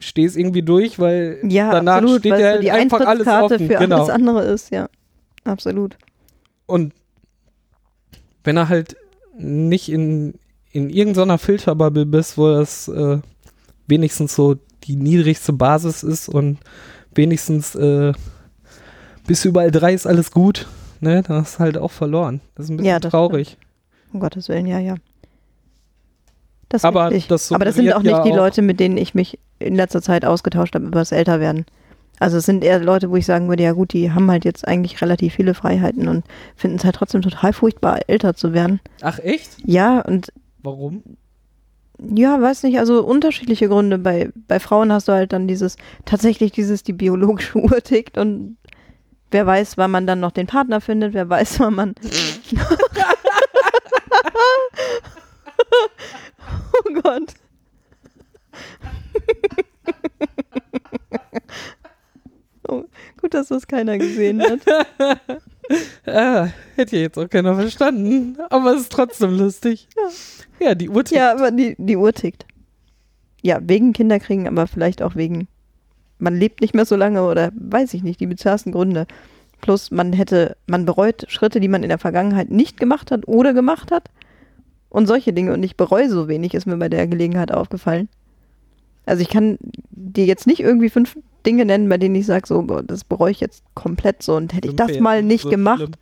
steh 0.01 0.25
es 0.25 0.35
irgendwie 0.37 0.63
durch, 0.63 0.99
weil 0.99 1.39
Ja, 1.45 1.71
danach 1.71 1.97
absolut, 1.99 2.21
steht 2.21 2.39
ja 2.39 2.55
so 2.57 2.61
die 2.63 2.71
einfach 2.71 3.01
alles 3.01 3.27
offen. 3.27 3.59
für 3.59 3.75
genau. 3.77 3.97
alles 3.99 4.09
andere 4.11 4.43
ist, 4.45 4.71
ja. 4.71 4.89
Absolut. 5.45 5.97
Und 6.67 6.93
wenn 8.45 8.57
er 8.57 8.69
halt 8.69 8.97
nicht 9.39 9.91
in, 9.91 10.35
in 10.73 10.91
irgendeiner 10.91 11.39
Filterbubble 11.39 12.07
bist, 12.07 12.39
wo 12.39 12.51
das 12.51 12.89
äh, 12.89 13.19
wenigstens 13.87 14.35
so 14.35 14.57
die 14.85 14.97
niedrigste 14.97 15.53
Basis 15.53 16.03
ist 16.03 16.29
und 16.29 16.59
wenigstens 17.15 17.75
äh, 17.75 18.13
bis 19.27 19.45
überall 19.45 19.71
drei 19.71 19.93
ist 19.95 20.07
alles 20.07 20.31
gut, 20.31 20.67
ne, 21.01 21.23
dann 21.23 21.39
hast 21.43 21.57
du 21.57 21.59
halt 21.61 21.79
auch 21.79 21.91
verloren. 21.91 22.41
Das 22.55 22.65
ist 22.65 22.71
ein 22.71 22.77
bisschen 22.79 22.89
Ja, 22.91 23.01
traurig. 23.01 23.57
Um 24.13 24.21
Gottes 24.21 24.49
Willen, 24.49 24.67
ja, 24.67 24.79
ja. 24.79 24.97
Das 26.71 26.85
Aber 26.85 27.11
das 27.11 27.53
Aber 27.53 27.65
das 27.67 27.75
sind 27.75 27.93
auch 27.93 28.03
nicht 28.03 28.13
ja 28.13 28.23
die 28.23 28.31
auch- 28.33 28.37
Leute, 28.37 28.63
mit 28.63 28.81
denen 28.81 28.97
ich 28.97 29.15
mich 29.15 29.39
in 29.59 29.75
letzter 29.75 30.01
Zeit 30.01 30.25
ausgetauscht 30.25 30.75
habe 30.75 30.87
über 30.87 31.01
das 31.01 31.13
Älterwerden. 31.13 31.67
Also 32.21 32.37
es 32.39 32.47
sind 32.47 32.63
eher 32.65 32.79
Leute, 32.81 33.11
wo 33.11 33.17
ich 33.17 33.27
sagen 33.27 33.49
würde, 33.49 33.63
ja 33.63 33.73
gut, 33.73 33.93
die 33.93 34.13
haben 34.13 34.31
halt 34.31 34.45
jetzt 34.45 34.67
eigentlich 34.69 35.01
relativ 35.03 35.35
viele 35.35 35.55
Freiheiten 35.55 36.07
und 36.07 36.25
finden 36.55 36.77
es 36.77 36.85
halt 36.85 36.95
trotzdem 36.97 37.23
total 37.23 37.53
furchtbar, 37.53 38.01
älter 38.09 38.35
zu 38.35 38.53
werden. 38.53 38.81
Ach 39.03 39.19
echt? 39.19 39.51
Ja, 39.65 40.01
und 40.01 40.33
Warum? 40.63 41.03
ja, 42.15 42.41
weiß 42.41 42.63
nicht, 42.63 42.79
also 42.79 43.03
unterschiedliche 43.05 43.69
Gründe. 43.69 43.99
Bei, 43.99 44.31
bei 44.49 44.61
Frauen 44.61 44.93
hast 44.93 45.09
du 45.09 45.13
halt 45.13 45.33
dann 45.33 45.49
dieses, 45.49 45.77
tatsächlich 46.05 46.53
dieses, 46.53 46.83
die 46.83 46.93
biologische 46.93 47.59
Uhr 47.63 47.81
tickt 47.83 48.17
und 48.19 48.59
wer 49.33 49.47
weiß, 49.47 49.77
wann 49.77 49.91
man 49.91 50.07
dann 50.07 50.21
noch 50.21 50.33
den 50.33 50.47
Partner 50.47 50.81
findet, 50.81 51.15
wer 51.15 51.29
weiß, 51.29 51.59
wann 51.59 51.75
man. 51.75 51.95
oh 56.73 56.93
Gott. 57.03 57.35
oh, 62.69 62.85
gut, 63.21 63.35
dass 63.35 63.49
das 63.49 63.67
keiner 63.67 63.99
gesehen 63.99 64.41
hat. 64.43 64.61
Ah, 66.05 66.49
hätte 66.75 66.97
ja 66.97 67.03
jetzt 67.03 67.17
auch 67.17 67.29
keiner 67.29 67.55
verstanden, 67.55 68.37
aber 68.51 68.75
es 68.75 68.81
ist 68.83 68.93
trotzdem 68.93 69.39
lustig. 69.39 69.87
Ja, 70.59 70.75
die 70.75 70.89
Uhr 70.89 71.05
tickt. 71.05 71.17
Ja, 71.17 71.33
aber 71.33 71.53
die, 71.53 71.77
die 71.79 71.97
Uhr 71.97 72.13
tickt. 72.13 72.45
Ja, 73.41 73.61
wegen 73.63 73.93
Kinderkriegen, 73.93 74.49
aber 74.49 74.67
vielleicht 74.67 75.01
auch 75.01 75.15
wegen, 75.15 75.47
man 76.19 76.35
lebt 76.35 76.61
nicht 76.61 76.75
mehr 76.75 76.87
so 76.87 76.97
lange 76.97 77.23
oder 77.23 77.53
weiß 77.55 77.95
ich 77.95 78.03
nicht, 78.03 78.19
die 78.19 78.27
bizarrsten 78.27 78.73
Gründe. 78.73 79.07
Plus 79.61 79.93
man 79.93 80.13
hätte, 80.13 80.57
man 80.67 80.87
bereut 80.87 81.25
Schritte, 81.29 81.61
die 81.61 81.69
man 81.69 81.85
in 81.85 81.89
der 81.89 81.99
Vergangenheit 81.99 82.51
nicht 82.51 82.81
gemacht 82.81 83.13
hat 83.13 83.29
oder 83.29 83.55
gemacht 83.55 83.93
hat. 83.93 84.11
Und 84.90 85.07
solche 85.07 85.33
Dinge. 85.33 85.55
Und 85.55 85.62
ich 85.62 85.76
bereue 85.76 86.11
so 86.11 86.29
wenig, 86.29 86.53
ist 86.55 86.66
mir 86.66 86.76
bei 86.76 86.88
der 86.88 87.07
Gelegenheit 87.07 87.53
aufgefallen. 87.53 88.09
Also 89.07 89.22
ich 89.22 89.29
kann 89.31 89.57
dir 89.90 90.26
jetzt 90.26 90.46
nicht 90.46 90.61
irgendwie 90.61 90.90
fünf 90.90 91.16
Dinge 91.46 91.64
nennen, 91.64 91.88
bei 91.88 91.96
denen 91.96 92.14
ich 92.16 92.26
sage, 92.26 92.46
so, 92.46 92.62
das 92.62 93.05
bereue 93.05 93.31
ich 93.31 93.40
jetzt 93.40 93.62
komplett 93.74 94.22
so. 94.22 94.37
Und 94.37 94.53
hätte 94.55 94.68
ich 94.68 94.76
das 94.76 95.00
mal 95.00 95.22
nicht 95.22 95.44
so 95.44 95.50
gemacht, 95.50 95.79
schlimm? 95.79 95.92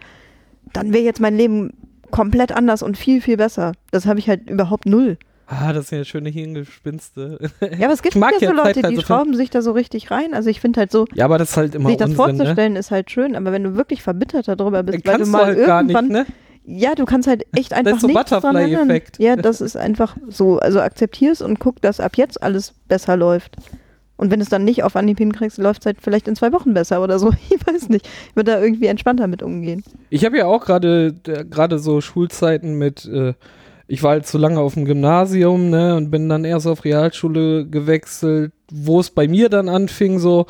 dann 0.73 0.93
wäre 0.93 1.05
jetzt 1.05 1.21
mein 1.21 1.37
Leben 1.37 1.73
komplett 2.11 2.53
anders 2.53 2.83
und 2.83 2.97
viel, 2.99 3.21
viel 3.21 3.37
besser. 3.37 3.73
Das 3.91 4.07
habe 4.07 4.19
ich 4.19 4.29
halt 4.29 4.49
überhaupt 4.51 4.87
null. 4.87 5.19
Ah, 5.47 5.73
das 5.73 5.89
sind 5.89 5.99
ja 5.99 6.05
schöne 6.05 6.29
Hirngespinste. 6.29 7.39
Ja, 7.79 7.87
aber 7.87 7.95
es 7.95 8.03
gibt 8.03 8.15
ja 8.17 8.31
so 8.39 8.53
Leute, 8.53 8.75
die 8.75 8.97
Zeitreise- 8.97 9.03
schrauben 9.03 9.35
sich 9.35 9.49
da 9.49 9.63
so 9.63 9.73
richtig 9.73 10.11
rein. 10.11 10.35
Also 10.35 10.51
ich 10.51 10.61
finde 10.61 10.81
halt 10.81 10.93
so, 10.93 11.07
Ja, 11.15 11.25
aber 11.25 11.39
das 11.39 11.51
ist 11.51 11.57
halt 11.57 11.75
immer 11.75 11.89
sich 11.89 11.97
das 11.99 12.11
Unsinn, 12.11 12.27
ne? 12.27 12.35
vorzustellen, 12.37 12.77
ist 12.77 12.91
halt 12.91 13.11
schön, 13.11 13.35
aber 13.35 13.53
wenn 13.53 13.65
du 13.65 13.75
wirklich 13.75 14.03
verbittert 14.03 14.49
darüber 14.49 14.83
bist, 14.83 15.07
weil 15.07 15.13
du 15.15 15.19
Kannst 15.19 15.33
mal 15.33 15.45
halt 15.47 15.67
gar 15.67 15.83
nicht, 15.83 15.95
irgendwann, 15.95 16.25
ne? 16.25 16.27
Ja, 16.69 16.95
du 16.95 17.07
kannst 17.07 17.27
halt 17.27 17.47
echt 17.57 17.73
einfach 17.73 17.95
ist 17.95 18.03
so 18.03 18.07
nichts. 18.09 18.31
Butterfly-Effekt. 18.31 19.19
Ja, 19.19 19.37
das 19.37 19.63
ist 19.63 19.77
einfach 19.77 20.17
so, 20.29 20.59
also 20.59 20.81
akzeptier's 20.81 21.41
und 21.41 21.59
guck, 21.59 21.81
dass 21.81 21.99
ab 21.99 22.17
jetzt 22.17 22.43
alles 22.43 22.75
besser 22.89 23.17
läuft. 23.17 23.57
Und 24.19 24.31
wenn 24.31 24.41
es 24.41 24.51
dann 24.51 24.65
nicht 24.65 24.83
auf 24.83 24.95
Anhieb 24.95 25.19
hinkriegst, 25.19 25.59
läuft 25.59 25.83
es 25.83 25.87
halt 25.87 25.99
vielleicht 26.03 26.29
in 26.29 26.37
zwei 26.37 26.53
Wochen 26.53 26.75
besser 26.75 27.03
oder 27.03 27.19
so. 27.19 27.31
Ich 27.51 27.67
weiß 27.67 27.89
nicht. 27.89 28.07
Ich 28.07 28.37
würde 28.37 28.53
da 28.53 28.61
irgendwie 28.61 28.87
entspannter 28.87 29.29
mit 29.29 29.43
umgehen. 29.43 29.83
Ich 30.11 30.25
habe 30.27 30.37
ja 30.37 30.47
auch 30.47 30.65
gerade 30.65 31.15
äh, 31.27 31.45
gerade 31.45 31.79
so 31.79 32.03
Schulzeiten 32.03 32.75
mit, 32.77 33.07
äh, 33.07 33.33
ich 33.87 34.03
war 34.03 34.11
halt 34.11 34.27
zu 34.27 34.37
lange 34.37 34.61
auf 34.61 34.75
dem 34.75 34.85
Gymnasium, 34.85 35.71
ne, 35.71 35.97
und 35.97 36.11
bin 36.11 36.29
dann 36.29 36.45
erst 36.45 36.67
auf 36.67 36.85
Realschule 36.85 37.67
gewechselt, 37.67 38.53
wo 38.71 39.01
es 39.01 39.09
bei 39.11 39.27
mir 39.27 39.49
dann 39.49 39.71
anfing, 39.71 40.19
so 40.19 40.47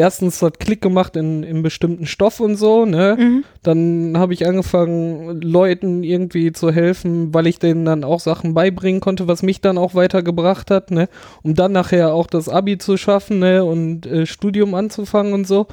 erstens 0.00 0.40
hat 0.40 0.58
Klick 0.58 0.80
gemacht 0.80 1.14
in, 1.14 1.42
in 1.42 1.62
bestimmten 1.62 2.06
Stoff 2.06 2.40
und 2.40 2.56
so, 2.56 2.86
ne. 2.86 3.16
Dann 3.62 4.16
habe 4.16 4.32
ich 4.32 4.46
angefangen, 4.46 5.40
Leuten 5.42 6.02
irgendwie 6.02 6.52
zu 6.52 6.72
helfen, 6.72 7.34
weil 7.34 7.46
ich 7.46 7.58
denen 7.58 7.84
dann 7.84 8.02
auch 8.02 8.20
Sachen 8.20 8.54
beibringen 8.54 9.00
konnte, 9.00 9.28
was 9.28 9.42
mich 9.42 9.60
dann 9.60 9.78
auch 9.78 9.94
weitergebracht 9.94 10.70
hat, 10.70 10.90
ne? 10.90 11.08
Um 11.42 11.54
dann 11.54 11.72
nachher 11.72 12.14
auch 12.14 12.26
das 12.26 12.48
Abi 12.48 12.78
zu 12.78 12.96
schaffen, 12.96 13.38
ne? 13.38 13.62
Und 13.62 14.06
äh, 14.06 14.24
Studium 14.26 14.74
anzufangen 14.74 15.34
und 15.34 15.46
so, 15.46 15.66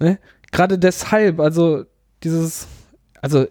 ne? 0.00 0.18
Gerade 0.50 0.78
deshalb, 0.78 1.38
also 1.38 1.84
dieses, 2.24 2.66
also 3.20 3.46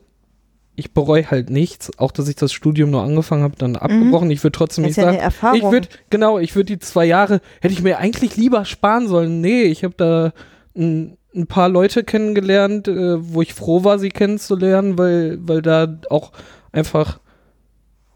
ich 0.78 0.94
bereue 0.94 1.30
halt 1.30 1.50
nichts, 1.50 1.92
auch 1.98 2.12
dass 2.12 2.30
ich 2.30 2.36
das 2.36 2.54
Studium 2.54 2.92
nur 2.92 3.02
angefangen 3.02 3.42
habe, 3.42 3.56
dann 3.58 3.76
abgebrochen. 3.76 4.30
Ich 4.30 4.44
würde 4.44 4.56
trotzdem 4.56 4.84
Mhm. 4.84 4.90
Das 4.90 4.98
nicht 4.98 5.04
ja 5.04 5.12
sagen, 5.12 5.24
Erfahrung. 5.24 5.58
ich 5.58 5.64
würde, 5.64 5.88
genau, 6.12 6.38
ich 6.38 6.56
würde 6.56 6.68
die 6.68 6.80
zwei 6.80 7.04
Jahre, 7.06 7.42
hätte 7.62 7.74
ich 7.74 7.82
mir 7.82 7.98
eigentlich 7.98 8.38
lieber 8.38 8.64
sparen 8.64 9.08
sollen. 9.08 9.42
Nee, 9.42 9.64
ich 9.64 9.84
habe 9.84 9.96
da 9.98 10.34
ein, 10.78 11.18
ein 11.36 11.48
paar 11.48 11.68
Leute 11.68 12.04
kennengelernt, 12.04 12.88
äh, 12.88 13.34
wo 13.34 13.42
ich 13.42 13.56
froh 13.56 13.84
war, 13.84 13.98
sie 13.98 14.10
kennenzulernen, 14.10 15.00
weil, 15.00 15.40
weil 15.42 15.64
da 15.64 15.98
auch 16.12 16.32
einfach 16.72 17.20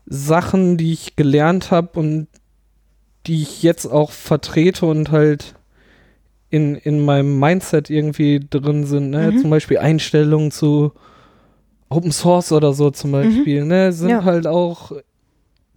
Sachen, 0.06 0.78
die 0.78 0.93
ich 0.93 1.15
gelernt 1.15 1.71
habe 1.71 2.00
und 2.00 2.28
die 3.26 3.41
ich 3.41 3.63
jetzt 3.63 3.88
auch 3.88 4.12
vertrete 4.12 4.86
und 4.86 5.10
halt 5.10 5.56
in, 6.52 6.76
in 6.76 7.04
meinem 7.04 7.39
Mindset 7.39 7.89
irgendwie 7.89 8.39
drin 8.47 8.86
sind, 8.86 9.10
ne? 9.10 9.32
Mhm. 9.32 9.39
Zum 9.39 9.50
Beispiel 9.50 9.80
Einstellungen 9.80 10.52
zu 10.52 10.91
Open 11.91 12.12
Source 12.12 12.51
oder 12.51 12.73
so 12.73 12.89
zum 12.89 13.12
Beispiel, 13.12 13.65
ne? 13.65 13.91
Sind 13.91 14.08
Mhm. 14.08 14.12
Ja. 14.12 14.23
halt 14.23 14.47
auch 14.47 14.91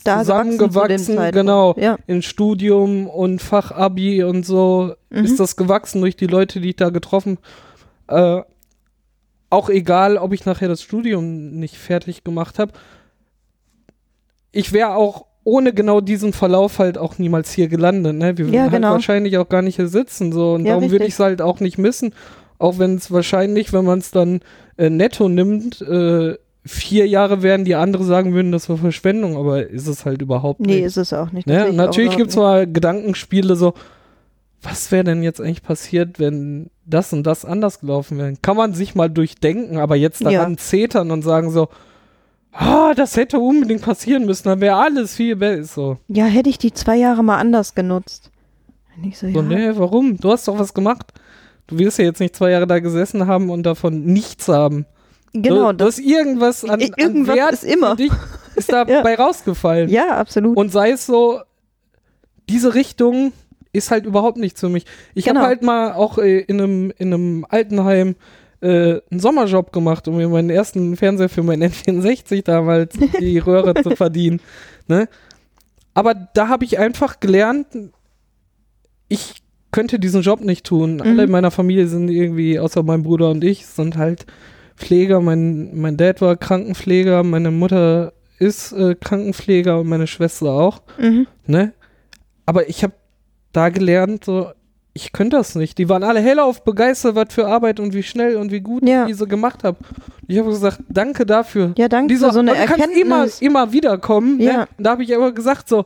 da 0.05 0.19
zusammengewachsen, 0.21 1.17
zu 1.17 1.31
genau. 1.33 1.75
Ja. 1.79 1.97
in 2.07 2.23
Studium 2.23 3.07
und 3.07 3.41
Fachabi 3.43 4.23
und 4.23 4.45
so 4.47 4.95
Mhm. 5.11 5.25
ist 5.25 5.41
das 5.41 5.57
gewachsen 5.57 6.01
durch 6.03 6.17
die 6.17 6.27
Leute, 6.27 6.61
die 6.61 6.71
ich 6.71 6.77
da 6.77 6.91
getroffen. 6.91 7.39
Äh, 8.09 8.43
auch 9.51 9.69
egal, 9.71 10.17
ob 10.19 10.33
ich 10.33 10.45
nachher 10.47 10.69
das 10.69 10.83
Studium 10.83 11.53
nicht 11.59 11.77
fertig 11.79 12.23
gemacht 12.25 12.59
habe. 12.59 12.73
Ich 14.53 14.73
wäre 14.73 14.95
auch 14.95 15.27
ohne 15.45 15.73
genau 15.75 16.01
diesen 16.01 16.33
Verlauf 16.33 16.79
halt 16.79 16.97
auch 16.97 17.19
niemals 17.19 17.53
hier 17.53 17.69
gelandet. 17.69 18.15
Ne? 18.17 18.39
Wir 18.39 18.47
Ja, 18.47 18.53
würden 18.53 18.63
halt 18.63 18.73
genau. 18.73 18.91
wahrscheinlich 18.93 19.37
auch 19.39 19.49
gar 19.49 19.63
nicht 19.63 19.77
hier 19.77 19.89
sitzen. 19.89 20.33
So. 20.33 20.55
Und 20.55 20.65
Ja, 20.65 20.75
darum 20.75 20.91
würde 20.91 21.05
ich 21.07 21.15
es 21.15 21.21
halt 21.21 21.43
auch 21.43 21.61
nicht 21.61 21.77
missen. 21.79 22.15
Auch 22.59 22.79
wenn 22.79 22.97
es 22.97 23.11
wahrscheinlich, 23.11 23.73
wenn 23.73 23.85
man 23.85 23.99
es 23.99 24.11
dann 24.11 24.41
äh, 24.77 24.91
netto 24.91 25.29
nimmt, 25.29 25.81
äh, 25.83 26.37
vier 26.67 27.07
Jahre 27.07 27.43
wären, 27.43 27.65
die 27.65 27.75
andere 27.75 28.05
sagen 28.05 28.33
würden, 28.33 28.53
das 28.53 28.69
war 28.69 28.79
Verschwendung, 28.79 29.37
aber 29.37 29.67
ist 29.69 29.87
es 29.87 30.05
halt 30.07 30.23
überhaupt 30.23 30.61
Nee, 30.61 30.77
nicht. 30.77 30.85
ist 30.85 30.97
es 30.97 31.13
auch 31.13 31.31
nicht. 31.31 31.47
Ne? 31.47 31.73
natürlich 31.73 32.17
gibt 32.17 32.31
es 32.31 32.37
mal 32.37 32.67
Gedankenspiele 32.67 33.55
so, 33.55 33.75
was 34.63 34.91
wäre 34.91 35.05
denn 35.05 35.23
jetzt 35.23 35.41
eigentlich 35.43 35.63
passiert, 35.63 36.19
wenn 36.19 36.71
das 36.87 37.13
und 37.13 37.25
das 37.25 37.45
anders 37.45 37.81
gelaufen 37.81 38.17
wäre? 38.17 38.33
Kann 38.41 38.57
man 38.57 38.73
sich 38.73 38.95
mal 38.95 39.11
durchdenken, 39.11 39.77
aber 39.77 39.95
jetzt 39.97 40.23
Ja. 40.23 40.31
daran 40.31 40.57
zetern 40.57 41.11
und 41.11 41.21
sagen 41.23 41.51
so, 41.51 41.69
ah, 42.53 42.95
das 42.95 43.17
hätte 43.19 43.41
unbedingt 43.41 43.83
passieren 43.83 44.25
müssen, 44.25 44.49
dann 44.49 44.61
wäre 44.63 44.77
alles 44.77 45.17
viel 45.17 45.37
besser. 45.37 45.65
So, 45.67 45.97
Ja, 46.09 46.25
hätte 46.25 46.49
ich 46.49 46.57
die 46.57 46.73
zwei 46.73 46.97
Jahre 46.97 47.23
mal 47.23 47.37
anders 47.37 47.75
genutzt. 47.75 48.31
Und 48.97 49.05
ich 49.05 49.19
so, 49.19 49.27
so 49.29 49.35
ja, 49.35 49.43
nee, 49.43 49.71
warum? 49.75 50.17
Du 50.17 50.31
hast 50.31 50.49
doch 50.49 50.59
was 50.59 50.73
gemacht. 50.73 51.13
Du 51.67 51.79
wirst 51.79 51.99
ja 51.99 52.05
jetzt 52.05 52.21
nicht 52.21 52.37
zwei 52.37 52.51
Jahre 52.51 52.67
da 52.67 52.79
gesessen 52.79 53.27
haben 53.27 53.51
und 53.51 53.63
davon 53.65 54.05
nichts 54.05 54.49
haben. 54.49 54.87
genau. 55.33 55.73
du, 55.73 55.85
hast 55.87 55.99
irgendwas 55.99 56.65
an, 56.65 56.81
irgendwas 56.81 57.31
an 57.31 57.37
Wert 57.37 57.53
ist 57.53 57.65
immer. 57.65 57.97
ist 58.55 58.71
dabei 58.73 59.15
rausgefallen. 59.19 59.89
ja, 59.89 60.17
absolut. 60.17 60.57
Und 60.57 60.71
sei 60.73 60.91
es 60.91 61.07
so, 61.07 61.41
diese 62.49 62.75
Richtung 62.75 63.33
ist 63.73 63.91
halt 63.91 64.07
überhaupt 64.07 64.37
nichts 64.37 64.61
für 64.61 64.69
mich. 64.69 64.85
Ich 65.15 65.25
Genau. 65.25 65.41
habe 65.41 65.49
halt 65.49 65.63
mal 65.63 65.93
auch 65.95 66.19
äh, 66.19 66.41
in, 66.41 66.61
einem, 66.61 66.93
in 66.99 67.13
einem 67.13 67.47
Altenheim 67.49 68.15
äh, 68.61 69.01
einen 69.11 69.21
Sommerjob 69.21 69.73
gemacht, 69.73 70.07
um 70.07 70.17
mir 70.17 70.29
meinen 70.29 70.51
ersten 70.51 70.97
Fernseher 70.97 71.29
für 71.29 71.43
meinen 71.43 71.63
N64 71.73 72.45
damals 72.45 72.95
die 73.21 73.39
Röhre 73.39 73.75
zu 73.83 73.91
verdienen. 73.97 74.41
Ne? 74.87 75.09
Aber 75.95 76.15
da 76.15 76.49
habe 76.49 76.65
ich 76.65 76.79
einfach 76.79 77.21
gelernt, 77.21 77.67
ich 79.09 79.43
könnte 79.75 79.99
diesen 79.99 80.23
Job 80.23 80.41
nicht 80.41 80.65
tun. 80.65 81.01
Alle 81.01 81.25
in 81.25 81.33
meiner 81.33 81.51
Familie 81.51 81.89
sind 81.89 82.09
irgendwie, 82.09 82.61
außer 82.61 82.85
mein 82.85 83.03
Bruder 83.03 83.31
und 83.31 83.43
ich, 83.43 83.67
sind 83.67 83.97
halt 83.97 84.25
Pfleger. 84.77 85.21
Mein, 85.21 85.77
mein 85.77 85.97
Dad 85.97 86.21
war 86.21 86.37
Krankenpfleger, 86.37 87.25
meine 87.25 87.51
Mutter 87.51 88.13
ist 88.39 88.71
äh, 88.71 88.95
Krankenpfleger 88.95 89.81
und 89.81 89.89
meine 89.89 90.07
Schwester 90.07 90.51
auch. 90.53 90.81
Mhm. 91.01 91.27
Ne? 91.49 91.73
Aber 92.47 92.69
ich 92.69 92.85
habe 92.85 92.93
da 93.53 93.71
gelernt, 93.71 94.25
so, 94.25 94.47
ich 94.93 95.13
könnte 95.13 95.39
das 95.39 95.57
nicht. 95.57 95.77
Die 95.79 95.89
waren 95.89 96.05
alle 96.05 96.21
hellauf 96.21 96.63
begeistert, 96.63 97.17
was 97.17 97.35
für 97.35 97.49
Arbeit 97.49 97.81
und 97.81 97.95
wie 97.95 98.05
schnell 98.05 98.37
und 98.37 98.53
wie 98.53 98.61
gut 98.61 98.89
Ja. 98.89 99.03
ich 99.03 99.09
diese 99.09 99.27
gemacht 99.27 99.65
habe. 99.65 99.79
Ich 100.29 100.39
habe 100.39 100.51
gesagt, 100.51 100.79
danke 100.89 101.27
dafür. 101.27 101.73
Ja, 101.77 101.89
danke 101.89 102.15
Dieser, 102.15 102.29
für 102.29 102.35
so 102.35 102.39
eine 102.39 102.53
du 102.53 102.59
kannst 102.59 102.97
immer, 102.97 103.17
Erkenntnis. 103.17 103.43
immer 103.43 103.73
wieder 103.73 103.99
kommen. 103.99 104.39
Ja. 104.39 104.53
Ne? 104.53 104.69
Da 104.79 104.91
habe 104.93 105.03
ich 105.03 105.13
aber 105.17 105.33
gesagt, 105.33 105.69
so, 105.69 105.85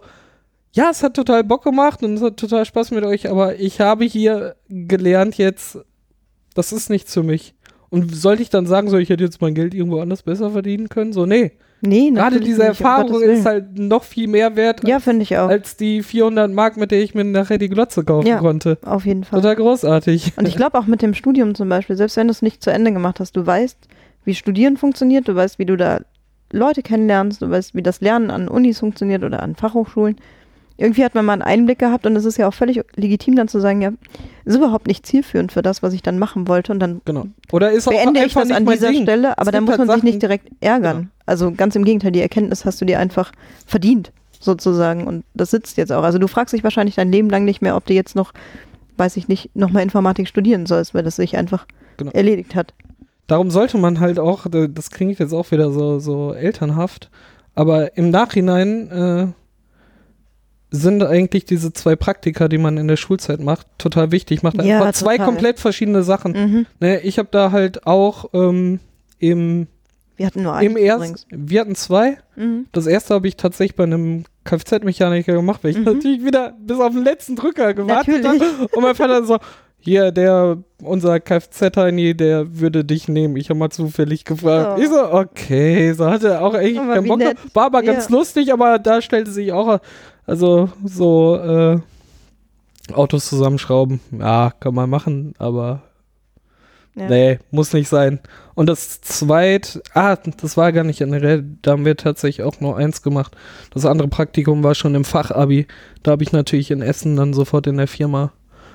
ja, 0.73 0.89
es 0.91 1.03
hat 1.03 1.15
total 1.15 1.45
Bock 1.45 1.65
gemacht 1.65 2.03
und 2.03 2.15
es 2.15 2.23
hat 2.23 2.37
total 2.37 2.65
Spaß 2.65 2.91
mit 2.93 3.05
euch, 3.05 3.29
aber 3.31 3.59
ich 3.59 3.81
habe 3.81 4.05
hier 4.05 4.57
gelernt 4.69 5.37
jetzt, 5.39 5.79
das 6.55 6.73
ist 6.73 6.91
nichts 6.91 7.13
für 7.15 7.23
mich. 7.23 7.55
Und 7.91 8.15
sollte 8.15 8.43
ich 8.43 8.51
dann 8.51 8.67
sagen, 8.67 8.91
so, 8.91 8.99
ich 8.99 9.09
hätte 9.09 9.25
jetzt 9.25 9.41
mein 9.41 9.55
Geld 9.55 9.73
irgendwo 9.73 10.01
anders 10.01 10.23
besser 10.23 10.51
verdienen 10.51 10.89
können? 10.91 11.13
So, 11.15 11.25
nee. 11.25 11.53
Nee, 11.81 12.11
Gerade 12.11 12.41
diese 12.41 12.65
Erfahrung 12.65 13.23
ist 13.23 13.47
halt 13.47 13.79
noch 13.79 14.03
viel 14.03 14.27
mehr 14.27 14.57
wert 14.57 14.87
Ja, 14.87 14.99
finde 14.99 15.23
ich 15.23 15.39
auch. 15.39 15.49
als 15.49 15.77
die 15.77 16.03
400 16.03 16.51
Mark, 16.51 16.77
mit 16.77 16.91
der 16.91 17.01
ich 17.01 17.15
mir 17.15 17.23
nachher 17.25 17.57
die 17.57 17.69
Glotze 17.69 18.03
kaufen 18.05 18.27
Ja. 18.27 18.39
konnte. 18.39 18.79
Auf 18.85 19.07
jeden 19.07 19.23
Fall. 19.23 19.41
Total 19.41 19.55
großartig. 19.57 20.33
Und 20.37 20.49
ich 20.49 20.57
glaube 20.57 20.77
auch 20.77 20.87
mit 20.87 21.03
dem 21.03 21.15
Studium 21.15 21.55
zum 21.55 21.69
Beispiel, 21.69 21.97
selbst 21.97 22.17
wenn 22.17 22.27
du 22.27 22.33
es 22.33 22.43
nicht 22.43 22.63
zu 22.65 22.71
Ende 22.73 22.93
gemacht 22.93 23.21
hast, 23.21 23.37
du 23.37 23.47
weißt, 23.47 23.79
wie 24.25 24.35
Studieren 24.35 24.77
funktioniert, 24.77 25.29
du 25.29 25.37
weißt, 25.37 25.59
wie 25.61 25.67
du 25.67 25.77
da 25.77 26.01
Leute 26.53 26.83
kennenlernst, 26.83 27.43
du 27.43 27.49
weißt, 27.49 27.75
wie 27.77 27.83
das 27.83 28.01
Lernen 28.01 28.31
an 28.31 28.49
Unis 28.49 28.81
funktioniert 28.81 29.23
oder 29.23 29.43
an 29.43 29.55
Fachhochschulen. 29.55 30.17
Irgendwie 30.81 31.05
hat 31.05 31.15
man 31.15 31.25
mal 31.27 31.33
einen 31.35 31.43
Einblick 31.43 31.81
gehabt 31.81 32.07
und 32.07 32.15
es 32.15 32.25
ist 32.25 32.39
ja 32.39 32.47
auch 32.49 32.55
völlig 32.55 32.81
legitim 32.95 33.35
dann 33.35 33.49
zu 33.49 33.61
sagen, 33.61 33.83
ja, 33.83 33.91
ist 34.45 34.55
überhaupt 34.57 34.87
nicht 34.87 35.05
zielführend 35.05 35.51
für 35.51 35.61
das, 35.61 35.83
was 35.83 35.93
ich 35.93 36.03
dann 36.03 36.19
machen 36.21 36.47
wollte 36.47 36.71
und 36.73 36.79
dann 36.79 37.01
Genau. 37.05 37.27
Oder 37.53 37.73
ist 37.73 37.89
auch 37.89 37.93
beende 37.93 38.25
ich 38.25 38.33
das 38.33 38.51
an 38.53 38.65
dieser 38.65 38.91
Ding. 38.93 39.03
Stelle, 39.03 39.37
aber 39.39 39.51
dann 39.51 39.65
muss 39.65 39.77
man 39.77 39.89
halt 39.89 39.97
sich 39.97 40.05
nicht 40.05 40.13
Sachen- 40.15 40.21
direkt 40.21 40.49
ärgern. 40.61 40.97
Genau. 40.97 41.09
Also 41.27 41.51
ganz 41.53 41.75
im 41.75 41.85
Gegenteil, 41.85 42.13
die 42.13 42.21
Erkenntnis 42.23 42.65
hast 42.65 42.81
du 42.81 42.85
dir 42.85 43.01
einfach 43.01 43.33
verdient, 43.67 44.13
sozusagen. 44.39 45.07
Und 45.09 45.25
das 45.35 45.51
sitzt 45.51 45.77
jetzt 45.79 45.91
auch. 45.93 46.05
Also 46.05 46.19
du 46.19 46.29
fragst 46.29 46.55
dich 46.55 46.63
wahrscheinlich 46.63 46.95
dein 46.95 47.11
Leben 47.11 47.29
lang 47.29 47.45
nicht 47.45 47.61
mehr, 47.61 47.75
ob 47.77 47.85
du 47.87 47.93
jetzt 47.95 48.15
noch, 48.15 48.33
weiß 48.99 49.17
ich 49.17 49.27
nicht, 49.27 49.55
nochmal 49.57 49.83
Informatik 49.83 50.29
studieren 50.29 50.65
sollst, 50.67 50.95
weil 50.95 51.03
das 51.03 51.17
sich 51.17 51.37
einfach 51.37 51.67
Genau. 51.97 52.13
erledigt 52.13 52.55
hat. 52.55 52.73
Darum 53.27 53.51
sollte 53.51 53.77
man 53.79 53.99
halt 53.99 54.21
auch, 54.21 54.47
da- 54.49 54.69
das 54.69 54.91
klingt 54.91 55.19
jetzt 55.19 55.33
auch 55.35 55.51
wieder 55.51 55.73
so, 55.73 55.99
so 55.99 56.33
elternhaft, 56.35 57.11
aber 57.57 57.97
im 57.97 58.11
Nachhinein 58.11 58.91
äh, 58.91 59.27
sind 60.71 61.03
eigentlich 61.03 61.45
diese 61.47 61.73
zwei 61.73 61.97
Praktika, 61.97 62.49
die 62.49 62.59
man 62.59 62.77
in 62.77 62.89
der 62.89 62.97
Schulzeit 62.97 63.41
macht, 63.41 63.67
total 63.79 64.13
wichtig. 64.13 64.43
Macht 64.43 64.63
Ja, 64.63 64.79
einfach 64.81 64.93
zwei 64.93 65.13
total. 65.17 65.27
komplett 65.27 65.61
verschiedene 65.61 66.03
Sachen. 66.03 66.33
Mhm. 66.33 66.67
Ne, 66.81 67.01
ich 67.01 67.19
habe 67.19 67.29
da 67.31 67.53
halt 67.53 67.87
auch 67.87 68.27
ähm, 68.35 68.81
im, 69.19 69.67
Wir 70.17 70.27
hatten 70.27 70.43
nur 70.43 70.61
im 70.61 70.77
eins 70.77 70.81
ersten, 70.81 71.03
übrigens. 71.05 71.27
wir 71.31 71.61
hatten 71.61 71.75
zwei. 71.75 72.19
Mhm. 72.37 72.67
Das 72.73 72.87
erste 72.87 73.15
habe 73.15 73.29
ich 73.29 73.37
tatsächlich 73.37 73.77
bei 73.77 73.85
einem 73.85 74.25
Kfz-Mechaniker 74.45 75.33
gemacht, 75.33 75.61
weil 75.63 75.71
ich 75.71 75.79
Mhm. 75.79 75.85
natürlich 75.85 76.25
wieder 76.25 76.55
bis 76.61 76.79
auf 76.81 76.93
den 76.93 77.05
letzten 77.05 77.37
Drücker 77.37 77.73
gewartet 77.75 78.27
habe. 78.27 78.39
Und 78.77 78.83
mein 78.83 78.95
Vater 78.95 79.25
so, 79.25 79.39
hier, 79.81 80.11
der, 80.11 80.59
unser 80.83 81.19
Kfz-Heini, 81.21 82.15
der 82.15 82.59
würde 82.61 82.85
dich 82.85 83.09
nehmen. 83.09 83.37
Ich 83.37 83.49
habe 83.49 83.59
mal 83.59 83.71
zufällig 83.71 84.25
gefragt. 84.25 84.77
Oh. 84.79 84.83
Ich 84.83 84.89
so, 84.89 85.13
okay, 85.13 85.93
so 85.93 86.07
hatte 86.11 86.41
auch 86.43 86.53
eigentlich 86.53 86.79
Aber 86.81 86.95
keinen 86.95 87.09
Bock. 87.09 87.19
nett. 87.19 87.37
War 87.55 87.67
aber 87.67 87.83
ganz 87.83 88.09
Ja. 88.11 88.17
lustig, 88.17 88.53
aber 88.53 88.79
da 88.79 89.01
stellte 89.01 89.31
sich 89.31 89.53
auch, 89.53 89.79
also 90.29 90.71
so, 90.85 91.37
äh, 91.37 91.79
Autos 92.95 93.29
zusammenschrauben, 93.29 94.01
ja, 94.19 94.53
kann 94.61 94.75
man 94.75 94.89
machen, 94.89 95.35
aber 95.39 95.83
Ja. 96.95 97.09
Nee, 97.09 97.39
muss 97.53 97.73
nicht 97.75 97.89
sein. 97.89 98.19
Und 98.57 98.67
das 98.69 99.01
zweit, 99.03 99.81
ah, 99.95 100.17
das 100.17 100.57
war 100.57 100.73
gar 100.73 100.83
nicht 100.83 100.99
generell, 100.99 101.45
da 101.63 101.73
haben 101.73 101.85
wir 101.85 101.97
tatsächlich 101.97 102.45
auch 102.45 102.61
nur 102.61 102.77
eins 102.77 103.03
gemacht. 103.03 103.37
Das 103.71 103.85
andere 103.87 104.09
Praktikum 104.09 104.65
war 104.65 104.75
schon 104.75 104.97
im 104.97 105.05
Fachabi. 105.05 105.69
Da 106.03 106.11
habe 106.13 106.25
ich 106.25 106.33
natürlich 106.33 106.73
in 106.73 106.83
Essen 106.83 107.15
dann 107.15 107.35
sofort 107.35 107.69
in 107.69 107.77
der 107.77 107.87
Firma 107.87 108.33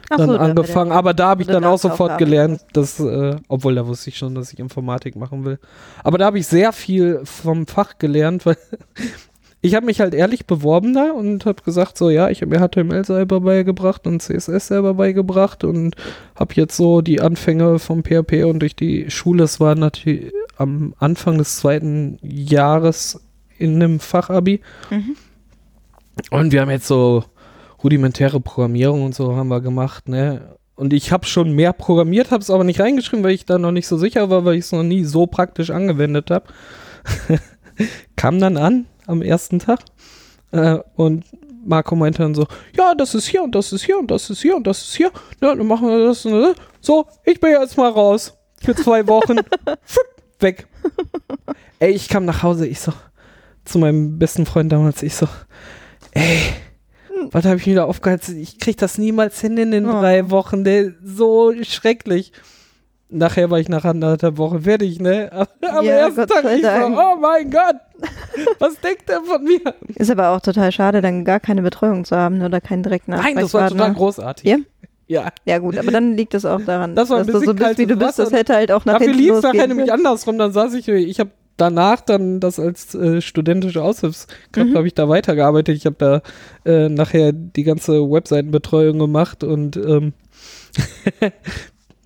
Ach 0.09 0.15
dann 0.17 0.29
so, 0.29 0.37
angefangen. 0.37 0.91
der- 0.91 0.97
Aber 0.99 1.13
da 1.13 1.29
habe 1.29 1.41
ich 1.41 1.49
dann 1.49 1.65
auch 1.65 1.77
sofort 1.79 2.17
gelernt, 2.17 2.61
dass, 2.71 2.97
äh, 3.01 3.35
obwohl 3.49 3.75
da 3.75 3.85
wusste 3.87 4.09
ich 4.09 4.17
schon, 4.17 4.35
dass 4.35 4.53
ich 4.53 4.59
Informatik 4.59 5.17
machen 5.17 5.43
will. 5.43 5.59
Aber 6.01 6.17
da 6.17 6.25
habe 6.27 6.39
ich 6.39 6.47
sehr 6.47 6.71
viel 6.71 7.19
vom 7.25 7.67
Fach 7.67 7.97
gelernt, 7.97 8.45
weil 8.45 8.57
ich 9.63 9.75
habe 9.75 9.85
mich 9.85 10.01
halt 10.01 10.13
ehrlich 10.13 10.45
beworben 10.45 10.93
da 10.93 11.11
und 11.11 11.45
habe 11.45 11.63
gesagt, 11.63 11.97
so 11.97 12.09
ja, 12.09 12.29
ich 12.29 12.41
habe 12.41 12.51
mir 12.59 12.67
HTML 12.67 13.05
selber 13.05 13.39
beigebracht 13.39 14.05
und 14.05 14.21
CSS 14.21 14.67
selber 14.67 14.93
beigebracht 14.93 15.63
und 15.63 15.95
habe 16.35 16.53
jetzt 16.55 16.75
so 16.75 16.99
die 17.01 17.21
Anfänge 17.21 17.79
vom 17.79 18.03
PHP 18.03 18.43
und 18.43 18.59
durch 18.59 18.75
die 18.75 19.09
Schule, 19.09 19.45
es 19.45 19.61
war 19.61 19.75
natürlich 19.75 20.33
am 20.57 20.93
Anfang 20.99 21.37
des 21.37 21.55
zweiten 21.55 22.19
Jahres 22.21 23.21
in 23.57 23.75
einem 23.75 23.99
Fachabi 24.01 24.59
Mhm. 24.91 25.15
und 26.29 26.51
wir 26.51 26.59
haben 26.61 26.69
jetzt 26.69 26.87
so 26.87 27.23
rudimentäre 27.83 28.41
Programmierung 28.41 29.03
und 29.03 29.15
so 29.15 29.35
haben 29.35 29.47
wir 29.47 29.61
gemacht, 29.61 30.09
ne? 30.09 30.57
Und 30.75 30.91
ich 30.91 31.11
habe 31.11 31.25
schon 31.25 31.53
mehr 31.53 31.71
programmiert, 31.71 32.31
habe 32.31 32.41
es 32.41 32.49
aber 32.49 32.63
nicht 32.63 32.79
reingeschrieben, 32.81 33.23
weil 33.23 33.31
ich 33.31 33.45
da 33.45 33.57
noch 33.57 33.71
nicht 33.71 33.87
so 33.87 33.97
sicher 33.97 34.29
war, 34.29 34.43
weil 34.43 34.55
ich 34.55 34.65
es 34.65 34.71
noch 34.71 34.83
nie 34.83 35.03
so 35.05 35.27
praktisch 35.27 35.69
angewendet 35.69 36.31
habe. 36.31 36.47
Kam 38.15 38.39
dann 38.39 38.57
an 38.57 38.85
am 39.07 39.21
ersten 39.21 39.59
Tag 39.59 39.79
äh, 40.51 40.77
und 40.95 41.25
Marco 41.65 41.95
meinte 41.95 42.21
dann 42.21 42.35
so, 42.35 42.45
ja, 42.75 42.93
das 42.95 43.15
ist 43.15 43.27
hier 43.27 43.41
und 43.43 43.55
das 43.55 43.71
ist 43.71 43.83
hier 43.83 43.97
und 43.97 44.11
das 44.11 44.29
ist 44.29 44.41
hier 44.41 44.55
und 44.55 44.67
das 44.67 44.81
ist 44.83 44.95
hier. 44.95 45.11
Ja, 45.41 45.55
dann 45.55 45.65
machen 45.65 45.87
wir 45.87 46.07
das. 46.07 46.25
Und 46.25 46.33
das. 46.41 46.55
So, 46.81 47.07
ich 47.23 47.39
bin 47.39 47.51
jetzt 47.51 47.77
mal 47.77 47.89
raus. 47.89 48.33
Für 48.61 48.75
zwei 48.75 49.07
Wochen. 49.07 49.37
Weg. 50.39 50.67
Ey, 51.79 51.91
ich 51.93 52.09
kam 52.09 52.25
nach 52.25 52.43
Hause, 52.43 52.67
ich 52.67 52.81
so, 52.81 52.91
zu 53.63 53.79
meinem 53.79 54.19
besten 54.19 54.45
Freund 54.45 54.71
damals, 54.71 55.03
ich 55.03 55.15
so, 55.15 55.27
ey, 56.11 56.39
was 57.31 57.45
habe 57.45 57.57
ich 57.57 57.65
mir 57.67 57.75
da 57.75 57.85
aufgehalten? 57.85 58.37
Ich 58.37 58.59
krieg 58.59 58.77
das 58.77 58.97
niemals 58.97 59.39
hin 59.39 59.57
in 59.57 59.71
den 59.71 59.85
Oh. 59.85 60.01
drei 60.01 60.29
Wochen, 60.29 60.63
der 60.65 60.93
so 61.01 61.53
schrecklich. 61.63 62.33
Nachher 63.13 63.49
war 63.51 63.59
ich 63.59 63.69
nach 63.69 63.85
anderthalb 63.85 64.37
Wochen 64.37 64.61
fertig, 64.63 64.99
ne? 64.99 65.29
Am 65.61 65.85
Ja, 65.85 65.91
ersten 65.93 66.15
Gott 66.21 66.29
Tag, 66.29 66.45
ich 66.55 66.61
Dank. 66.63 66.97
oh 66.97 67.19
mein 67.19 67.49
Gott, 67.51 67.75
was 68.59 68.79
denkt 68.81 69.07
der 69.07 69.21
von 69.21 69.43
mir? 69.43 69.61
Ist 69.95 70.09
aber 70.11 70.29
auch 70.29 70.41
total 70.41 70.71
schade, 70.71 71.01
dann 71.01 71.23
gar 71.23 71.39
keine 71.39 71.61
Betreuung 71.61 72.05
zu 72.05 72.15
haben 72.17 72.41
oder 72.41 72.59
keinen 72.59 72.83
direkten 72.83 73.11
Nein, 73.11 73.35
das 73.35 73.53
war 73.53 73.69
total 73.69 73.93
großartig. 73.93 74.49
Ja? 74.49 74.57
Ja, 75.07 75.29
Ja 75.45 75.59
gut, 75.59 75.77
aber 75.77 75.91
dann 75.91 76.15
liegt 76.17 76.33
es 76.33 76.43
auch 76.45 76.61
daran, 76.65 76.95
Das 76.95 77.09
war 77.09 77.19
dass 77.19 77.27
du 77.27 77.39
so 77.39 77.53
bist, 77.53 77.77
wie 77.77 77.85
du 77.85 77.95
bist. 77.97 78.17
Das 78.19 78.31
hätte 78.31 78.55
halt 78.55 78.71
auch 78.71 78.85
nach 78.85 78.99
dafür 78.99 79.13
lief 79.13 79.33
es 79.33 79.43
nachher 79.43 79.67
nämlich 79.67 79.91
andersrum. 79.93 80.37
Dann 80.37 80.51
saß 80.53 80.73
ich, 80.73 80.87
ich 80.87 81.19
habe 81.19 81.29
danach 81.57 82.01
dann 82.01 82.39
das 82.39 82.59
als 82.59 82.95
äh, 82.95 83.21
studentische 83.21 83.83
Aushilfskraft 83.83 84.69
Mhm. 84.69 84.75
habe 84.75 84.87
ich 84.87 84.95
da 84.95 85.07
weitergearbeitet. 85.07 85.75
Ich 85.77 85.85
habe 85.85 85.95
da 85.99 86.21
äh, 86.65 86.89
nachher 86.89 87.31
die 87.31 87.63
ganze 87.63 88.09
Webseitenbetreuung 88.09 88.97
gemacht 88.97 89.43
und 89.43 89.75
ähm, 89.77 90.13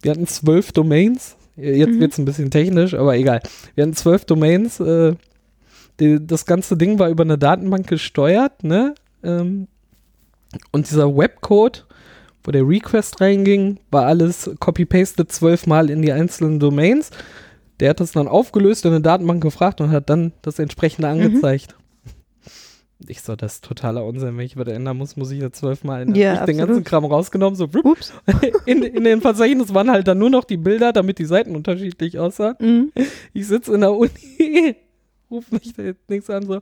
wir 0.01 0.11
hatten 0.11 0.27
zwölf 0.27 0.71
Domains. 0.71 1.35
Jetzt 1.55 1.95
Mhm. 1.95 1.99
wird 1.99 2.11
es 2.13 2.17
ein 2.19 2.25
bisschen 2.25 2.51
technisch, 2.51 2.93
aber 2.93 3.15
egal. 3.17 3.41
Wir 3.75 3.83
hatten 3.83 3.95
zwölf 3.95 4.25
Domains. 4.25 4.79
Äh, 4.79 5.15
die, 5.99 6.25
das 6.25 6.45
ganze 6.45 6.77
Ding 6.77 6.99
war 6.99 7.09
über 7.09 7.23
eine 7.23 7.37
Datenbank 7.39 7.87
gesteuert, 7.87 8.63
ne? 8.63 8.93
Ähm, 9.23 9.67
und 10.71 10.89
dieser 10.89 11.15
Webcode, 11.17 11.85
wo 12.43 12.51
der 12.51 12.67
Request 12.67 13.19
reinging, 13.19 13.79
war 13.91 14.05
alles 14.05 14.49
copy-pasted 14.59 15.31
zwölfmal 15.31 15.89
in 15.89 16.01
die 16.03 16.11
einzelnen 16.11 16.59
Domains. 16.59 17.09
Der 17.79 17.89
hat 17.89 17.99
das 17.99 18.11
dann 18.11 18.27
aufgelöst 18.27 18.85
in 18.85 18.91
eine 18.91 19.01
Datenbank 19.01 19.41
gefragt 19.41 19.81
und 19.81 19.91
hat 19.91 20.09
dann 20.09 20.33
das 20.43 20.59
entsprechende 20.59 21.07
Mhm. 21.07 21.21
Ich 23.05 23.21
so, 23.21 23.35
das 23.35 23.55
ist 23.55 23.63
totaler 23.63 24.03
Unsinn. 24.03 24.37
Wenn 24.37 24.45
ich 24.45 24.57
was 24.57 24.67
ändern 24.67 24.97
muss, 24.97 25.15
muss 25.17 25.29
ich 25.29 25.39
ja 25.39 25.51
zwölfmal 25.51 26.01
ändern. 26.01 26.15
Ja, 26.15 26.33
ich 26.33 26.39
den 26.39 26.41
absolut. 26.41 26.67
ganzen 26.67 26.83
Kram 26.83 27.05
rausgenommen, 27.05 27.55
so. 27.55 27.69
Ups. 27.83 28.11
in, 28.65 28.81
in 28.81 29.03
dem 29.03 29.21
Verzeichnis 29.21 29.73
waren 29.73 29.91
halt 29.91 30.07
dann 30.07 30.17
nur 30.17 30.31
noch 30.31 30.43
die 30.43 30.57
Bilder, 30.57 30.93
damit 30.93 31.19
die 31.19 31.25
Seiten 31.25 31.55
unterschiedlich 31.55 32.17
aussahen. 32.17 32.55
Mhm. 32.59 32.91
Ich 33.33 33.47
sitze 33.47 33.73
in 33.75 33.81
der 33.81 33.93
Uni, 33.93 34.75
ruf 35.31 35.51
mich 35.51 35.73
da 35.73 35.83
jetzt 35.83 36.09
nichts 36.09 36.29
an, 36.29 36.47
so. 36.47 36.61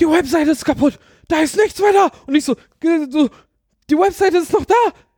Die 0.00 0.06
Webseite 0.06 0.50
ist 0.50 0.64
kaputt, 0.64 0.98
da 1.28 1.40
ist 1.40 1.56
nichts 1.56 1.80
mehr 1.80 1.92
da. 1.92 2.10
Und 2.26 2.34
ich 2.34 2.44
so, 2.44 2.52
äh, 2.52 3.06
so 3.10 3.28
die 3.90 3.96
Webseite 3.96 4.38
ist 4.38 4.52
noch 4.52 4.64
da, 4.64 4.74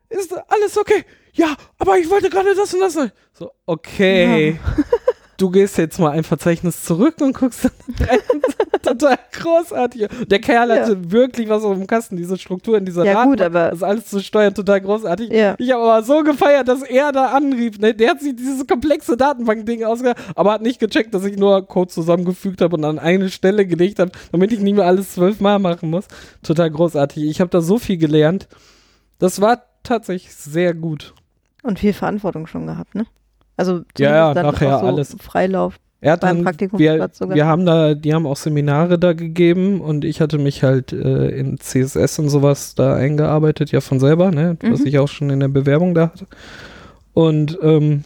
ist 0.08 0.34
alles 0.48 0.76
okay. 0.76 1.04
Ja, 1.32 1.54
aber 1.78 1.98
ich 1.98 2.10
wollte 2.10 2.28
gerade 2.28 2.54
das 2.56 2.74
und 2.74 2.80
das. 2.80 2.98
So, 3.32 3.52
okay. 3.66 4.58
Du 5.38 5.50
gehst 5.50 5.78
jetzt 5.78 5.98
mal 6.00 6.10
ein 6.10 6.24
Verzeichnis 6.24 6.82
zurück 6.84 7.14
und 7.20 7.32
guckst. 7.32 7.70
Total 8.82 9.18
großartig. 9.32 10.08
Der 10.28 10.40
Kerl 10.40 10.68
Ja. 10.70 10.76
hatte 10.82 11.12
wirklich 11.12 11.48
was 11.48 11.62
auf 11.62 11.76
dem 11.76 11.86
Kasten, 11.86 12.16
diese 12.16 12.36
Struktur 12.36 12.76
in 12.76 12.84
dieser 12.84 13.04
Ja, 13.04 13.24
gut, 13.24 13.38
Datenbank, 13.38 13.64
aber- 13.66 13.70
Das 13.70 13.82
alles 13.84 14.06
zu 14.06 14.20
steuern, 14.20 14.52
total 14.54 14.80
großartig. 14.80 15.30
Ja. 15.30 15.54
Ich 15.58 15.70
habe 15.72 15.82
aber 15.84 16.02
so 16.02 16.22
gefeiert, 16.24 16.66
dass 16.68 16.82
er 16.82 17.12
da 17.12 17.26
anrief. 17.28 17.78
Ne? 17.78 17.94
Der 17.94 18.10
hat 18.10 18.20
sich 18.20 18.34
dieses 18.34 18.66
komplexe 18.66 19.16
Datenbank-Ding 19.16 19.84
ausgedacht, 19.84 20.16
aber 20.34 20.52
hat 20.52 20.62
nicht 20.62 20.80
gecheckt, 20.80 21.14
dass 21.14 21.24
ich 21.24 21.36
nur 21.36 21.66
Code 21.66 21.90
zusammengefügt 21.90 22.60
habe 22.60 22.76
und 22.76 22.84
an 22.84 22.98
eine 22.98 23.28
Stelle 23.30 23.64
gelegt 23.66 24.00
habe, 24.00 24.10
damit 24.32 24.50
ich 24.52 24.58
nicht 24.58 24.74
mehr 24.74 24.86
alles 24.86 25.14
zwölfmal 25.14 25.58
machen 25.60 25.90
muss. 25.90 26.06
Total 26.42 26.70
großartig. 26.70 27.24
Ich 27.24 27.40
habe 27.40 27.50
da 27.50 27.60
so 27.60 27.78
viel 27.78 27.96
gelernt. 27.98 28.48
Das 29.20 29.40
war 29.40 29.62
tatsächlich 29.84 30.34
sehr 30.34 30.74
gut. 30.74 31.14
Und 31.62 31.78
viel 31.78 31.92
Verantwortung 31.92 32.46
schon 32.48 32.66
gehabt, 32.66 32.94
ne? 32.96 33.06
Also 33.58 33.82
Ja, 33.98 34.32
ja, 34.32 34.42
nachher 34.42 34.78
so 34.78 34.86
alles. 34.86 35.16
Freilauf. 35.20 35.78
Er 36.00 36.12
hat 36.12 36.20
Beim 36.20 36.44
dann, 36.44 36.54
wir, 36.78 37.10
wir 37.18 37.46
haben 37.46 37.66
da, 37.66 37.94
die 37.94 38.14
haben 38.14 38.24
auch 38.24 38.36
Seminare 38.36 39.00
da 39.00 39.14
gegeben 39.14 39.80
und 39.80 40.04
ich 40.04 40.20
hatte 40.20 40.38
mich 40.38 40.62
halt 40.62 40.92
äh, 40.92 41.28
in 41.30 41.58
CSS 41.58 42.20
und 42.20 42.28
sowas 42.28 42.76
da 42.76 42.94
eingearbeitet, 42.94 43.72
ja 43.72 43.80
von 43.80 43.98
selber, 43.98 44.30
ne, 44.30 44.56
was 44.62 44.80
Mhm. 44.80 44.86
ich 44.86 44.98
auch 45.00 45.08
schon 45.08 45.28
in 45.30 45.40
der 45.40 45.48
Bewerbung 45.48 45.94
da 45.94 46.02
hatte. 46.12 46.26
Und 47.14 47.58
ähm, 47.62 48.04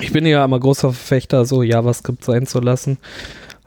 ich 0.00 0.12
bin 0.12 0.26
ja 0.26 0.44
immer 0.44 0.58
großer 0.58 0.92
Verfechter, 0.92 1.44
so 1.44 1.62
JavaScript 1.62 2.24
sein 2.24 2.46
zu 2.46 2.58
lassen. 2.60 2.98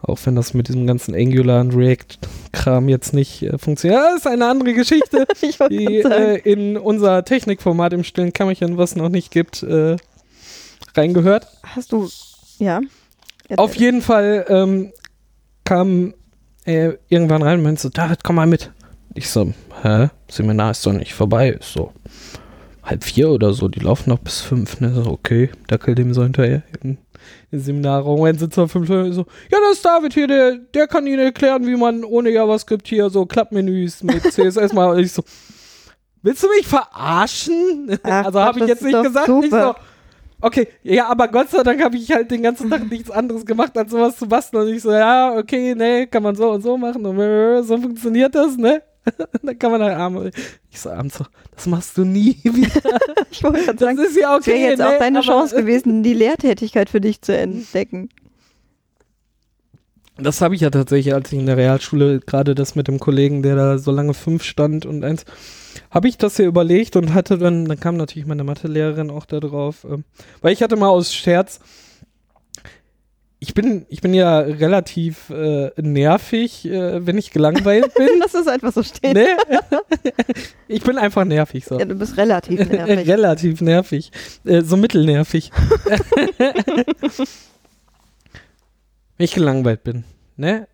Auch 0.02 0.18
wenn 0.26 0.36
das 0.36 0.54
mit 0.54 0.68
diesem 0.68 0.88
ganzen 0.88 1.14
Angular 1.14 1.62
und 1.62 1.76
React-Kram 1.76 2.90
jetzt 2.90 3.14
nicht 3.14 3.44
äh, 3.44 3.58
funktioniert. 3.58 4.02
Das 4.02 4.16
ist 4.18 4.28
eine 4.28 4.48
andere 4.48 4.74
Geschichte, 4.74 5.28
die 5.70 6.00
äh, 6.02 6.40
in 6.40 6.76
unser 6.76 7.24
Technikformat 7.24 7.94
im 7.94 8.04
stillen 8.04 8.34
Kämmerchen, 8.34 8.78
was 8.78 8.96
noch 8.96 9.10
nicht 9.10 9.32
gibt, 9.32 9.62
äh, 9.64 9.96
reingehört. 10.96 11.48
Hast 11.64 11.92
du, 11.92 12.10
ja. 12.60 12.82
Auf 13.58 13.76
jeden 13.76 14.02
Fall 14.02 14.46
ähm, 14.48 14.92
kam 15.64 16.14
er 16.66 16.98
irgendwann 17.10 17.42
rein 17.42 17.60
und 17.60 17.64
meinte 17.64 17.82
so, 17.82 17.90
David, 17.90 18.24
komm 18.24 18.36
mal 18.38 18.48
mit. 18.48 18.72
Ich 19.14 19.30
so, 19.30 19.54
hä? 19.82 20.10
Seminar 20.30 20.72
ist 20.72 20.86
doch 20.86 20.94
nicht 20.94 21.14
vorbei. 21.14 21.50
Ist 21.50 21.74
so 21.74 21.92
halb 22.84 23.04
vier 23.04 23.30
oder 23.30 23.54
so. 23.54 23.68
Die 23.68 23.80
laufen 23.80 24.10
noch 24.10 24.20
bis 24.20 24.42
fünf. 24.42 24.80
Ne? 24.80 24.94
So, 24.94 25.12
okay, 25.12 25.50
dackel 25.68 25.96
dem 25.96 26.14
so 26.14 26.24
hinterher. 26.24 26.64
In, 26.82 26.98
in 27.52 27.60
Seminarraum. 27.60 28.24
Dann 28.26 28.38
sitzt 28.38 28.58
er 28.58 28.68
fünf 28.68 28.86
Stunden 28.86 29.14
so, 29.14 29.26
ja, 29.52 29.58
das 29.62 29.78
ist 29.78 29.86
David 29.86 30.14
hier, 30.14 30.28
der, 30.28 30.58
der 30.74 30.88
kann 30.88 31.08
Ihnen 31.08 31.20
erklären, 31.20 31.66
wie 31.68 31.76
man 31.76 32.04
ohne 32.04 32.30
JavaScript 32.30 32.88
hier 32.88 33.10
so 33.10 33.26
Klappmenüs 33.26 34.04
mit 34.04 34.24
CSS 34.32 34.74
mal. 34.74 35.00
Ich 35.00 35.12
so, 35.12 35.24
willst 36.22 36.44
du 36.44 36.48
mich 36.50 36.68
verarschen? 36.68 38.00
Ach, 38.04 38.26
also 38.26 38.40
habe 38.40 38.60
ich 38.60 38.68
jetzt 38.68 38.84
nicht 38.84 39.04
gesagt. 39.04 39.28
super. 39.28 39.46
Ich 39.46 39.52
so, 39.52 39.76
Okay, 40.42 40.68
ja, 40.84 41.08
aber 41.08 41.28
Gott 41.28 41.50
sei 41.50 41.64
Dank 41.64 41.84
habe 41.84 41.96
ich 41.98 42.12
halt 42.12 42.32
den 42.32 42.42
ganzen 42.42 42.70
Tag 42.70 42.90
nichts 42.90 43.12
anderes 43.12 43.46
gemacht, 43.46 43.78
als 43.78 43.92
sowas 43.92 44.18
zu 44.18 44.28
basteln. 44.28 44.68
Und 44.68 44.74
ich 44.74 44.82
so, 44.82 44.92
ja, 44.92 45.36
okay, 45.38 45.76
ne, 45.76 46.08
kann 46.08 46.24
man 46.24 46.36
so 46.36 46.50
und 46.52 46.62
so 46.62 46.78
machen. 46.78 47.06
Und 47.06 47.20
äh, 47.20 47.62
so 47.62 47.78
funktioniert 47.78 48.34
das, 48.34 48.58
ne? 48.58 48.82
Dann 49.44 49.58
kann 49.58 49.72
man 49.72 49.82
halt 49.82 49.98
abends. 49.98 50.38
Ich 50.70 50.80
so, 50.80 50.90
abends 50.90 51.18
so, 51.18 51.26
das 51.56 51.66
machst 51.68 51.98
du 51.98 52.06
nie 52.06 52.38
wieder. 52.44 53.00
Ich 53.32 53.44
wollte 53.44 53.64
gerade 53.66 53.78
Das 53.78 53.80
sagen, 53.80 53.98
ist 54.00 54.18
ja 54.18 54.38
das 54.38 54.48
wäre 54.48 54.58
okay. 54.58 54.70
jetzt 54.70 54.80
ne? 54.80 54.90
auch 54.90 54.98
deine 54.98 55.20
aber, 55.20 55.28
Chance 55.28 55.56
gewesen, 55.56 56.04
die 56.04 56.14
Lehrtätigkeit 56.14 56.90
für 56.90 57.02
dich 57.02 57.22
zu 57.22 57.36
entdecken. 57.36 58.10
Das 60.22 60.42
habe 60.42 60.56
ich 60.56 60.62
ja 60.62 60.70
tatsächlich, 60.70 61.14
als 61.14 61.32
ich 61.32 61.40
in 61.40 61.46
der 61.46 61.58
Realschule 61.58 62.20
gerade 62.20 62.56
das 62.56 62.76
mit 62.76 62.88
dem 62.88 63.00
Kollegen, 63.00 63.44
der 63.44 63.56
da 63.56 63.78
so 63.78 63.92
lange 63.92 64.14
fünf 64.14 64.44
stand 64.44 64.86
und 64.86 65.04
eins, 65.04 65.26
habe 65.90 66.08
ich 66.08 66.18
das 66.18 66.38
hier 66.38 66.46
überlegt 66.46 66.96
und 66.96 67.14
hatte 67.14 67.38
dann, 67.38 67.66
dann 67.66 67.80
kam 67.80 67.98
natürlich 67.98 68.28
meine 68.28 68.44
Mathelehrerin 68.44 69.10
auch 69.10 69.26
da 69.26 69.40
drauf, 69.40 69.86
ähm, 69.90 70.04
weil 70.42 70.54
ich 70.54 70.62
hatte 70.62 70.76
mal 70.76 70.90
aus 70.90 71.14
Scherz, 71.14 71.60
ich 73.44 73.56
bin, 73.56 73.88
ich 73.90 74.02
bin 74.02 74.14
ja 74.14 74.38
relativ 74.38 75.32
äh, 75.32 75.72
nervig, 75.82 76.64
äh, 76.66 77.04
wenn 77.06 77.18
ich 77.18 77.32
gelangweilt 77.32 77.92
bin. 77.98 78.08
Lass 78.20 78.36
es 78.36 78.48
einfach 78.48 78.72
so 78.72 78.84
stehen. 78.84 79.14
ne? 79.14 79.30
ich 80.68 80.84
bin 80.84 81.00
einfach 81.00 81.26
nervig 81.26 81.66
so. 81.66 81.80
Ja, 81.80 81.86
du 81.86 81.96
bist 81.96 82.18
relativ 82.18 82.60
nervig. 82.70 83.10
Relativ 83.10 83.62
nervig. 83.62 84.12
Äh, 84.46 84.62
so 84.62 84.78
mittelnervig. 84.78 85.52
Wenn 89.22 89.26
ich 89.26 89.36
gelangweilt 89.36 89.84
bin. 89.84 90.04
Ne? 90.36 90.68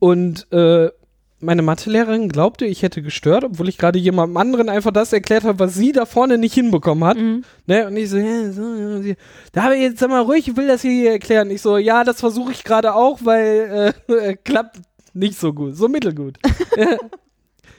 Und 0.00 0.50
äh, 0.50 0.90
meine 1.38 1.62
Mathelehrerin 1.62 2.28
glaubte, 2.28 2.66
ich 2.66 2.82
hätte 2.82 3.00
gestört, 3.00 3.44
obwohl 3.44 3.68
ich 3.68 3.78
gerade 3.78 4.00
jemandem 4.00 4.36
anderen 4.38 4.68
einfach 4.68 4.90
das 4.90 5.12
erklärt 5.12 5.44
habe, 5.44 5.60
was 5.60 5.76
sie 5.76 5.92
da 5.92 6.04
vorne 6.04 6.36
nicht 6.36 6.54
hinbekommen 6.54 7.04
hat. 7.04 7.16
Mhm. 7.16 7.44
Ne? 7.66 7.86
Und 7.86 7.96
ich 7.96 8.10
so, 8.10 8.16
ja, 8.16 8.50
so, 8.50 9.02
sie, 9.02 9.14
da 9.52 9.62
habe 9.62 9.76
ich 9.76 9.82
jetzt 9.82 10.00
sag 10.00 10.10
mal 10.10 10.22
ruhig, 10.22 10.48
ich 10.48 10.56
will 10.56 10.66
das 10.66 10.82
hier 10.82 11.12
erklären. 11.12 11.48
Ich 11.52 11.62
so, 11.62 11.78
ja, 11.78 12.02
das 12.02 12.18
versuche 12.18 12.50
ich 12.50 12.64
gerade 12.64 12.96
auch, 12.96 13.20
weil 13.22 13.94
äh, 14.08 14.34
klappt 14.44 14.80
nicht 15.12 15.38
so 15.38 15.52
gut, 15.52 15.76
so 15.76 15.86
mittelgut. 15.86 16.38
Ja. 16.76 16.98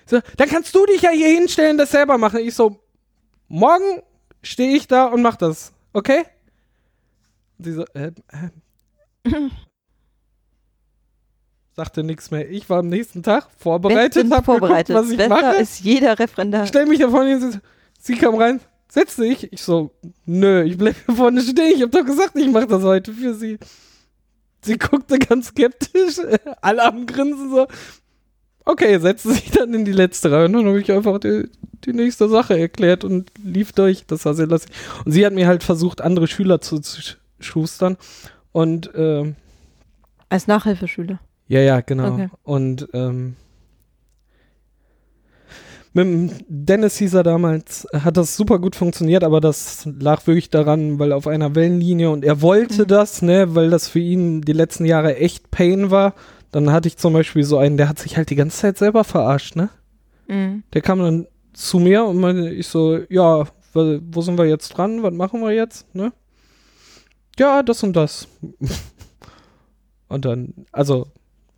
so, 0.05 0.21
dann 0.37 0.47
kannst 0.47 0.73
du 0.73 0.85
dich 0.85 1.01
ja 1.01 1.09
hier 1.09 1.27
hinstellen, 1.27 1.77
das 1.77 1.91
selber 1.91 2.17
machen. 2.17 2.39
Ich 2.39 2.55
so, 2.55 2.79
morgen 3.49 4.03
stehe 4.41 4.73
ich 4.73 4.87
da 4.87 5.07
und 5.07 5.21
mach 5.21 5.35
das, 5.35 5.73
okay? 5.91 6.23
Und 7.57 7.65
sie 7.65 7.73
so, 7.73 7.83
äh, 7.93 8.13
äh. 8.31 8.51
Sagte 11.76 12.03
nichts 12.03 12.32
mehr. 12.32 12.49
Ich 12.49 12.69
war 12.69 12.80
am 12.80 12.88
nächsten 12.88 13.21
Tag 13.21 13.47
vorbereitet, 13.57 14.13
Bestens 14.13 14.34
hab 14.34 14.45
vorbereitet. 14.45 14.88
geguckt, 14.88 15.05
was 15.05 15.11
ich 15.11 15.17
Besser 15.17 15.30
mache. 15.30 15.55
ist 15.61 15.80
jeder 15.82 16.17
Referendar. 16.17 16.67
Stell 16.67 16.86
mich 16.86 16.99
da 16.99 17.09
vorne 17.09 17.38
hin. 17.38 17.61
Sie 17.99 18.15
kam 18.15 18.36
rein. 18.36 18.61
Setz 18.88 19.17
dich. 19.17 19.51
Ich 19.51 19.61
so, 19.61 19.91
nö, 20.26 20.63
ich 20.63 20.78
bleib 20.78 20.95
hier 21.05 21.15
vorne 21.15 21.41
stehen. 21.41 21.73
Ich 21.76 21.82
hab 21.82 21.91
doch 21.91 22.05
gesagt, 22.05 22.36
ich 22.38 22.47
mach 22.49 22.65
das 22.65 22.84
heute 22.84 23.11
für 23.13 23.34
sie. 23.34 23.57
Sie 24.61 24.78
guckte 24.78 25.19
ganz 25.19 25.47
skeptisch. 25.47 26.15
Alle 26.61 26.84
am 26.84 27.05
Grinsen 27.05 27.49
so. 27.51 27.67
Okay, 28.63 28.97
setzte 28.99 29.34
sich 29.34 29.51
dann 29.51 29.73
in 29.73 29.84
die 29.86 29.91
letzte 29.91 30.32
Reihe 30.32 30.45
und 30.45 30.53
dann 30.53 30.65
habe 30.65 30.80
ich 30.80 30.91
einfach 30.91 31.19
die, 31.19 31.49
die 31.84 31.93
nächste 31.93 32.30
Sache 32.30 32.57
erklärt 32.57 33.03
und 33.03 33.30
lief 33.43 33.73
durch. 33.73 34.05
Das 34.07 34.23
war 34.26 34.34
sehr 34.34 34.47
lustig. 34.47 34.71
Und 35.03 35.11
sie 35.11 35.26
hat 35.26 35.34
mir 35.34 35.45
halt 35.47 35.61
versucht, 35.63 35.99
andere 36.01 36.28
Schüler 36.28 36.61
zu, 36.61 36.80
zu 36.80 37.01
sch- 37.01 37.17
schustern. 37.39 37.97
Und 38.55 38.89
ähm, 38.95 39.35
Als 40.29 40.47
Nachhilfeschüler. 40.47 41.19
ja, 41.49 41.59
ja, 41.59 41.81
genau. 41.81 42.13
Okay. 42.13 42.29
Und 42.43 42.87
ähm, 42.93 43.35
mit 45.91 46.05
dem 46.05 46.29
Dennis 46.47 46.97
hieß 46.97 47.15
er 47.15 47.23
damals, 47.23 47.85
hat 47.93 48.15
das 48.15 48.37
super 48.37 48.59
gut 48.59 48.77
funktioniert, 48.77 49.25
aber 49.25 49.41
das 49.41 49.85
lag 49.99 50.25
wirklich 50.25 50.49
daran, 50.49 50.99
weil 50.99 51.11
auf 51.11 51.27
einer 51.27 51.53
Wellenlinie 51.53 52.09
und 52.09 52.23
er 52.23 52.41
wollte 52.41 52.83
Mhm. 52.83 52.87
das, 52.87 53.21
ne, 53.21 53.55
weil 53.55 53.69
das 53.69 53.89
für 53.89 53.99
ihn 53.99 54.41
die 54.41 54.53
letzten 54.53 54.85
Jahre 54.85 55.17
echt 55.17 55.51
Pain 55.51 55.91
war. 55.91 56.13
Dann 56.51 56.71
hatte 56.71 56.87
ich 56.87 56.95
zum 56.95 57.11
Beispiel 57.11 57.43
so 57.43 57.57
einen, 57.57 57.75
der 57.75 57.89
hat 57.89 57.99
sich 57.99 58.15
halt 58.15 58.29
die 58.29 58.35
ganze 58.35 58.57
Zeit 58.57 58.77
selber 58.77 59.03
verarscht, 59.03 59.57
ne? 59.57 59.69
Mhm. 60.29 60.63
Der 60.73 60.81
kam 60.81 60.99
dann 60.99 61.27
zu 61.51 61.79
mir 61.79 62.05
und 62.05 62.19
meinte, 62.21 62.49
ich 62.49 62.67
so, 62.67 62.99
ja, 63.09 63.45
wo 63.73 63.99
wo 64.11 64.21
sind 64.21 64.37
wir 64.37 64.45
jetzt 64.45 64.69
dran? 64.69 65.03
Was 65.03 65.13
machen 65.13 65.41
wir 65.41 65.51
jetzt, 65.51 65.93
ne? 65.93 66.13
Ja, 67.39 67.63
das 67.63 67.83
und 67.83 67.95
das. 67.95 68.27
und 70.07 70.25
dann, 70.25 70.53
also 70.71 71.07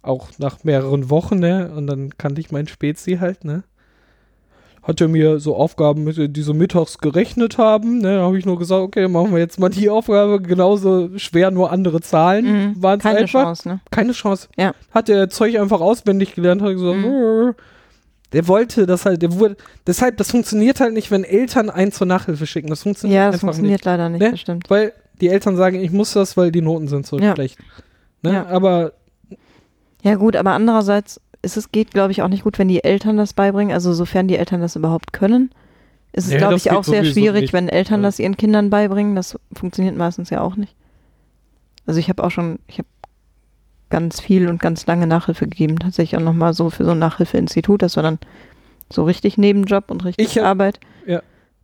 auch 0.01 0.29
nach 0.37 0.63
mehreren 0.63 1.09
Wochen, 1.09 1.39
ne? 1.39 1.71
Und 1.75 1.87
dann 1.87 2.17
kannte 2.17 2.39
ich 2.41 2.51
meinen 2.51 2.67
Spezi 2.67 3.17
halt, 3.19 3.43
ne? 3.43 3.63
Hat 4.83 5.01
er 5.01 5.09
mir 5.09 5.39
so 5.41 5.53
Aufgaben, 5.57 6.05
mit, 6.05 6.35
die 6.37 6.41
so 6.41 6.53
mittags 6.53 6.97
gerechnet 6.99 7.57
haben, 7.57 7.97
ne? 7.97 8.15
Da 8.17 8.21
habe 8.23 8.37
ich 8.39 8.45
nur 8.45 8.57
gesagt, 8.57 8.81
okay, 8.81 9.07
machen 9.09 9.31
wir 9.33 9.39
jetzt 9.39 9.59
mal 9.59 9.67
die 9.69 9.89
Aufgabe 9.89 10.41
genauso 10.41 11.09
schwer, 11.17 11.51
nur 11.51 11.71
andere 11.71 11.99
Zahlen. 11.99 12.45
Mhm. 12.45 12.75
Waren's 12.77 13.03
Keine 13.03 13.19
einfach. 13.19 13.43
Chance, 13.43 13.67
ne? 13.67 13.79
Keine 13.91 14.13
Chance. 14.13 14.47
Ja. 14.57 14.71
Hat 14.91 15.09
der 15.09 15.29
Zeug 15.29 15.59
einfach 15.59 15.81
auswendig 15.81 16.35
gelernt, 16.35 16.61
hat 16.61 16.71
gesagt, 16.71 16.97
Mhm. 16.99 17.53
der 18.31 18.47
wollte 18.47 18.85
das 18.85 19.05
halt, 19.05 19.21
der 19.21 19.33
wurde, 19.37 19.57
deshalb, 19.85 20.15
das 20.17 20.31
funktioniert 20.31 20.79
halt 20.79 20.93
nicht, 20.93 21.11
wenn 21.11 21.25
Eltern 21.25 21.69
einen 21.69 21.91
zur 21.91 22.07
Nachhilfe 22.07 22.47
schicken. 22.47 22.69
Das 22.69 22.83
funktioniert 22.83 23.17
Ja, 23.17 23.31
das 23.31 23.41
funktioniert 23.41 23.79
nicht. 23.79 23.85
leider 23.85 24.07
nicht, 24.07 24.21
Ne? 24.21 24.31
das 24.31 24.39
stimmt. 24.39 24.69
Weil 24.69 24.93
die 25.21 25.29
Eltern 25.29 25.55
sagen, 25.55 25.79
ich 25.79 25.91
muss 25.91 26.13
das, 26.13 26.37
weil 26.37 26.51
die 26.51 26.61
Noten 26.61 26.87
sind 26.87 27.05
so 27.05 27.17
Ja. 27.19 27.33
schlecht. 27.33 27.57
Ne? 28.23 28.33
Ja. 28.33 28.45
Aber 28.47 28.93
Ja, 30.03 30.15
gut, 30.15 30.35
aber 30.35 30.51
andererseits 30.51 31.19
ist 31.41 31.57
es 31.57 31.71
geht, 31.71 31.91
glaube 31.91 32.11
ich, 32.11 32.21
auch 32.21 32.27
nicht 32.27 32.43
gut, 32.43 32.59
wenn 32.59 32.67
die 32.67 32.83
Eltern 32.83 33.17
das 33.17 33.33
beibringen. 33.33 33.73
Also 33.73 33.93
sofern 33.93 34.27
die 34.27 34.37
Eltern 34.37 34.61
das 34.61 34.75
überhaupt 34.75 35.11
können, 35.13 35.51
ist 36.13 36.25
es, 36.25 36.31
Nee, 36.31 36.37
glaube 36.37 36.55
ich, 36.55 36.71
auch 36.71 36.83
sehr 36.83 37.03
schwierig, 37.05 37.41
nicht. 37.41 37.53
wenn 37.53 37.67
Eltern 37.69 38.01
Ja. 38.01 38.07
das 38.07 38.19
ihren 38.19 38.37
Kindern 38.37 38.69
beibringen. 38.69 39.15
Das 39.15 39.37
funktioniert 39.53 39.95
meistens 39.97 40.29
ja 40.29 40.41
auch 40.41 40.55
nicht. 40.55 40.75
Also 41.85 41.99
ich 41.99 42.09
habe 42.09 42.23
auch 42.23 42.31
schon, 42.31 42.59
ich 42.67 42.77
habe 42.79 42.87
ganz 43.89 44.19
viel 44.19 44.47
und 44.49 44.59
ganz 44.61 44.85
lange 44.87 45.07
Nachhilfe 45.07 45.47
gegeben, 45.47 45.79
tatsächlich 45.79 46.19
auch 46.19 46.23
nochmal 46.25 46.53
so 46.53 46.69
für 46.69 46.83
so 46.85 46.91
ein 46.91 46.99
Nachhilfeinstitut. 46.99 47.81
Das 47.81 47.95
war 47.95 48.03
dann 48.03 48.19
so 48.91 49.03
richtig 49.03 49.37
Nebenjob 49.37 49.89
und 49.91 50.03
richtig 50.05 50.25
Ich 50.27 50.37
hab- 50.37 50.45
Arbeit. 50.45 50.79
ja. 51.05 51.21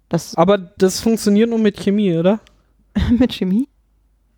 Das 0.09 0.35
Aber 0.35 0.57
das 0.57 0.99
funktioniert 0.99 1.49
nur 1.49 1.59
mit 1.59 1.77
Chemie, 1.79 2.15
oder? 2.17 2.39
mit 3.19 3.33
Chemie? 3.33 3.67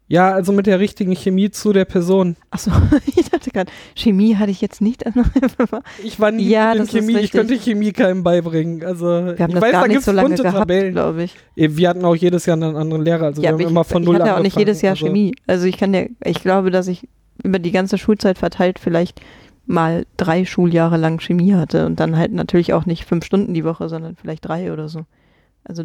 Ja, 0.08 0.32
also 0.34 0.51
mit 0.53 0.68
der 0.68 0.80
richtigen 0.80 1.16
Chemie 1.16 1.49
zu 1.49 1.74
der 1.74 1.86
Person. 1.86 2.36
Achso, 2.51 2.70
ich 3.16 3.28
dachte 3.32 3.49
gerade, 3.49 3.72
Chemie 3.95 4.36
hatte 4.36 4.51
ich 4.51 4.62
jetzt 4.62 4.80
nicht. 4.82 5.03
Ich 6.03 6.20
war 6.20 6.32
nie 6.32 6.47
Ja, 6.47 6.74
in 6.74 6.86
Chemie, 6.88 7.18
ich 7.18 7.32
könnte 7.32 7.58
Chemie 7.58 7.91
keinem 7.91 8.22
beibringen. 8.24 8.84
Also 8.86 9.06
Wir 9.08 9.38
haben 9.39 9.49
ich 9.49 9.53
das 9.56 9.62
weiß, 9.64 9.72
gar 9.72 9.82
da 9.82 9.88
nicht 9.88 10.01
so 10.03 10.12
lange 10.12 10.36
gehabt, 10.36 10.58
Tabellen. 10.58 10.93
glaube 10.93 11.24
ich. 11.24 11.36
Wir 11.56 11.89
hatten 11.89 12.06
auch 12.06 12.16
jedes 12.16 12.45
Jahr 12.45 12.56
einen 12.58 12.76
anderen 12.76 13.03
Lehrer, 13.03 13.26
also 13.26 13.41
Ja, 13.41 13.49
wir 13.49 13.53
haben 13.53 13.62
ich, 13.62 13.68
immer 13.68 13.84
von 13.84 14.03
ich 14.03 14.08
null 14.08 14.16
hatte 14.20 14.36
auch 14.36 14.39
nicht 14.41 14.56
angefangen. 14.56 14.60
jedes 14.68 14.82
Jahr 14.84 14.91
also, 14.93 15.06
Chemie. 15.08 15.34
Also 15.47 15.66
ich 15.66 15.78
kann 15.78 15.93
ja, 15.95 16.03
ich 16.24 16.39
glaube, 16.41 16.70
dass 16.70 16.88
ich 16.88 17.08
über 17.43 17.58
die 17.58 17.72
ganze 17.72 17.97
Schulzeit 17.97 18.38
verteilt 18.38 18.78
vielleicht 18.78 19.22
mal 19.66 20.06
drei 20.18 20.45
Schuljahre 20.45 20.97
lang 20.97 21.20
Chemie 21.20 21.56
hatte 21.56 21.88
und 21.88 21.99
dann 21.99 22.16
halt 22.16 22.32
natürlich 22.32 22.74
auch 22.74 22.86
nicht 22.86 23.06
fünf 23.06 23.26
Stunden 23.26 23.56
die 23.56 23.64
Woche, 23.64 23.89
sondern 23.89 24.16
vielleicht 24.16 24.45
drei 24.47 24.72
oder 24.72 24.88
so. 24.88 25.06
Also 25.64 25.84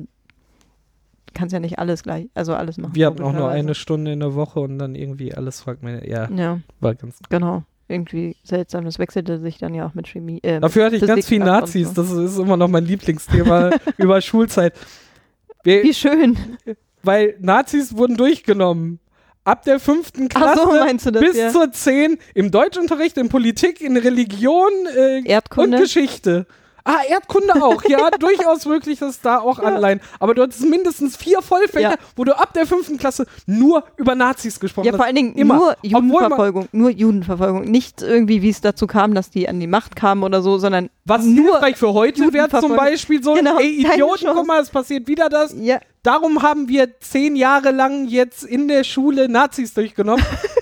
kannst 1.35 1.53
ja 1.53 1.61
nicht 1.61 1.79
alles 1.79 2.03
gleich, 2.03 2.29
also 2.35 2.55
alles 2.55 2.79
machen. 2.79 2.95
Wir 2.95 3.07
hatten 3.07 3.23
auch 3.23 3.33
nur 3.33 3.49
eine 3.49 3.75
Stunde 3.75 4.13
in 4.13 4.21
der 4.21 4.35
Woche 4.35 4.61
und 4.61 4.79
dann 4.79 4.95
irgendwie 4.95 5.35
alles 5.35 5.61
fragt 5.61 5.83
man, 5.83 6.03
ja, 6.05 6.29
Ja, 6.31 6.61
war 6.81 6.95
ganz. 6.95 7.19
genau. 7.29 7.65
Irgendwie 7.89 8.37
seltsam. 8.45 8.85
Das 8.85 9.01
wechselte 9.01 9.41
sich 9.41 9.59
dann 9.59 9.75
ja 9.75 9.85
auch 9.85 9.95
mit 9.95 10.07
Chemie. 10.07 10.39
Äh, 10.43 10.61
Dafür 10.61 10.85
hatte 10.87 10.97
ich 10.97 11.03
ganz 11.03 11.27
Physik 11.27 11.29
viel 11.29 11.43
ab 11.43 11.49
und 11.49 11.61
Nazis, 11.63 11.89
so. 11.89 11.95
das 11.95 12.11
ist 12.13 12.39
immer 12.39 12.57
noch 12.57 12.69
mein 12.69 12.85
Lieblingsthema 12.85 13.71
über 13.99 14.21
Schulzeit. 14.21 14.75
Wir, 15.65 15.83
Wie 15.83 15.93
schön. 15.93 16.39
weil 17.03 17.35
Nazis 17.41 17.97
wurden 17.97 18.17
durchgenommen. 18.17 19.01
Ab 19.43 19.65
der 19.65 19.81
fünften 19.81 20.29
Klasse 20.29 20.61
so, 20.99 21.11
das? 21.11 21.23
bis 21.23 21.37
ja. 21.37 21.49
zur 21.51 21.73
zehn 21.73 22.19
im 22.35 22.51
Deutschunterricht, 22.51 23.17
in 23.17 23.29
Politik, 23.31 23.81
in 23.81 23.97
Religion 23.97 24.71
äh, 24.97 25.41
und. 25.57 25.73
Geschichte. 25.73 26.47
Ah, 26.85 27.01
Erdkunde 27.09 27.63
auch, 27.63 27.83
ja, 27.89 28.11
durchaus 28.19 28.65
möglich, 28.67 28.99
dass 28.99 29.21
da 29.21 29.39
auch 29.41 29.59
Anleihen. 29.59 30.01
Aber 30.19 30.35
du 30.35 30.43
hattest 30.43 30.65
mindestens 30.65 31.17
vier 31.17 31.43
Vollfächer, 31.43 31.91
Ja. 31.93 31.97
wo 32.17 32.25
du 32.25 32.37
ab 32.39 32.55
der 32.55 32.67
fünften 32.67 32.97
Klasse 32.99 33.27
nur 33.47 33.85
über 33.97 34.15
Nazis 34.15 34.59
gesprochen 34.61 34.87
Ja, 34.87 34.93
hast. 34.93 34.97
vor 34.99 35.07
allen 35.07 35.17
Dingen 35.17 35.35
Immer. 35.35 35.57
nur 35.57 35.77
Judenverfolgung, 35.83 36.69
nur 36.73 36.91
Judenverfolgung. 36.91 37.65
Nicht 37.65 38.03
irgendwie, 38.03 38.43
wie 38.43 38.51
es 38.51 38.61
dazu 38.61 38.87
kam, 38.87 39.15
dass 39.15 39.31
die 39.31 39.49
an 39.49 39.61
die 39.61 39.67
Macht 39.67 39.97
kamen 39.97 40.23
oder 40.23 40.43
so, 40.43 40.59
sondern 40.59 40.91
Was 41.05 41.25
nur 41.25 41.53
hilfreich 41.53 41.77
für 41.77 41.93
heute 41.93 42.33
wäre 42.33 42.49
zum. 42.61 42.77
Beispiel 42.77 43.23
so, 43.23 43.35
Genau, 43.35 43.59
ey 43.59 43.85
Idioten, 43.87 44.29
guck 44.33 44.47
mal, 44.47 44.61
es 44.61 44.71
passiert 44.71 45.07
wieder 45.09 45.29
das. 45.29 45.55
ja, 45.59 45.81
Darum 46.03 46.43
haben 46.43 46.69
wir 46.69 46.99
zehn 47.01 47.37
Jahre 47.37 47.73
lang 47.73 48.07
jetzt 48.09 48.43
in 48.43 48.69
der 48.69 48.85
Schule 48.85 49.29
Nazis 49.29 49.75
durchgenommen. 49.75 50.25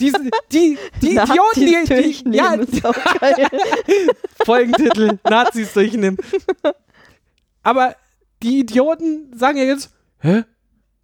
diese, 0.00 0.18
die, 0.52 0.78
die 1.02 1.10
Idioten, 1.10 1.60
die, 1.60 2.22
die, 2.24 2.36
ja, 2.36 2.54
ist 2.54 2.84
auch 2.84 2.94
geil. 3.20 3.46
Folgentitel, 4.44 5.18
Nazis 5.28 5.72
durchnehmen. 5.72 6.16
Aber 7.62 7.96
die 8.42 8.60
Idioten 8.60 9.32
sagen 9.36 9.58
ja 9.58 9.64
jetzt, 9.64 9.90
hä? 10.20 10.44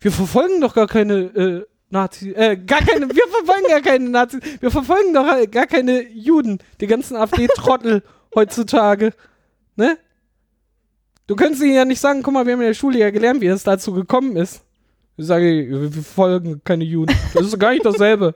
Wir 0.01 0.13
verfolgen 0.13 0.61
doch 0.61 0.75
gar 0.75 0.87
keine 0.87 1.15
äh, 1.15 1.65
Nazis, 1.91 2.35
äh, 2.35 2.57
gar 2.57 2.81
keine, 2.81 3.09
wir 3.09 3.29
verfolgen 3.29 3.69
gar 3.69 3.81
keine 3.81 4.09
Nazis, 4.09 4.41
wir 4.61 4.71
verfolgen 4.71 5.15
doch 5.15 5.27
gar 5.51 5.67
keine 5.67 6.03
Juden, 6.09 6.59
die 6.81 6.87
ganzen 6.87 7.17
AfD-Trottel 7.17 8.03
heutzutage, 8.35 9.13
ne? 9.77 9.99
Du 11.27 11.37
könntest 11.37 11.63
ihnen 11.63 11.75
ja 11.75 11.85
nicht 11.85 12.01
sagen, 12.01 12.23
guck 12.23 12.35
mal, 12.35 12.47
wir 12.47 12.55
haben 12.55 12.61
in 12.61 12.67
der 12.67 12.75
Schule 12.75 12.99
ja 12.99 13.11
gelernt, 13.11 13.41
wie 13.41 13.47
es 13.47 13.63
dazu 13.63 13.93
gekommen 13.93 14.37
ist. 14.37 14.63
Ich 15.17 15.27
sage, 15.27 15.67
wir 15.69 15.91
verfolgen 15.93 16.61
keine 16.65 16.85
Juden. 16.85 17.15
Das 17.35 17.47
ist 17.47 17.59
gar 17.59 17.73
nicht 17.73 17.85
dasselbe. 17.85 18.35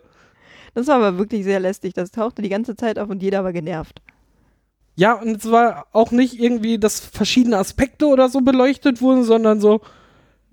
Das 0.76 0.88
war 0.88 0.96
aber 0.96 1.16
wirklich 1.16 1.42
sehr 1.42 1.58
lästig. 1.58 1.94
Das 1.94 2.10
tauchte 2.10 2.42
die 2.42 2.50
ganze 2.50 2.76
Zeit 2.76 2.98
auf 2.98 3.08
und 3.08 3.22
jeder 3.22 3.42
war 3.42 3.54
genervt. 3.54 4.02
Ja, 4.94 5.14
und 5.14 5.38
es 5.38 5.50
war 5.50 5.86
auch 5.92 6.10
nicht 6.10 6.38
irgendwie, 6.38 6.78
dass 6.78 7.00
verschiedene 7.00 7.56
Aspekte 7.56 8.08
oder 8.08 8.28
so 8.28 8.42
beleuchtet 8.42 9.00
wurden, 9.00 9.24
sondern 9.24 9.58
so, 9.58 9.80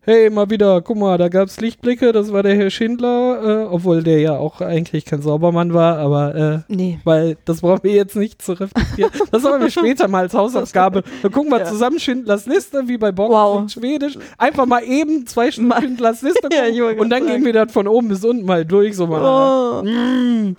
hey, 0.06 0.30
mal 0.30 0.49
wieder, 0.49 0.82
guck 0.82 0.97
mal, 0.97 1.18
da 1.18 1.30
gab's 1.30 1.60
Lichtblicke, 1.62 2.12
das 2.12 2.32
war 2.34 2.43
der 2.43 2.56
Herr 2.56 2.70
Schindler, 2.70 3.64
äh, 3.64 3.66
obwohl 3.68 4.04
der 4.04 4.20
ja 4.20 4.38
auch 4.38 4.60
eigentlich 4.62 5.06
kein 5.06 5.22
Saubermann 5.22 5.74
war, 5.74 5.97
aber 5.97 6.36
äh, 6.36 6.60
Nee. 6.74 6.99
weil 7.04 7.38
das 7.45 7.62
brauchen 7.62 7.84
wir 7.84 7.93
jetzt 7.93 8.16
nicht 8.16 8.41
zu 8.41 8.54
reflektieren. 8.54 9.12
Das 9.32 9.43
haben 9.45 9.62
wir 9.62 9.70
später 9.72 10.08
mal 10.08 10.24
als 10.24 10.34
Hausaufgabe. 10.34 11.04
Dann 11.22 11.32
gucken 11.32 11.51
wir 11.51 11.60
Ja. 11.60 11.66
zusammen 11.66 11.99
Schindlers 11.99 12.45
Liste, 12.45 12.88
wie 12.88 12.97
bei 12.97 13.12
Bock 13.12 13.32
Wow. 13.32 13.58
und 13.62 13.72
Schwedisch. 13.72 14.18
Einfach 14.38 14.66
mal 14.66 14.84
eben 14.84 15.26
zwei 15.26 15.51
Schindlers 15.51 16.22
Liste 16.22 16.49
Ja, 16.54 16.66
gucken 16.66 16.82
wollte 16.84 17.01
und 17.01 17.10
dann 17.10 17.24
grad 17.26 17.36
gehen 17.36 17.45
wir 17.45 17.54
das 17.54 17.72
von 17.72 17.88
oben 17.88 18.10
bis 18.10 18.24
unten 18.26 18.45
mal 18.45 18.66
durch, 18.66 18.95
so 18.95 19.08
mal. 19.08 19.22
Oh, 19.24 19.84
Mm. 19.84 20.56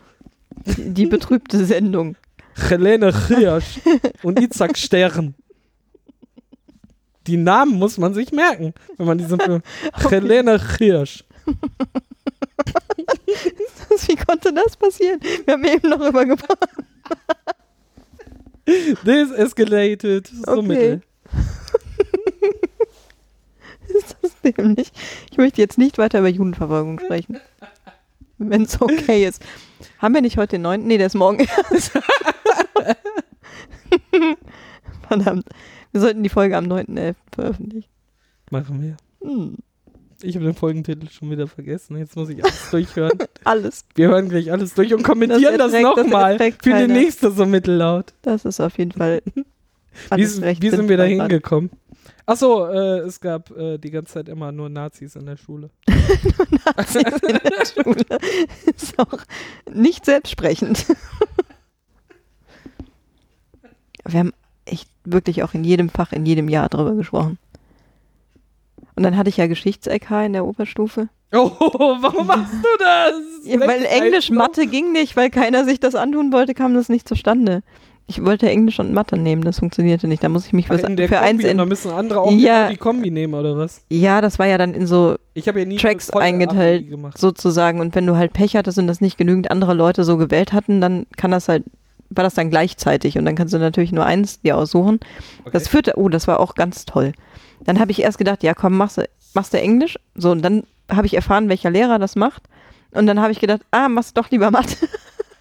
die 0.77 1.07
betrübte 1.07 1.65
Sendung. 1.65 2.17
Helene 2.69 3.13
Hirsch 3.29 3.81
und 4.23 4.39
Isaac 4.41 4.79
Stern. 4.79 5.35
Die 7.27 7.37
Namen 7.37 7.79
muss 7.79 7.97
man 7.99 8.13
sich 8.15 8.33
merken, 8.33 8.75
wenn 8.97 9.07
man 9.07 9.19
diesen 9.19 9.39
Film. 9.41 9.63
Helene 10.11 10.61
Hirsch. 10.79 11.25
Wie 14.07 14.17
konnte 14.17 14.53
das 14.53 14.77
passieren? 14.77 15.21
Wir 15.45 15.55
haben 15.55 15.65
eben 15.65 15.89
noch 15.89 16.01
übergebracht. 16.01 16.59
This 19.05 19.31
escalated. 19.31 20.27
So 20.27 20.53
Okay. 20.53 20.63
mittel. 20.63 21.03
Ist 23.89 24.17
das 24.23 24.33
dämlich? 24.43 24.91
Ich 25.31 25.37
möchte 25.39 25.61
jetzt 25.61 25.79
nicht 25.79 25.99
weiter 25.99 26.19
über 26.21 26.29
Judenverfolgung 26.29 26.99
sprechen. 26.99 27.39
Wenn 28.39 28.63
es 28.63 28.81
okay 28.81 29.27
ist. 29.27 29.43
Haben 29.99 30.15
wir 30.15 30.23
nicht 30.23 30.37
heute 30.39 30.57
den 30.57 30.63
9.? 30.63 30.83
Nee, 30.85 30.99
der 30.99 31.07
ist 31.07 31.15
morgen 31.15 31.47
erst. 31.71 31.93
Verdammt. 35.07 35.47
Wir 35.95 36.01
sollten 36.01 36.25
die 36.25 36.29
Folge 36.29 36.57
am 36.57 36.65
9.11. 36.65 37.15
veröffentlichen. 37.33 37.89
Machen 38.51 38.83
wir. 38.83 38.97
Hm, 39.23 39.59
Ich 40.23 40.35
habe 40.35 40.45
den 40.45 40.55
Folgentitel 40.57 41.09
schon 41.09 41.31
wieder 41.31 41.47
vergessen. 41.47 41.97
Jetzt 41.97 42.17
muss 42.17 42.29
ich 42.31 42.43
alles 42.43 42.69
durchhören. 42.73 43.17
alles. 43.45 43.85
Wir 43.95 44.09
hören 44.09 44.29
gleich 44.29 44.51
alles 44.51 44.75
durch 44.75 44.93
und 44.93 45.05
kommentieren 45.05 45.57
das, 45.57 45.71
das 45.71 45.83
nochmal. 45.83 46.37
Für 46.39 46.51
die 46.51 46.57
keiner. 46.71 46.93
nächste 46.93 47.31
so 47.31 47.47
mittellaut. 47.47 48.13
Das 48.23 48.45
ist 48.45 48.59
auf 48.59 48.77
jeden 48.77 48.91
Fall. 48.91 49.23
Wie, 50.11 50.23
wie 50.61 50.71
sind 50.71 50.89
wir 50.89 50.97
da 50.97 51.05
hingekommen? 51.05 51.71
Achso, 52.27 52.67
äh, 52.67 52.99
es 52.99 53.21
gab 53.21 53.57
äh, 53.57 53.79
die 53.79 53.93
ganze 53.93 54.15
Zeit 54.15 54.29
immer 54.29 54.51
nur 54.51 54.69
Nazis 54.69 55.15
in 55.15 55.27
der 55.27 55.37
Schule. 55.37 55.71
Nazis 56.77 57.05
in 57.23 57.39
der 57.39 57.65
Schule. 57.67 58.05
Ist 58.77 58.99
auch 58.99 59.19
nicht 59.73 60.05
selbstsprechend. 60.05 60.85
Wir 64.07 64.19
haben 64.19 64.33
echt 64.67 64.89
wirklich 65.05 65.43
auch 65.43 65.55
in 65.55 65.65
jedem 65.65 65.89
Fach, 65.89 66.13
in 66.13 66.27
jedem 66.27 66.49
Jahr 66.49 66.69
drüber 66.69 66.95
gesprochen. 66.95 67.39
Und 68.97 69.03
dann 69.03 69.17
hatte 69.17 69.29
ich 69.29 69.37
ja 69.37 69.47
Geschichts-LK 69.47 70.27
in 70.27 70.33
der 70.35 70.45
Oberstufe. 70.47 71.09
Oh, 71.33 71.51
warum 72.01 72.27
machst 72.29 72.55
du 72.55 72.69
das? 72.79 73.15
Ja, 73.45 73.59
weil 73.61 73.85
Englisch, 73.85 74.31
Mathe 74.31 74.67
ging 74.67 74.93
nicht, 74.93 75.17
weil 75.17 75.31
keiner 75.31 75.65
sich 75.65 75.81
das 75.81 75.95
antun 75.95 76.33
wollte, 76.33 76.55
kam 76.55 76.75
das 76.75 76.89
nicht 76.89 77.09
zustande. 77.09 77.63
Ich 78.07 78.23
wollte 78.23 78.49
Englisch 78.51 78.79
und 78.81 78.93
Mathe 78.93 79.17
nehmen, 79.17 79.43
das 79.43 79.59
funktionierte 79.61 80.07
nicht. 80.07 80.23
Da 80.23 80.29
muss 80.29 80.47
ich 80.47 80.53
mich 80.53 80.67
Ach, 80.71 80.79
für, 80.79 80.87
in 80.87 80.97
der 80.97 81.09
für 81.09 81.21
eins 81.21 81.41
Kombi, 81.41 81.51
und 81.51 81.57
da 81.57 81.63
in. 81.63 81.69
müssen 81.71 81.91
andere 81.91 82.21
auch 82.21 82.31
Ja. 82.31 82.69
die 82.69 82.77
Kombi 82.77 83.11
nehmen, 83.11 83.33
oder 83.35 83.57
was? 83.57 83.83
Ja, 83.89 84.21
das 84.21 84.39
war 84.39 84.47
ja 84.47 84.59
dann 84.59 84.75
in 84.75 84.87
so 84.87 85.17
Ich 85.33 85.47
ja 85.47 85.53
nie 85.65 85.77
Tracks 85.79 86.11
eingeteilt. 86.11 86.87
Sozusagen. 87.17 87.81
Und 87.81 87.95
wenn 87.95 88.07
du 88.07 88.15
halt 88.17 88.35
Pech 88.35 88.57
hattest 88.57 88.79
und 88.79 88.87
das 88.89 89.01
nicht 89.01 89.17
genügend 89.17 89.51
andere 89.51 89.73
Leute 89.73 90.05
so 90.05 90.19
gewählt 90.19 90.53
hatten, 90.53 90.83
dann 90.83 91.07
kann 91.17 91.31
das 91.31 91.49
halt, 91.49 91.65
war 92.15 92.25
das 92.25 92.35
dann 92.35 92.51
gleichzeitig 92.51 93.19
und 93.19 93.25
dann 93.25 93.35
kannst 93.37 93.55
du 93.55 93.59
natürlich 93.59 93.93
nur 93.93 94.05
eins 94.07 94.41
dir 94.41 94.57
aussuchen. 94.57 95.01
Das 95.51 95.63
Okay. 95.65 95.71
führte, 95.71 95.93
oh, 95.97 96.09
das 96.09 96.27
war 96.29 96.41
auch 96.41 96.55
ganz 96.55 96.85
toll. 96.85 97.13
Dann 97.65 97.81
habe 97.81 97.91
ich 97.93 98.03
erst 98.03 98.19
gedacht, 98.19 98.43
ja 98.43 98.55
komm, 98.55 98.77
machst 98.77 98.99
du, 98.99 99.09
machst 99.35 99.53
du 99.55 99.59
Englisch? 99.61 99.99
So, 100.15 100.31
und 100.31 100.43
dann 100.43 100.65
habe 100.91 101.07
ich 101.07 101.15
erfahren, 101.15 101.49
welcher 101.49 101.71
Lehrer 101.71 101.99
das 101.99 102.17
macht. 102.17 102.43
Und 102.93 103.07
dann 103.07 103.21
habe 103.21 103.33
ich 103.33 103.41
gedacht, 103.41 103.63
ah, 103.71 103.89
machst 103.89 104.17
du 104.17 104.21
doch 104.23 104.31
lieber 104.31 104.51
Mathe. 104.51 104.77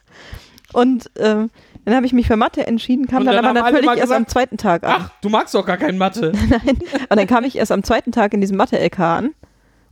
und 0.73 1.09
ähm, 1.17 1.49
dann 1.85 1.95
habe 1.95 2.05
ich 2.05 2.13
mich 2.13 2.27
für 2.27 2.37
Mathe 2.37 2.65
entschieden, 2.65 3.07
kam 3.07 3.19
Und 3.19 3.25
dann, 3.25 3.35
dann 3.35 3.45
aber 3.57 3.71
natürlich 3.71 3.85
erst 3.89 4.11
am 4.11 4.23
gesagt, 4.23 4.31
zweiten 4.31 4.57
Tag 4.57 4.83
an. 4.83 4.95
Ach, 5.05 5.09
du 5.21 5.29
magst 5.29 5.53
doch 5.53 5.65
gar 5.65 5.77
kein 5.77 5.97
Mathe. 5.97 6.31
Nein. 6.49 6.79
Und 7.09 7.17
dann 7.17 7.27
kam 7.27 7.43
ich 7.43 7.57
erst 7.57 7.71
am 7.71 7.83
zweiten 7.83 8.11
Tag 8.11 8.33
in 8.33 8.41
diesem 8.41 8.57
Mathe-LK 8.57 8.99
an. 8.99 9.31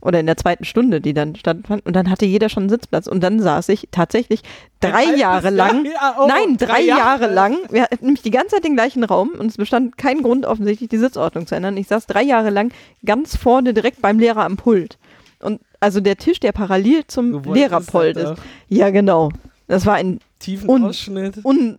Oder 0.02 0.18
in 0.20 0.26
der 0.26 0.36
zweiten 0.36 0.64
Stunde, 0.64 1.00
die 1.00 1.14
dann 1.14 1.36
stattfand. 1.36 1.86
Und 1.86 1.94
dann 1.94 2.10
hatte 2.10 2.26
jeder 2.26 2.48
schon 2.48 2.64
einen 2.64 2.70
Sitzplatz. 2.70 3.06
Und 3.06 3.22
dann 3.22 3.38
saß 3.40 3.68
ich 3.68 3.88
tatsächlich 3.92 4.42
drei 4.80 5.04
Jahre 5.14 5.44
Jahr, 5.44 5.50
lang. 5.52 5.84
ja, 5.86 6.16
oh, 6.18 6.26
nein, 6.26 6.56
drei, 6.58 6.66
drei 6.66 6.80
Jahre. 6.82 7.22
Jahre. 7.22 7.32
lang. 7.34 7.58
Wir 7.70 7.82
hatten 7.84 8.04
nämlich 8.04 8.22
die 8.22 8.32
ganze 8.32 8.56
Zeit 8.56 8.64
den 8.64 8.74
gleichen 8.74 9.04
Raum. 9.04 9.30
Und 9.38 9.46
es 9.46 9.56
bestand 9.56 9.96
kein 9.96 10.22
Grund, 10.22 10.44
offensichtlich 10.44 10.88
die 10.90 10.98
Sitzordnung 10.98 11.46
zu 11.46 11.54
ändern. 11.54 11.76
Ich 11.76 11.86
saß 11.86 12.06
drei 12.06 12.22
Jahre 12.22 12.50
lang 12.50 12.72
ganz 13.04 13.36
vorne 13.36 13.72
direkt 13.74 14.02
beim 14.02 14.18
Lehrer 14.18 14.44
am 14.44 14.56
Pult. 14.56 14.98
Und 15.40 15.60
also 15.80 16.00
der 16.00 16.16
Tisch, 16.16 16.40
der 16.40 16.52
parallel 16.52 17.06
zum 17.06 17.40
Lehrerpult 17.54 18.16
halt 18.16 18.16
ist. 18.16 18.26
auch 18.26 18.36
Ja, 18.68 18.90
genau. 18.90 19.30
Das 19.68 19.86
war 19.86 19.94
ein 19.94 20.18
Tiefen 20.40 20.68
Und- 20.68 20.84
Ausschnitt. 20.84 21.44
un. 21.44 21.78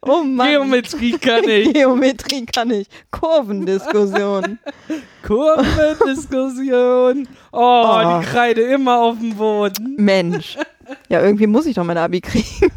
oh 0.03 0.23
Mann. 0.23 0.51
Geometrie 0.51 1.13
kann 1.19 1.49
ich. 1.49 1.73
Geometrie 1.75 2.47
kann 2.47 2.71
ich. 2.71 2.89
Kurvendiskussion. 3.11 4.59
Kurvendiskussion. 5.27 7.29
Oh, 7.53 7.83
Oh. 7.85 8.21
die 8.21 8.27
Kreide 8.27 8.63
immer 8.63 9.01
auf 9.01 9.19
dem 9.19 9.37
Boden. 9.37 9.95
Mensch. 9.97 10.57
Ja, 11.09 11.21
irgendwie 11.23 11.47
muss 11.47 11.67
ich 11.67 11.75
doch 11.75 11.85
mein 11.85 11.99
Abi 11.99 12.21
kriegen. 12.21 12.71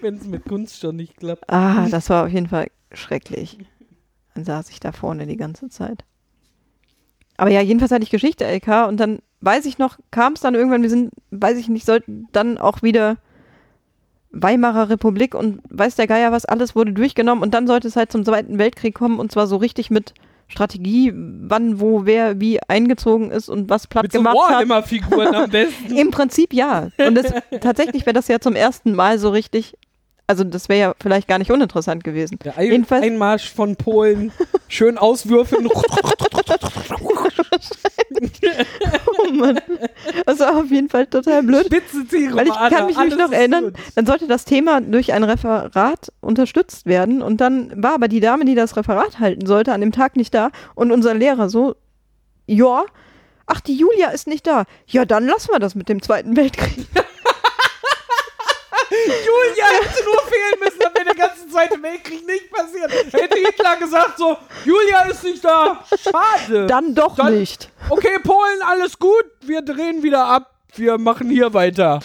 Wenn 0.00 0.16
es 0.16 0.24
mit 0.24 0.44
Kunst 0.44 0.80
schon 0.80 0.96
nicht 0.96 1.16
klappt. 1.16 1.44
Ah, 1.50 1.86
das 1.90 2.10
war 2.10 2.24
auf 2.26 2.30
jeden 2.30 2.48
Fall 2.48 2.68
schrecklich. 2.92 3.58
Dann 4.34 4.44
saß 4.44 4.70
ich 4.70 4.80
da 4.80 4.92
vorne 4.92 5.26
die 5.26 5.36
ganze 5.36 5.68
Zeit. 5.68 6.04
Aber 7.38 7.50
ja, 7.50 7.60
jedenfalls 7.60 7.92
hatte 7.92 8.04
ich 8.04 8.10
Geschichte 8.10 8.44
LK 8.44 8.86
und 8.88 8.98
dann 8.98 9.20
weiß 9.40 9.64
ich 9.66 9.78
noch, 9.78 9.98
kam 10.10 10.34
es 10.34 10.40
dann 10.40 10.54
irgendwann, 10.54 10.82
wir 10.82 10.90
sind, 10.90 11.10
weiß 11.30 11.56
ich 11.58 11.68
nicht, 11.68 11.86
sollten 11.86 12.28
dann 12.32 12.58
auch 12.58 12.82
wieder 12.82 13.16
Weimarer 14.32 14.88
Republik 14.88 15.34
und 15.34 15.60
weiß 15.68 15.94
der 15.96 16.06
Geier 16.06 16.32
was, 16.32 16.44
alles 16.44 16.74
wurde 16.74 16.92
durchgenommen 16.92 17.42
und 17.42 17.52
dann 17.54 17.66
sollte 17.66 17.88
es 17.88 17.96
halt 17.96 18.10
zum 18.12 18.24
Zweiten 18.24 18.58
Weltkrieg 18.58 18.94
kommen 18.94 19.18
und 19.18 19.30
zwar 19.32 19.46
so 19.46 19.56
richtig 19.56 19.90
mit 19.90 20.14
Strategie, 20.48 21.12
wann, 21.14 21.80
wo, 21.80 22.04
wer, 22.04 22.38
wie 22.40 22.60
eingezogen 22.68 23.30
ist 23.30 23.48
und 23.48 23.70
was 23.70 23.86
platt 23.86 24.02
Mit 24.04 24.12
so 24.12 24.18
gemacht 24.18 24.36
hat. 24.36 24.50
Warhammer-Figuren 24.50 25.34
am 25.34 25.50
besten. 25.50 25.96
Im 25.96 26.10
Prinzip 26.10 26.52
ja. 26.52 26.88
Und 26.98 27.14
das, 27.14 27.32
tatsächlich 27.62 28.04
wäre 28.04 28.12
das 28.14 28.28
ja 28.28 28.38
zum 28.38 28.54
ersten 28.54 28.94
Mal 28.94 29.18
so 29.18 29.30
richtig. 29.30 29.78
Also 30.26 30.44
das 30.44 30.68
wäre 30.68 30.80
ja 30.80 30.94
vielleicht 31.00 31.26
gar 31.26 31.38
nicht 31.38 31.50
uninteressant 31.50 32.04
gewesen. 32.04 32.38
Der 32.44 32.56
Ein 32.58 32.66
Jedenfalls- 32.70 33.02
Einmarsch 33.02 33.50
von 33.50 33.76
Polen. 33.76 34.30
Schön 34.68 34.98
auswürfeln. 34.98 35.68
Oh 39.24 39.32
Mann. 39.32 39.60
Das 40.26 40.40
war 40.40 40.56
auf 40.56 40.70
jeden 40.70 40.88
Fall 40.88 41.06
total 41.06 41.42
blöd. 41.42 41.66
Spitze 41.66 42.06
Zielgerade. 42.06 42.36
Weil 42.36 42.48
ich 42.48 42.76
kann 42.76 42.86
mich 42.86 42.96
alles 42.96 43.18
noch 43.18 43.32
erinnern, 43.32 43.64
gut. 43.64 43.74
dann 43.94 44.06
sollte 44.06 44.26
das 44.26 44.44
Thema 44.44 44.80
durch 44.80 45.12
ein 45.12 45.24
Referat 45.24 46.12
unterstützt 46.20 46.86
werden 46.86 47.22
und 47.22 47.40
dann 47.40 47.72
war 47.82 47.94
aber 47.94 48.08
die 48.08 48.20
Dame, 48.20 48.44
die 48.44 48.54
das 48.54 48.76
Referat 48.76 49.18
halten 49.18 49.46
sollte, 49.46 49.72
an 49.72 49.80
dem 49.80 49.92
Tag 49.92 50.16
nicht 50.16 50.34
da 50.34 50.50
und 50.74 50.92
unser 50.92 51.14
Lehrer 51.14 51.48
so, 51.48 51.76
ja, 52.46 52.84
ach, 53.46 53.60
die 53.60 53.74
Julia 53.74 54.08
ist 54.08 54.26
nicht 54.26 54.46
da. 54.46 54.64
Ja, 54.86 55.04
dann 55.04 55.26
lassen 55.26 55.50
wir 55.52 55.58
das 55.58 55.74
mit 55.74 55.88
dem 55.88 56.02
Zweiten 56.02 56.36
Weltkrieg. 56.36 56.86
Julia 59.26 59.64
hätte 59.80 60.04
nur 60.04 60.14
erzählen 60.14 60.60
müssen, 60.60 60.78
dann 60.80 60.94
wäre 60.94 61.04
der 61.06 61.14
ganze 61.14 61.48
Zweite 61.48 61.82
Weltkrieg 61.82 62.26
nicht 62.26 62.50
passiert. 62.50 62.92
Hätte 63.12 63.38
Hitler 63.38 63.76
gesagt 63.76 64.18
so, 64.18 64.36
Julia 64.64 65.02
ist 65.02 65.24
nicht 65.24 65.44
da. 65.44 65.84
Schade. 65.98 66.66
Dann 66.66 66.94
doch 66.94 67.16
Dann- 67.16 67.38
nicht. 67.38 67.70
Okay, 67.88 68.18
Polen, 68.22 68.62
alles 68.62 68.98
gut. 68.98 69.24
Wir 69.40 69.62
drehen 69.62 70.02
wieder 70.02 70.24
ab. 70.24 70.50
Wir 70.74 70.96
machen 70.98 71.28
hier 71.28 71.52
weiter. 71.52 72.00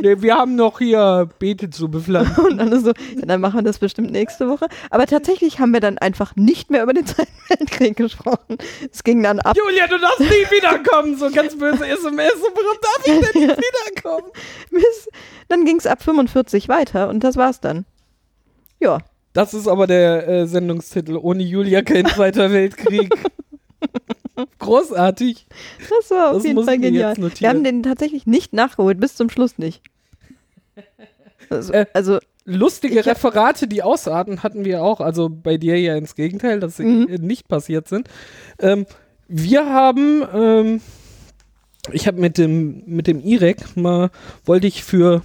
Nee, 0.00 0.22
wir 0.22 0.36
haben 0.36 0.54
noch 0.56 0.78
hier 0.78 1.28
Beete 1.38 1.70
zu 1.70 1.90
bepflanzen. 1.90 2.44
Und 2.50 2.58
dann 2.58 2.72
ist 2.72 2.84
so, 2.84 2.90
ja, 2.90 3.26
dann 3.26 3.40
machen 3.40 3.58
wir 3.58 3.62
das 3.62 3.78
bestimmt 3.78 4.10
nächste 4.10 4.48
Woche. 4.48 4.66
Aber 4.90 5.06
tatsächlich 5.06 5.58
haben 5.58 5.72
wir 5.72 5.80
dann 5.80 5.98
einfach 5.98 6.36
nicht 6.36 6.70
mehr 6.70 6.82
über 6.82 6.92
den 6.92 7.06
Zweiten 7.06 7.32
Weltkrieg 7.48 7.96
gesprochen. 7.96 8.58
Es 8.92 9.02
ging 9.04 9.22
dann 9.22 9.40
ab. 9.40 9.56
Julia, 9.56 9.86
du 9.86 9.98
darfst 9.98 10.20
nie 10.20 10.26
wiederkommen. 10.26 11.16
So 11.16 11.30
ganz 11.30 11.56
böse 11.56 11.86
SMS. 11.86 12.32
So, 12.34 12.46
warum 12.54 12.78
darf 12.82 13.06
ich 13.06 13.30
denn 13.32 13.42
nicht 13.48 13.58
wiederkommen? 13.58 14.30
Bis, 14.70 15.08
dann 15.48 15.64
ging 15.64 15.76
es 15.76 15.86
ab 15.86 16.02
45 16.02 16.68
weiter 16.68 17.08
und 17.08 17.24
das 17.24 17.36
war's 17.36 17.60
dann. 17.60 17.84
Ja, 18.78 18.98
Das 19.32 19.54
ist 19.54 19.68
aber 19.68 19.86
der 19.86 20.26
äh, 20.28 20.46
Sendungstitel. 20.46 21.16
Ohne 21.16 21.42
Julia 21.42 21.82
kein 21.82 22.06
Zweiter 22.06 22.50
Weltkrieg. 22.52 23.12
Großartig. 24.58 25.46
das 25.88 26.10
war 26.10 26.30
auf 26.30 26.36
Das 26.38 26.44
jeden 26.46 26.64
Fall 26.64 26.78
genial. 26.78 27.16
Wir 27.16 27.48
haben 27.48 27.64
den 27.64 27.82
tatsächlich 27.82 28.26
nicht 28.26 28.52
nachgeholt, 28.52 29.00
bis 29.00 29.14
zum 29.16 29.30
Schluss 29.30 29.58
nicht. 29.58 29.82
Also, 31.48 31.72
Äh, 31.72 31.86
also 31.94 32.18
Lustige 32.46 33.04
Referate, 33.04 33.68
die 33.68 33.82
ausarten, 33.82 34.42
hatten 34.42 34.64
wir 34.64 34.82
auch. 34.82 35.00
Also 35.00 35.28
bei 35.28 35.56
dir 35.58 35.78
ja 35.78 35.94
ins 35.94 36.14
Gegenteil, 36.16 36.58
dass 36.58 36.78
sie 36.78 36.84
Mhm. 36.84 37.08
äh, 37.08 37.18
nicht 37.18 37.48
passiert 37.48 37.86
sind. 37.86 38.08
Ähm, 38.58 38.86
wir 39.28 39.66
haben, 39.66 40.24
ähm, 40.34 40.80
ich 41.92 42.06
habe 42.06 42.18
mit 42.20 42.38
dem, 42.38 42.82
mit 42.86 43.06
dem 43.06 43.20
IREC 43.20 43.76
mal, 43.76 44.10
wollte 44.44 44.66
ich 44.66 44.82
für 44.82 45.22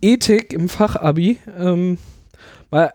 Ethik 0.00 0.52
im 0.52 0.68
Fachabi 0.68 1.38
ähm, 1.58 1.98
mal 2.70 2.92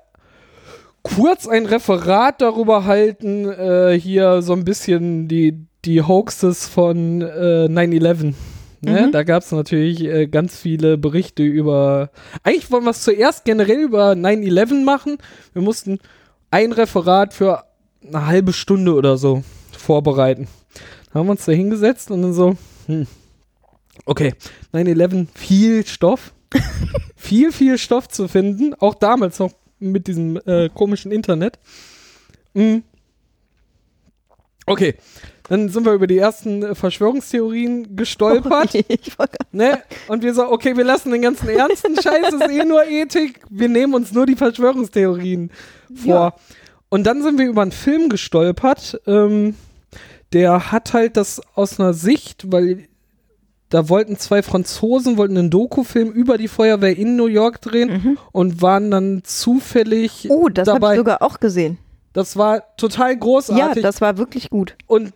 kurz 1.03 1.47
ein 1.47 1.65
Referat 1.65 2.41
darüber 2.41 2.85
halten, 2.85 3.49
äh, 3.49 3.99
hier 3.99 4.41
so 4.41 4.53
ein 4.53 4.63
bisschen 4.63 5.27
die, 5.27 5.65
die 5.85 6.01
Hoaxes 6.01 6.67
von 6.67 7.21
äh, 7.21 7.67
9-11. 7.69 8.33
Ne? 8.81 9.07
Mhm. 9.07 9.11
Da 9.11 9.23
gab 9.23 9.43
es 9.43 9.51
natürlich 9.51 10.03
äh, 10.03 10.27
ganz 10.27 10.57
viele 10.57 10.97
Berichte 10.97 11.43
über. 11.43 12.09
Eigentlich 12.43 12.71
wollen 12.71 12.83
wir 12.85 12.91
es 12.91 13.03
zuerst 13.03 13.45
generell 13.45 13.79
über 13.79 14.11
9-11 14.11 14.83
machen. 14.83 15.17
Wir 15.53 15.61
mussten 15.61 15.99
ein 16.51 16.71
Referat 16.71 17.33
für 17.33 17.63
eine 18.05 18.25
halbe 18.25 18.53
Stunde 18.53 18.93
oder 18.93 19.17
so 19.17 19.43
vorbereiten. 19.71 20.47
Da 21.11 21.19
haben 21.19 21.27
wir 21.27 21.31
uns 21.31 21.45
da 21.45 21.51
hingesetzt 21.51 22.11
und 22.11 22.21
dann 22.21 22.33
so, 22.33 22.55
hm, 22.87 23.07
okay, 24.05 24.33
9-11, 24.73 25.27
viel 25.35 25.85
Stoff. 25.85 26.33
viel, 27.15 27.51
viel 27.51 27.77
Stoff 27.77 28.09
zu 28.09 28.27
finden. 28.27 28.73
Auch 28.75 28.95
damals 28.95 29.39
noch 29.39 29.51
mit 29.91 30.07
diesem 30.07 30.39
äh, 30.45 30.69
komischen 30.69 31.11
Internet. 31.11 31.59
Hm. 32.55 32.83
Okay, 34.65 34.95
dann 35.49 35.67
sind 35.67 35.85
wir 35.85 35.93
über 35.93 36.07
die 36.07 36.17
ersten 36.17 36.63
äh, 36.63 36.75
Verschwörungstheorien 36.75 37.95
gestolpert. 37.95 38.73
ich 38.87 39.17
wollte 39.19 39.37
Ne? 39.51 39.83
Und 40.07 40.23
wir 40.23 40.33
so, 40.33 40.49
okay, 40.49 40.77
wir 40.77 40.85
lassen 40.85 41.11
den 41.11 41.21
ganzen 41.21 41.49
ernsten 41.49 41.95
Scheiß, 42.01 42.33
ist 42.33 42.49
eh 42.49 42.63
nur 42.63 42.85
Ethik, 42.85 43.41
wir 43.49 43.69
nehmen 43.69 43.93
uns 43.93 44.11
nur 44.13 44.25
die 44.25 44.35
Verschwörungstheorien 44.35 45.51
vor. 45.93 46.13
Ja. 46.13 46.35
Und 46.89 47.05
dann 47.05 47.23
sind 47.23 47.39
wir 47.39 47.47
über 47.47 47.61
einen 47.61 47.71
Film 47.71 48.09
gestolpert, 48.09 49.01
ähm, 49.07 49.55
der 50.31 50.71
hat 50.71 50.93
halt 50.93 51.17
das 51.17 51.41
aus 51.55 51.79
einer 51.79 51.93
Sicht, 51.93 52.51
weil 52.51 52.87
da 53.73 53.89
wollten 53.89 54.17
zwei 54.17 54.43
Franzosen, 54.43 55.17
wollten 55.17 55.37
einen 55.37 55.49
Dokufilm 55.49 56.11
über 56.11 56.37
die 56.37 56.47
Feuerwehr 56.47 56.95
in 56.97 57.15
New 57.15 57.25
York 57.25 57.59
drehen 57.61 58.17
und 58.31 58.61
waren 58.61 58.91
dann 58.91 59.21
zufällig 59.23 60.27
Oh, 60.29 60.47
das 60.49 60.67
habe 60.67 60.91
ich 60.91 60.97
sogar 60.97 61.21
auch 61.23 61.39
gesehen. 61.39 61.79
das 62.13 62.37
war 62.37 62.75
total 62.77 63.13
Ja, 63.13 63.17
großartig. 63.19 63.81
das 63.81 63.99
war 64.01 64.17
wirklich 64.17 64.49
gut. 64.51 64.75
und 64.87 65.11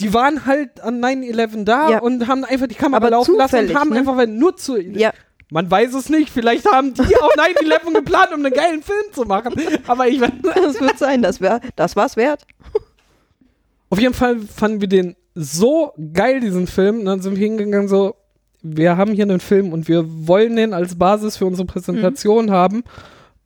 die 0.00 0.12
waren 0.12 0.44
halt 0.46 0.80
an 0.80 1.00
9-11 1.00 1.64
da 1.64 1.90
Ja. 1.90 1.98
und 2.00 2.26
haben 2.26 2.44
einfach 2.44 2.66
die 2.66 2.74
Kamera 2.74 2.96
Aber 2.96 3.10
laufen 3.10 3.36
lassen 3.36 3.68
und 3.68 3.74
haben 3.76 3.90
ne? 3.90 3.98
einfach 4.00 4.16
weil 4.16 4.26
nur 4.26 4.56
zu. 4.56 4.76
Ja, 4.80 5.12
Man 5.50 5.70
weiß 5.70 5.94
es 5.94 6.08
nicht, 6.08 6.30
vielleicht 6.30 6.66
haben 6.66 6.94
die 6.94 7.16
auch 7.16 7.30
9-11 7.36 7.92
geplant, 7.94 8.30
um 8.34 8.44
einen 8.44 8.52
geilen 8.52 8.82
Film 8.82 9.04
zu 9.12 9.22
machen. 9.22 9.54
Aber 9.86 10.08
ich 10.08 10.20
weiß. 10.20 10.32
das 10.42 10.80
wird 10.80 10.98
sein. 10.98 11.22
Das, 11.22 11.40
wär, 11.40 11.60
das 11.76 11.94
war's 11.94 12.16
wert. 12.16 12.44
Auf 13.90 14.00
jeden 14.00 14.14
Fall 14.14 14.40
fanden 14.40 14.80
wir 14.80 14.88
den 14.88 15.14
so 15.34 15.92
geil, 16.12 16.40
diesen 16.40 16.66
Film. 16.66 17.00
Und 17.00 17.04
dann 17.06 17.20
sind 17.22 17.36
wir 17.36 17.44
hingegangen, 17.46 17.88
so, 17.88 18.14
wir 18.62 18.96
haben 18.96 19.12
hier 19.12 19.24
einen 19.24 19.40
Film 19.40 19.72
und 19.72 19.88
wir 19.88 20.04
wollen 20.26 20.56
den 20.56 20.72
als 20.72 20.96
Basis 20.96 21.36
für 21.36 21.46
unsere 21.46 21.66
Präsentation 21.66 22.50
haben 22.50 22.82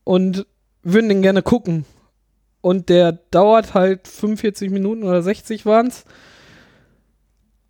und 0.04 0.46
würden 0.82 1.08
den 1.08 1.22
gerne 1.22 1.42
gucken. 1.42 1.84
Und 2.60 2.88
der 2.88 3.12
dauert 3.12 3.74
halt 3.74 4.06
45 4.08 4.70
Minuten 4.70 5.02
oder 5.04 5.22
60 5.22 5.64
waren 5.66 5.88
es. 5.88 6.04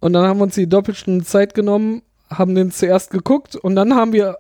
Und 0.01 0.13
dann 0.13 0.27
haben 0.27 0.39
wir 0.39 0.45
uns 0.45 0.55
die 0.55 0.69
Doppelstunde 0.69 1.25
Zeit 1.25 1.55
genommen, 1.55 2.03
haben 2.31 2.55
den 2.55 2.71
zuerst 2.71 3.11
geguckt 3.11 3.57
und 3.57 3.75
dann 3.77 3.95
haben 3.95 4.13
wir 4.13 4.39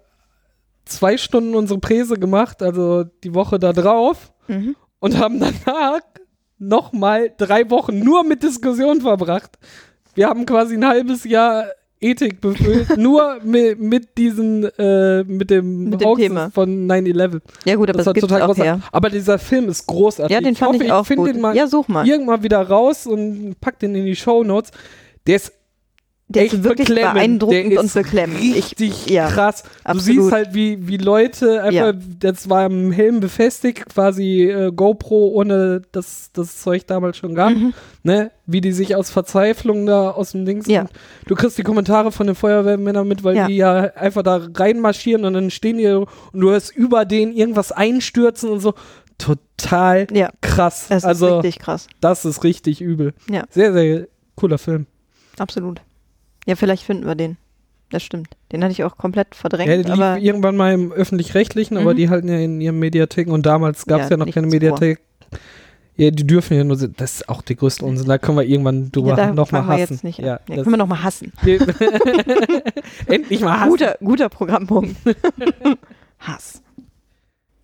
zwei 0.84 1.16
Stunden 1.18 1.54
unsere 1.54 1.80
Präse 1.80 2.14
gemacht, 2.18 2.62
also 2.62 3.04
die 3.04 3.34
Woche 3.34 3.58
da 3.58 3.72
drauf 3.72 4.32
Mhm. 4.46 4.76
und 5.00 5.18
haben 5.18 5.40
danach 5.40 6.00
nochmal 6.59 7.32
drei 7.36 7.68
Wochen 7.70 7.98
nur 8.00 8.24
mit 8.24 8.42
Diskussionen 8.42 9.00
verbracht. 9.00 9.50
Wir 10.14 10.28
haben 10.28 10.46
quasi 10.46 10.74
ein 10.76 10.86
halbes 10.86 11.24
Jahr 11.24 11.66
Ethik 12.00 12.40
befüllt, 12.40 12.96
nur 12.96 13.38
mit, 13.42 13.80
mit 13.80 14.16
diesen, 14.18 14.64
äh, 14.78 15.24
mit 15.24 15.50
dem, 15.50 15.90
Mit 15.90 16.00
dem 16.00 16.16
Thema. 16.16 16.50
von 16.50 16.86
9-11. 16.88 17.40
Ja 17.64 17.74
gut, 17.74 17.88
aber 17.88 17.96
Das 17.98 18.04
das 18.04 18.14
gibt's 18.14 18.28
total 18.28 18.42
auch 18.42 18.46
großartig. 18.54 18.82
her. 18.84 18.88
Aber 18.92 19.11
dieser 19.11 19.38
Film 19.38 19.68
ist 19.68 19.84
großartig. 19.86 20.32
Ja, 20.32 20.40
den 20.40 20.54
fand 20.54 20.74
hoffe, 20.74 20.84
ich 20.84 20.92
auch 20.92 21.04
finde 21.06 21.24
gut. 21.24 21.34
den 21.34 21.40
mal 21.40 21.56
Ja, 21.56 21.66
such 21.66 21.88
mal. 21.88 22.06
irgendwann 22.06 22.42
wieder 22.44 22.61
raus 22.62 23.06
und 23.06 23.56
pack 23.61 23.80
den 23.80 23.96
in 23.96 24.04
die 24.06 24.14
Show 24.14 24.44
Notes. 24.44 24.70
Der 25.26 25.36
ist 25.36 25.52
Der 26.30 26.42
echt 26.42 26.52
ist 26.52 26.64
wirklich 26.64 26.88
beklemmend. 26.88 27.14
beeindruckend 27.14 27.72
Der 27.72 27.80
und 27.80 27.86
ist 27.86 27.94
beklemmend. 27.94 28.38
Ich, 28.42 28.54
Richtig 28.54 29.06
ja, 29.06 29.28
krass. 29.28 29.62
Du 29.62 29.68
absolut. 29.84 30.04
siehst 30.04 30.32
halt, 30.32 30.52
wie, 30.52 30.86
wie 30.86 30.98
Leute 30.98 31.62
einfach, 31.62 31.94
das 32.18 32.50
war 32.50 32.66
im 32.66 32.92
Helm 32.92 33.20
befestigt, 33.20 33.86
quasi 33.88 34.42
äh, 34.44 34.70
GoPro, 34.70 35.28
ohne 35.28 35.80
dass 35.92 36.30
das 36.34 36.58
Zeug 36.60 36.86
damals 36.86 37.16
schon 37.16 37.34
gab, 37.34 37.52
Mhm. 37.54 37.72
ne? 38.02 38.30
Wie 38.44 38.60
die 38.60 38.72
sich 38.72 38.94
aus 38.94 39.08
Verzweiflung 39.10 39.86
da 39.86 40.10
aus 40.10 40.32
dem 40.32 40.44
Dings. 40.44 40.66
Ja. 40.66 40.82
Und 40.82 40.90
du 41.26 41.34
kriegst 41.34 41.56
die 41.56 41.62
Kommentare 41.62 42.12
von 42.12 42.26
den 42.26 42.36
Feuerwehrmännern 42.36 43.08
mit, 43.08 43.24
weil 43.24 43.36
Ja. 43.36 43.46
die 43.46 43.56
ja 43.56 43.74
einfach 43.94 44.22
da 44.22 44.40
reinmarschieren 44.54 45.24
und 45.24 45.32
dann 45.32 45.50
stehen 45.50 45.78
die 45.78 45.86
und 45.86 46.08
du 46.34 46.50
hörst 46.50 46.76
über 46.76 47.06
denen 47.06 47.32
irgendwas 47.32 47.72
einstürzen 47.72 48.50
und 48.50 48.60
so. 48.60 48.74
Total 49.16 50.06
ja, 50.12 50.30
krass. 50.40 50.86
das 50.88 51.04
also, 51.04 51.26
ist 51.26 51.44
richtig 51.44 51.58
krass. 51.58 51.88
das 52.00 52.24
ist 52.24 52.44
richtig 52.44 52.80
übel. 52.80 53.14
Ja. 53.30 53.44
Sehr, 53.50 53.72
sehr 53.72 54.06
cooler 54.36 54.58
Film. 54.58 54.86
Absolut. 55.38 55.80
Ja, 56.49 56.57
vielleicht 56.57 56.82
finden 56.82 57.07
wir 57.07 57.14
den. 57.14 57.36
Das 57.90 58.03
stimmt. 58.03 58.28
Den 58.53 58.62
hatte 58.64 58.72
ich 58.72 58.84
auch 58.84 58.96
komplett 58.96 59.34
verdrängt, 59.34 59.68
Ja, 59.70 59.82
der 59.82 59.92
aber 59.92 60.18
irgendwann 60.18 60.57
mal 60.57 60.72
im 60.74 60.92
öffentlich-rechtlichen, 60.92 61.76
aber 61.78 61.92
Mhm. 61.92 61.96
die 61.96 62.09
halten 62.11 62.28
ja 62.28 62.38
in 62.38 62.61
ihren 62.61 62.78
Mediatheken 62.78 63.30
und 63.32 63.46
damals 63.46 63.86
gab 63.86 64.01
es 64.03 64.09
Ja, 64.11 64.16
ja, 64.16 64.24
noch 64.24 64.32
keine 64.32 64.46
vor. 64.46 64.53
Mediathek. 64.55 65.01
Ja, 65.96 66.11
die 66.11 66.26
dürfen 66.26 66.57
ja 66.57 66.64
nur, 66.64 66.76
das 66.76 67.14
ist 67.14 67.28
auch 67.28 67.42
der 67.42 67.57
größte 67.57 67.84
Unsinn, 67.84 68.07
da 68.07 68.18
können 68.18 68.38
wir 68.38 68.44
irgendwann 68.44 68.92
drüber 68.92 69.16
ja, 69.18 69.32
nochmal 69.32 69.62
wir 69.66 69.68
hassen. 69.82 69.94
jetzt 69.94 70.05
nicht. 70.05 70.18
Ja, 70.20 70.38
Ja, 70.49 70.57
können 70.57 70.70
wir 70.70 70.76
noch 70.76 70.86
mal 70.86 71.03
hassen. 71.03 71.32
Endlich 73.07 73.40
mal 73.40 73.61
hassen. 73.61 73.70
Guter, 73.70 73.96
guter 74.03 74.28
Programmpunkt. 74.28 74.96
Hass. 76.20 76.62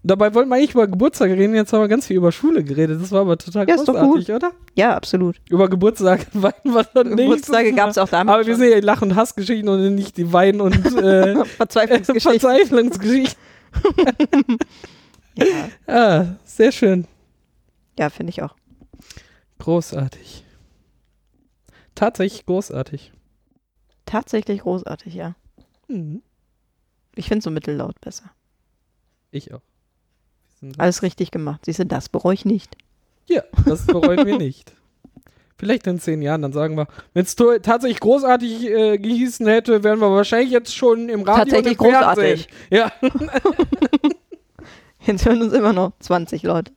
Dabei 0.06 0.34
wollten 0.34 0.50
wir 0.50 0.56
eigentlich 0.56 0.72
über 0.74 0.86
Geburtstag 0.86 1.30
reden, 1.30 1.54
jetzt 1.54 1.72
haben 1.72 1.80
wir 1.80 1.88
ganz 1.88 2.06
viel 2.06 2.16
über 2.18 2.30
Schule 2.30 2.62
geredet. 2.62 3.00
Das 3.00 3.10
war 3.10 3.22
aber 3.22 3.38
total 3.38 3.66
Ja, 3.66 3.74
ist 3.74 3.88
doch 3.88 3.94
großartig, 3.94 4.32
oder? 4.34 4.52
Ja, 4.74 4.94
absolut. 4.94 5.40
Über 5.48 5.70
Geburtstag 5.70 6.26
weinen 6.34 6.52
wir 6.74 6.84
dann 6.92 7.08
nicht. 7.08 7.16
Geburtstage 7.16 7.72
gab 7.72 7.88
es 7.88 7.96
auch 7.96 8.08
damals. 8.08 8.34
Aber 8.36 8.46
wir 8.46 8.54
sind 8.56 8.70
ja 8.70 8.80
Lach- 8.80 9.00
und 9.00 9.16
Hassgeschichten 9.16 9.66
und 9.66 9.94
nicht 9.94 10.18
die 10.18 10.30
Wein- 10.30 10.60
und 10.60 10.74
äh, 10.96 11.32
schon. 11.34 11.44
Verzweiflungsgeschichte. 11.46 12.38
Verzweiflungsgeschichten. 12.40 13.38
ja, 15.36 15.68
Ah, 15.86 16.26
sehr 16.44 16.70
schön. 16.70 17.06
ja 17.98 18.10
finde 18.10 18.30
ich 18.30 18.42
auch. 18.42 18.54
Großartig. 19.58 20.44
Tatsächlich 21.94 22.44
großartig. 22.44 23.12
Tatsächlich 24.04 24.60
großartig, 24.60 25.14
ja. 25.14 25.34
Mhm. 25.88 26.22
Ich 27.14 27.28
finde 27.28 27.42
so 27.42 27.50
mittellaut 27.50 27.98
besser. 28.02 28.30
Ich 29.30 29.54
auch. 29.54 29.62
Alles 30.78 31.02
richtig 31.02 31.30
gemacht. 31.30 31.64
Siehst 31.64 31.78
du, 31.78 31.86
das 31.86 32.08
bereue 32.08 32.34
ich 32.34 32.44
nicht. 32.44 32.76
Ja, 33.26 33.42
das 33.64 33.86
bereuen 33.86 34.26
wir 34.26 34.38
nicht. 34.38 34.72
Vielleicht 35.56 35.86
in 35.86 36.00
zehn 36.00 36.20
Jahren, 36.20 36.42
dann 36.42 36.52
sagen 36.52 36.76
wir, 36.76 36.88
wenn 37.14 37.24
es 37.24 37.36
tatsächlich 37.36 38.00
großartig 38.00 38.68
äh, 38.68 38.98
gehießen 38.98 39.46
hätte, 39.46 39.84
wären 39.84 40.00
wir 40.00 40.10
wahrscheinlich 40.10 40.50
jetzt 40.50 40.74
schon 40.74 41.08
im 41.08 41.22
Radio 41.22 41.44
Tatsächlich 41.44 41.78
und 41.80 41.86
im 41.86 41.92
großartig. 41.92 42.48
Ja, 42.70 42.92
Jetzt 45.06 45.26
hören 45.26 45.42
uns 45.42 45.52
immer 45.52 45.72
noch 45.72 45.92
20 46.00 46.42
Leute. 46.44 46.72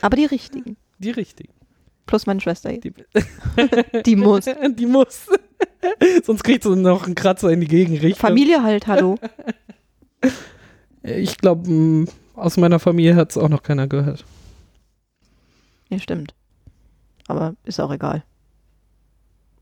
Aber 0.00 0.16
die 0.16 0.24
richtigen. 0.24 0.76
die 0.98 1.10
richtigen. 1.10 1.52
Plus 2.06 2.26
meine 2.26 2.40
Schwester. 2.40 2.72
Die, 2.72 2.92
Die 4.06 4.16
muss. 4.16 4.46
die 4.46 4.86
muss. 4.86 5.26
Sonst 6.24 6.42
kriegt 6.42 6.64
sie 6.64 6.74
noch 6.74 7.06
einen 7.06 7.14
Kratzer 7.14 7.50
in 7.50 7.60
die 7.60 7.68
Gegenrichtung. 7.68 8.20
Familie 8.20 8.62
halt, 8.62 8.86
hallo. 8.86 9.16
Ich 11.02 11.38
glaube, 11.38 12.06
aus 12.40 12.56
meiner 12.56 12.78
Familie 12.78 13.16
hat 13.16 13.30
es 13.30 13.38
auch 13.38 13.48
noch 13.48 13.62
keiner 13.62 13.86
gehört. 13.86 14.24
Ja, 15.88 15.98
stimmt. 15.98 16.34
Aber 17.28 17.54
ist 17.64 17.80
auch 17.80 17.90
egal. 17.92 18.22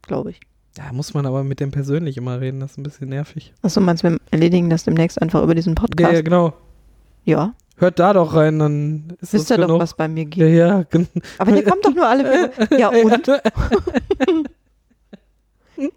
Glaube 0.03 0.31
ich. 0.31 0.41
Da 0.74 0.93
muss 0.93 1.12
man 1.14 1.26
aber 1.26 1.43
mit 1.45 1.61
dem 1.61 1.70
persönlich 1.70 2.16
immer 2.16 2.41
reden, 2.41 2.61
das 2.61 2.72
ist 2.72 2.79
ein 2.79 2.83
bisschen 2.85 3.09
nervig. 3.09 3.53
Achso, 3.62 3.81
meinst 3.81 4.05
du, 4.05 4.11
wir 4.11 4.18
erledigen 4.31 4.70
das 4.70 4.85
demnächst 4.85 5.20
einfach 5.20 5.43
über 5.43 5.55
diesen 5.55 5.74
Ja, 5.74 5.81
Podcast? 5.81 6.12
ja, 6.14 6.20
genau. 6.22 6.53
Ja. 7.24 7.53
Hört 7.76 7.99
da 7.99 8.12
doch 8.12 8.35
rein, 8.35 8.59
dann 8.59 9.12
ist 9.20 9.33
Wisst 9.35 9.51
ihr 9.51 9.57
doch, 9.59 9.66
genug. 9.66 9.81
was 9.81 9.95
bei 9.95 10.09
mir 10.09 10.22
ja, 10.24 10.29
geht. 10.29 10.57
ja, 10.57 10.83
gen- 10.85 11.09
Aber 11.39 11.53
der 11.53 11.62
kommt 11.64 11.85
doch 11.85 11.95
nur 11.95 12.07
alle 12.09 12.51
Ja, 12.79 12.89
und? 13.05 13.29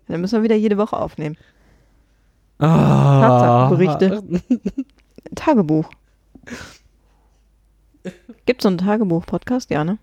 Dann 0.07 0.21
müssen 0.21 0.35
wir 0.39 0.43
wieder 0.43 0.55
jede 0.55 0.77
Woche 0.77 0.95
aufnehmen. 0.95 1.37
Ah. 2.59 3.21
Tatsachenberichte. 3.69 4.41
Tagebuch. 5.35 5.89
Gibt 8.45 8.61
es 8.61 8.63
so 8.63 8.69
einen 8.69 8.77
Tagebuch-Podcast? 8.77 9.69
Ja, 9.69 9.83
ne? 9.83 9.97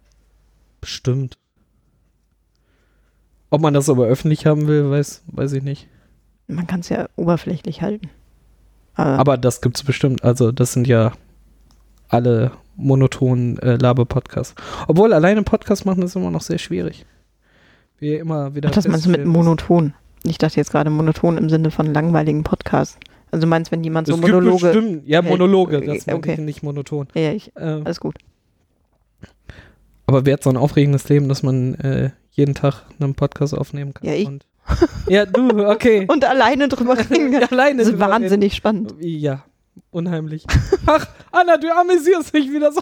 Bestimmt. 0.80 1.38
Ob 3.50 3.60
man 3.60 3.74
das 3.74 3.88
aber 3.88 4.06
öffentlich 4.06 4.46
haben 4.46 4.66
will, 4.66 4.90
weiß, 4.90 5.22
weiß 5.26 5.52
ich 5.54 5.62
nicht. 5.62 5.88
Man 6.46 6.66
kann 6.66 6.80
es 6.80 6.88
ja 6.88 7.08
oberflächlich 7.16 7.82
halten. 7.82 8.10
Aber, 8.94 9.18
Aber 9.18 9.36
das 9.38 9.60
gibt's 9.60 9.82
bestimmt. 9.82 10.24
Also, 10.24 10.52
das 10.52 10.72
sind 10.72 10.86
ja 10.86 11.12
alle 12.08 12.52
monotonen 12.76 13.58
äh, 13.58 13.76
Laber-Podcasts. 13.76 14.54
Obwohl, 14.86 15.12
alleine 15.12 15.42
Podcast 15.42 15.84
machen 15.84 16.02
ist 16.02 16.16
immer 16.16 16.30
noch 16.30 16.42
sehr 16.42 16.58
schwierig. 16.58 17.04
Wie 17.98 18.14
immer 18.14 18.54
wieder. 18.54 18.68
Ach, 18.68 18.74
das 18.74 18.86
meinst 18.86 19.06
du 19.06 19.10
mit 19.10 19.26
monoton? 19.26 19.94
Ich 20.24 20.38
dachte 20.38 20.56
jetzt 20.56 20.70
gerade 20.70 20.90
monoton 20.90 21.36
im 21.36 21.48
Sinne 21.48 21.70
von 21.70 21.92
langweiligen 21.92 22.44
Podcast. 22.44 22.98
Also 23.30 23.42
du 23.42 23.46
meinst, 23.48 23.70
wenn 23.72 23.84
jemand 23.84 24.06
so 24.06 24.14
Es 24.14 24.20
gibt 24.20 24.32
Monologe. 24.32 24.66
bestimmt, 24.72 25.06
ja, 25.08 25.22
Monologe, 25.22 25.76
Äh, 25.82 25.86
das 25.86 26.08
okay. 26.08 26.32
ich 26.32 26.38
nicht 26.38 26.62
monoton. 26.62 27.08
Ja, 27.14 27.32
ich, 27.32 27.52
Ähm, 27.56 27.82
alles 27.84 28.00
gut. 28.00 28.16
aber 30.06 30.24
wer 30.24 30.34
hat 30.34 30.42
so 30.42 30.50
ein 30.50 30.56
aufregendes 30.56 31.08
Leben, 31.08 31.28
dass 31.28 31.42
man 31.42 31.74
äh, 31.76 32.10
jeden 32.32 32.54
Tag 32.54 32.84
einen 33.00 33.14
Podcast 33.14 33.54
aufnehmen 33.56 33.92
kann? 33.94 34.06
Ja, 34.08 34.14
ich. 34.14 34.26
Und, 34.26 34.46
ja, 35.08 35.26
du, 35.26 35.66
okay. 35.68 36.06
Und 36.10 36.24
alleine 36.24 36.68
drüber 36.68 36.96
reden. 37.10 37.34
Alleine 37.50 37.78
Das 37.78 37.86
ist 37.88 37.92
drüber 37.94 38.06
reden. 38.06 38.22
wahnsinnig 38.22 38.54
spannend. 38.54 38.94
Ja, 39.00 39.44
unheimlich. 39.90 40.44
Ach, 40.86 41.06
Anna, 41.30 41.56
du 41.56 41.74
amüsierst 41.74 42.34
dich 42.34 42.50
wieder 42.50 42.72
so. 42.72 42.80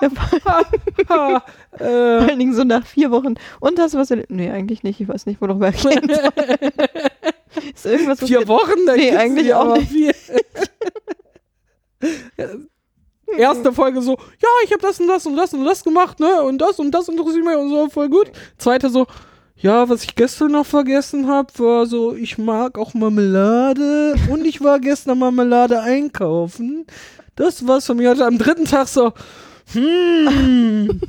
Ja, 0.00 0.10
vor 0.10 0.40
Ha, 0.44 0.62
vor 1.06 1.42
äh, 1.80 1.84
allen 1.84 2.38
Dingen 2.38 2.54
so 2.54 2.64
nach 2.64 2.86
vier 2.86 3.10
Wochen. 3.10 3.34
Und 3.60 3.78
hast 3.78 3.94
du 3.94 3.98
was 3.98 4.10
erlebt? 4.10 4.30
Nee, 4.30 4.50
eigentlich 4.50 4.82
nicht. 4.82 5.00
Ich 5.00 5.08
weiß 5.08 5.26
nicht, 5.26 5.40
worüber 5.40 5.68
ich 5.68 5.84
reden 5.86 6.12
soll. 6.12 6.30
Ist 7.74 7.86
irgendwas 7.86 8.22
was 8.22 8.28
vier 8.28 8.46
Wochen? 8.48 8.86
Da 8.86 8.94
Nee, 8.94 9.16
eigentlich 9.16 9.54
auch 9.54 9.76
nicht. 9.76 9.90
Vier. 9.90 10.14
Erste 13.36 13.72
Folge 13.72 14.02
so, 14.02 14.12
ja, 14.12 14.48
ich 14.64 14.72
habe 14.72 14.82
das 14.82 15.00
und 15.00 15.08
das 15.08 15.26
und 15.26 15.36
das 15.36 15.52
und 15.52 15.64
das 15.64 15.82
gemacht, 15.82 16.20
ne? 16.20 16.42
Und 16.42 16.58
das 16.58 16.78
und 16.78 16.90
das 16.92 17.08
interessiert 17.08 17.44
mich 17.44 17.56
und 17.56 17.70
so, 17.70 17.88
voll 17.88 18.08
gut. 18.08 18.30
Zweite 18.56 18.88
so, 18.88 19.06
ja, 19.56 19.88
was 19.88 20.04
ich 20.04 20.14
gestern 20.14 20.52
noch 20.52 20.66
vergessen 20.66 21.28
habe, 21.28 21.52
war 21.58 21.86
so, 21.86 22.14
ich 22.14 22.38
mag 22.38 22.78
auch 22.78 22.94
Marmelade 22.94 24.14
und 24.30 24.44
ich 24.46 24.60
war 24.62 24.78
gestern 24.80 25.18
Marmelade 25.18 25.80
einkaufen. 25.80 26.86
Das 27.36 27.66
war's 27.66 27.86
von 27.86 27.96
mir 27.96 28.10
heute. 28.10 28.26
Am 28.26 28.38
dritten 28.38 28.64
Tag 28.66 28.88
so, 28.88 29.12
hm, 29.72 31.00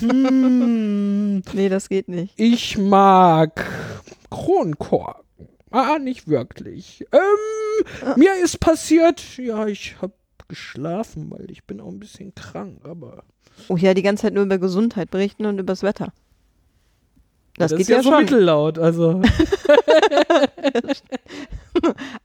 hm, 0.00 1.42
Nee, 1.52 1.68
das 1.68 1.88
geht 1.88 2.08
nicht. 2.08 2.32
ich 2.36 2.78
mag 2.78 3.64
Kronkorken. 4.30 5.22
Ah, 5.70 5.98
nicht 5.98 6.28
wirklich. 6.28 7.04
Ähm, 7.12 8.14
mir 8.16 8.30
ist 8.42 8.60
passiert, 8.60 9.36
ja, 9.36 9.66
ich 9.66 9.96
habe 10.00 10.14
geschlafen, 10.48 11.30
weil 11.30 11.50
ich 11.50 11.64
bin 11.64 11.80
auch 11.80 11.88
ein 11.88 11.98
bisschen 11.98 12.34
krank, 12.34 12.78
aber 12.84 13.24
Oh 13.68 13.76
ja, 13.76 13.94
die 13.94 14.02
ganze 14.02 14.22
Zeit 14.22 14.34
nur 14.34 14.44
über 14.44 14.58
Gesundheit 14.58 15.10
berichten 15.10 15.44
und 15.46 15.58
übers 15.58 15.82
Wetter. 15.82 16.12
Das, 17.58 17.70
geht 17.70 17.80
ist 17.80 17.88
ja, 17.88 18.02
so 18.02 18.10
schon. 18.10 18.20
mittellaut, 18.20 18.78
also 18.78 19.22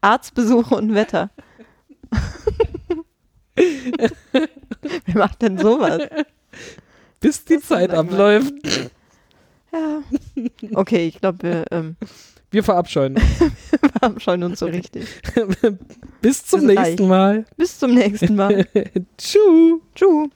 Arztbesuche 0.02 0.76
und 0.76 0.94
Wetter. 0.94 1.30
Wer 3.56 4.48
macht 5.14 5.42
denn 5.42 5.58
sowas? 5.58 6.02
bis 7.20 7.46
die 7.46 7.56
Das 7.56 7.60
Zeit 7.60 7.94
abläuft. 7.94 8.54
Ja. 9.72 10.02
Okay, 10.74 11.08
ich 11.08 11.22
glaube, 11.22 11.44
wir 11.44 11.66
ähm, 11.72 11.96
Wir 12.50 12.64
verabscheuen. 12.64 13.16
uns. 13.16 13.26
verabscheuen 14.00 14.44
uns 14.44 14.60
so 14.60 14.66
richtig. 14.66 15.06
bis 16.22 16.46
zum 16.46 16.68
Das 16.68 16.76
nächsten 16.76 17.08
Mal. 17.08 17.46
Bis 17.56 17.80
zum 17.80 17.94
nächsten 17.94 18.36
Mal. 18.36 18.66
Tschüss. 19.18 19.80
Tschüss. 19.96 20.30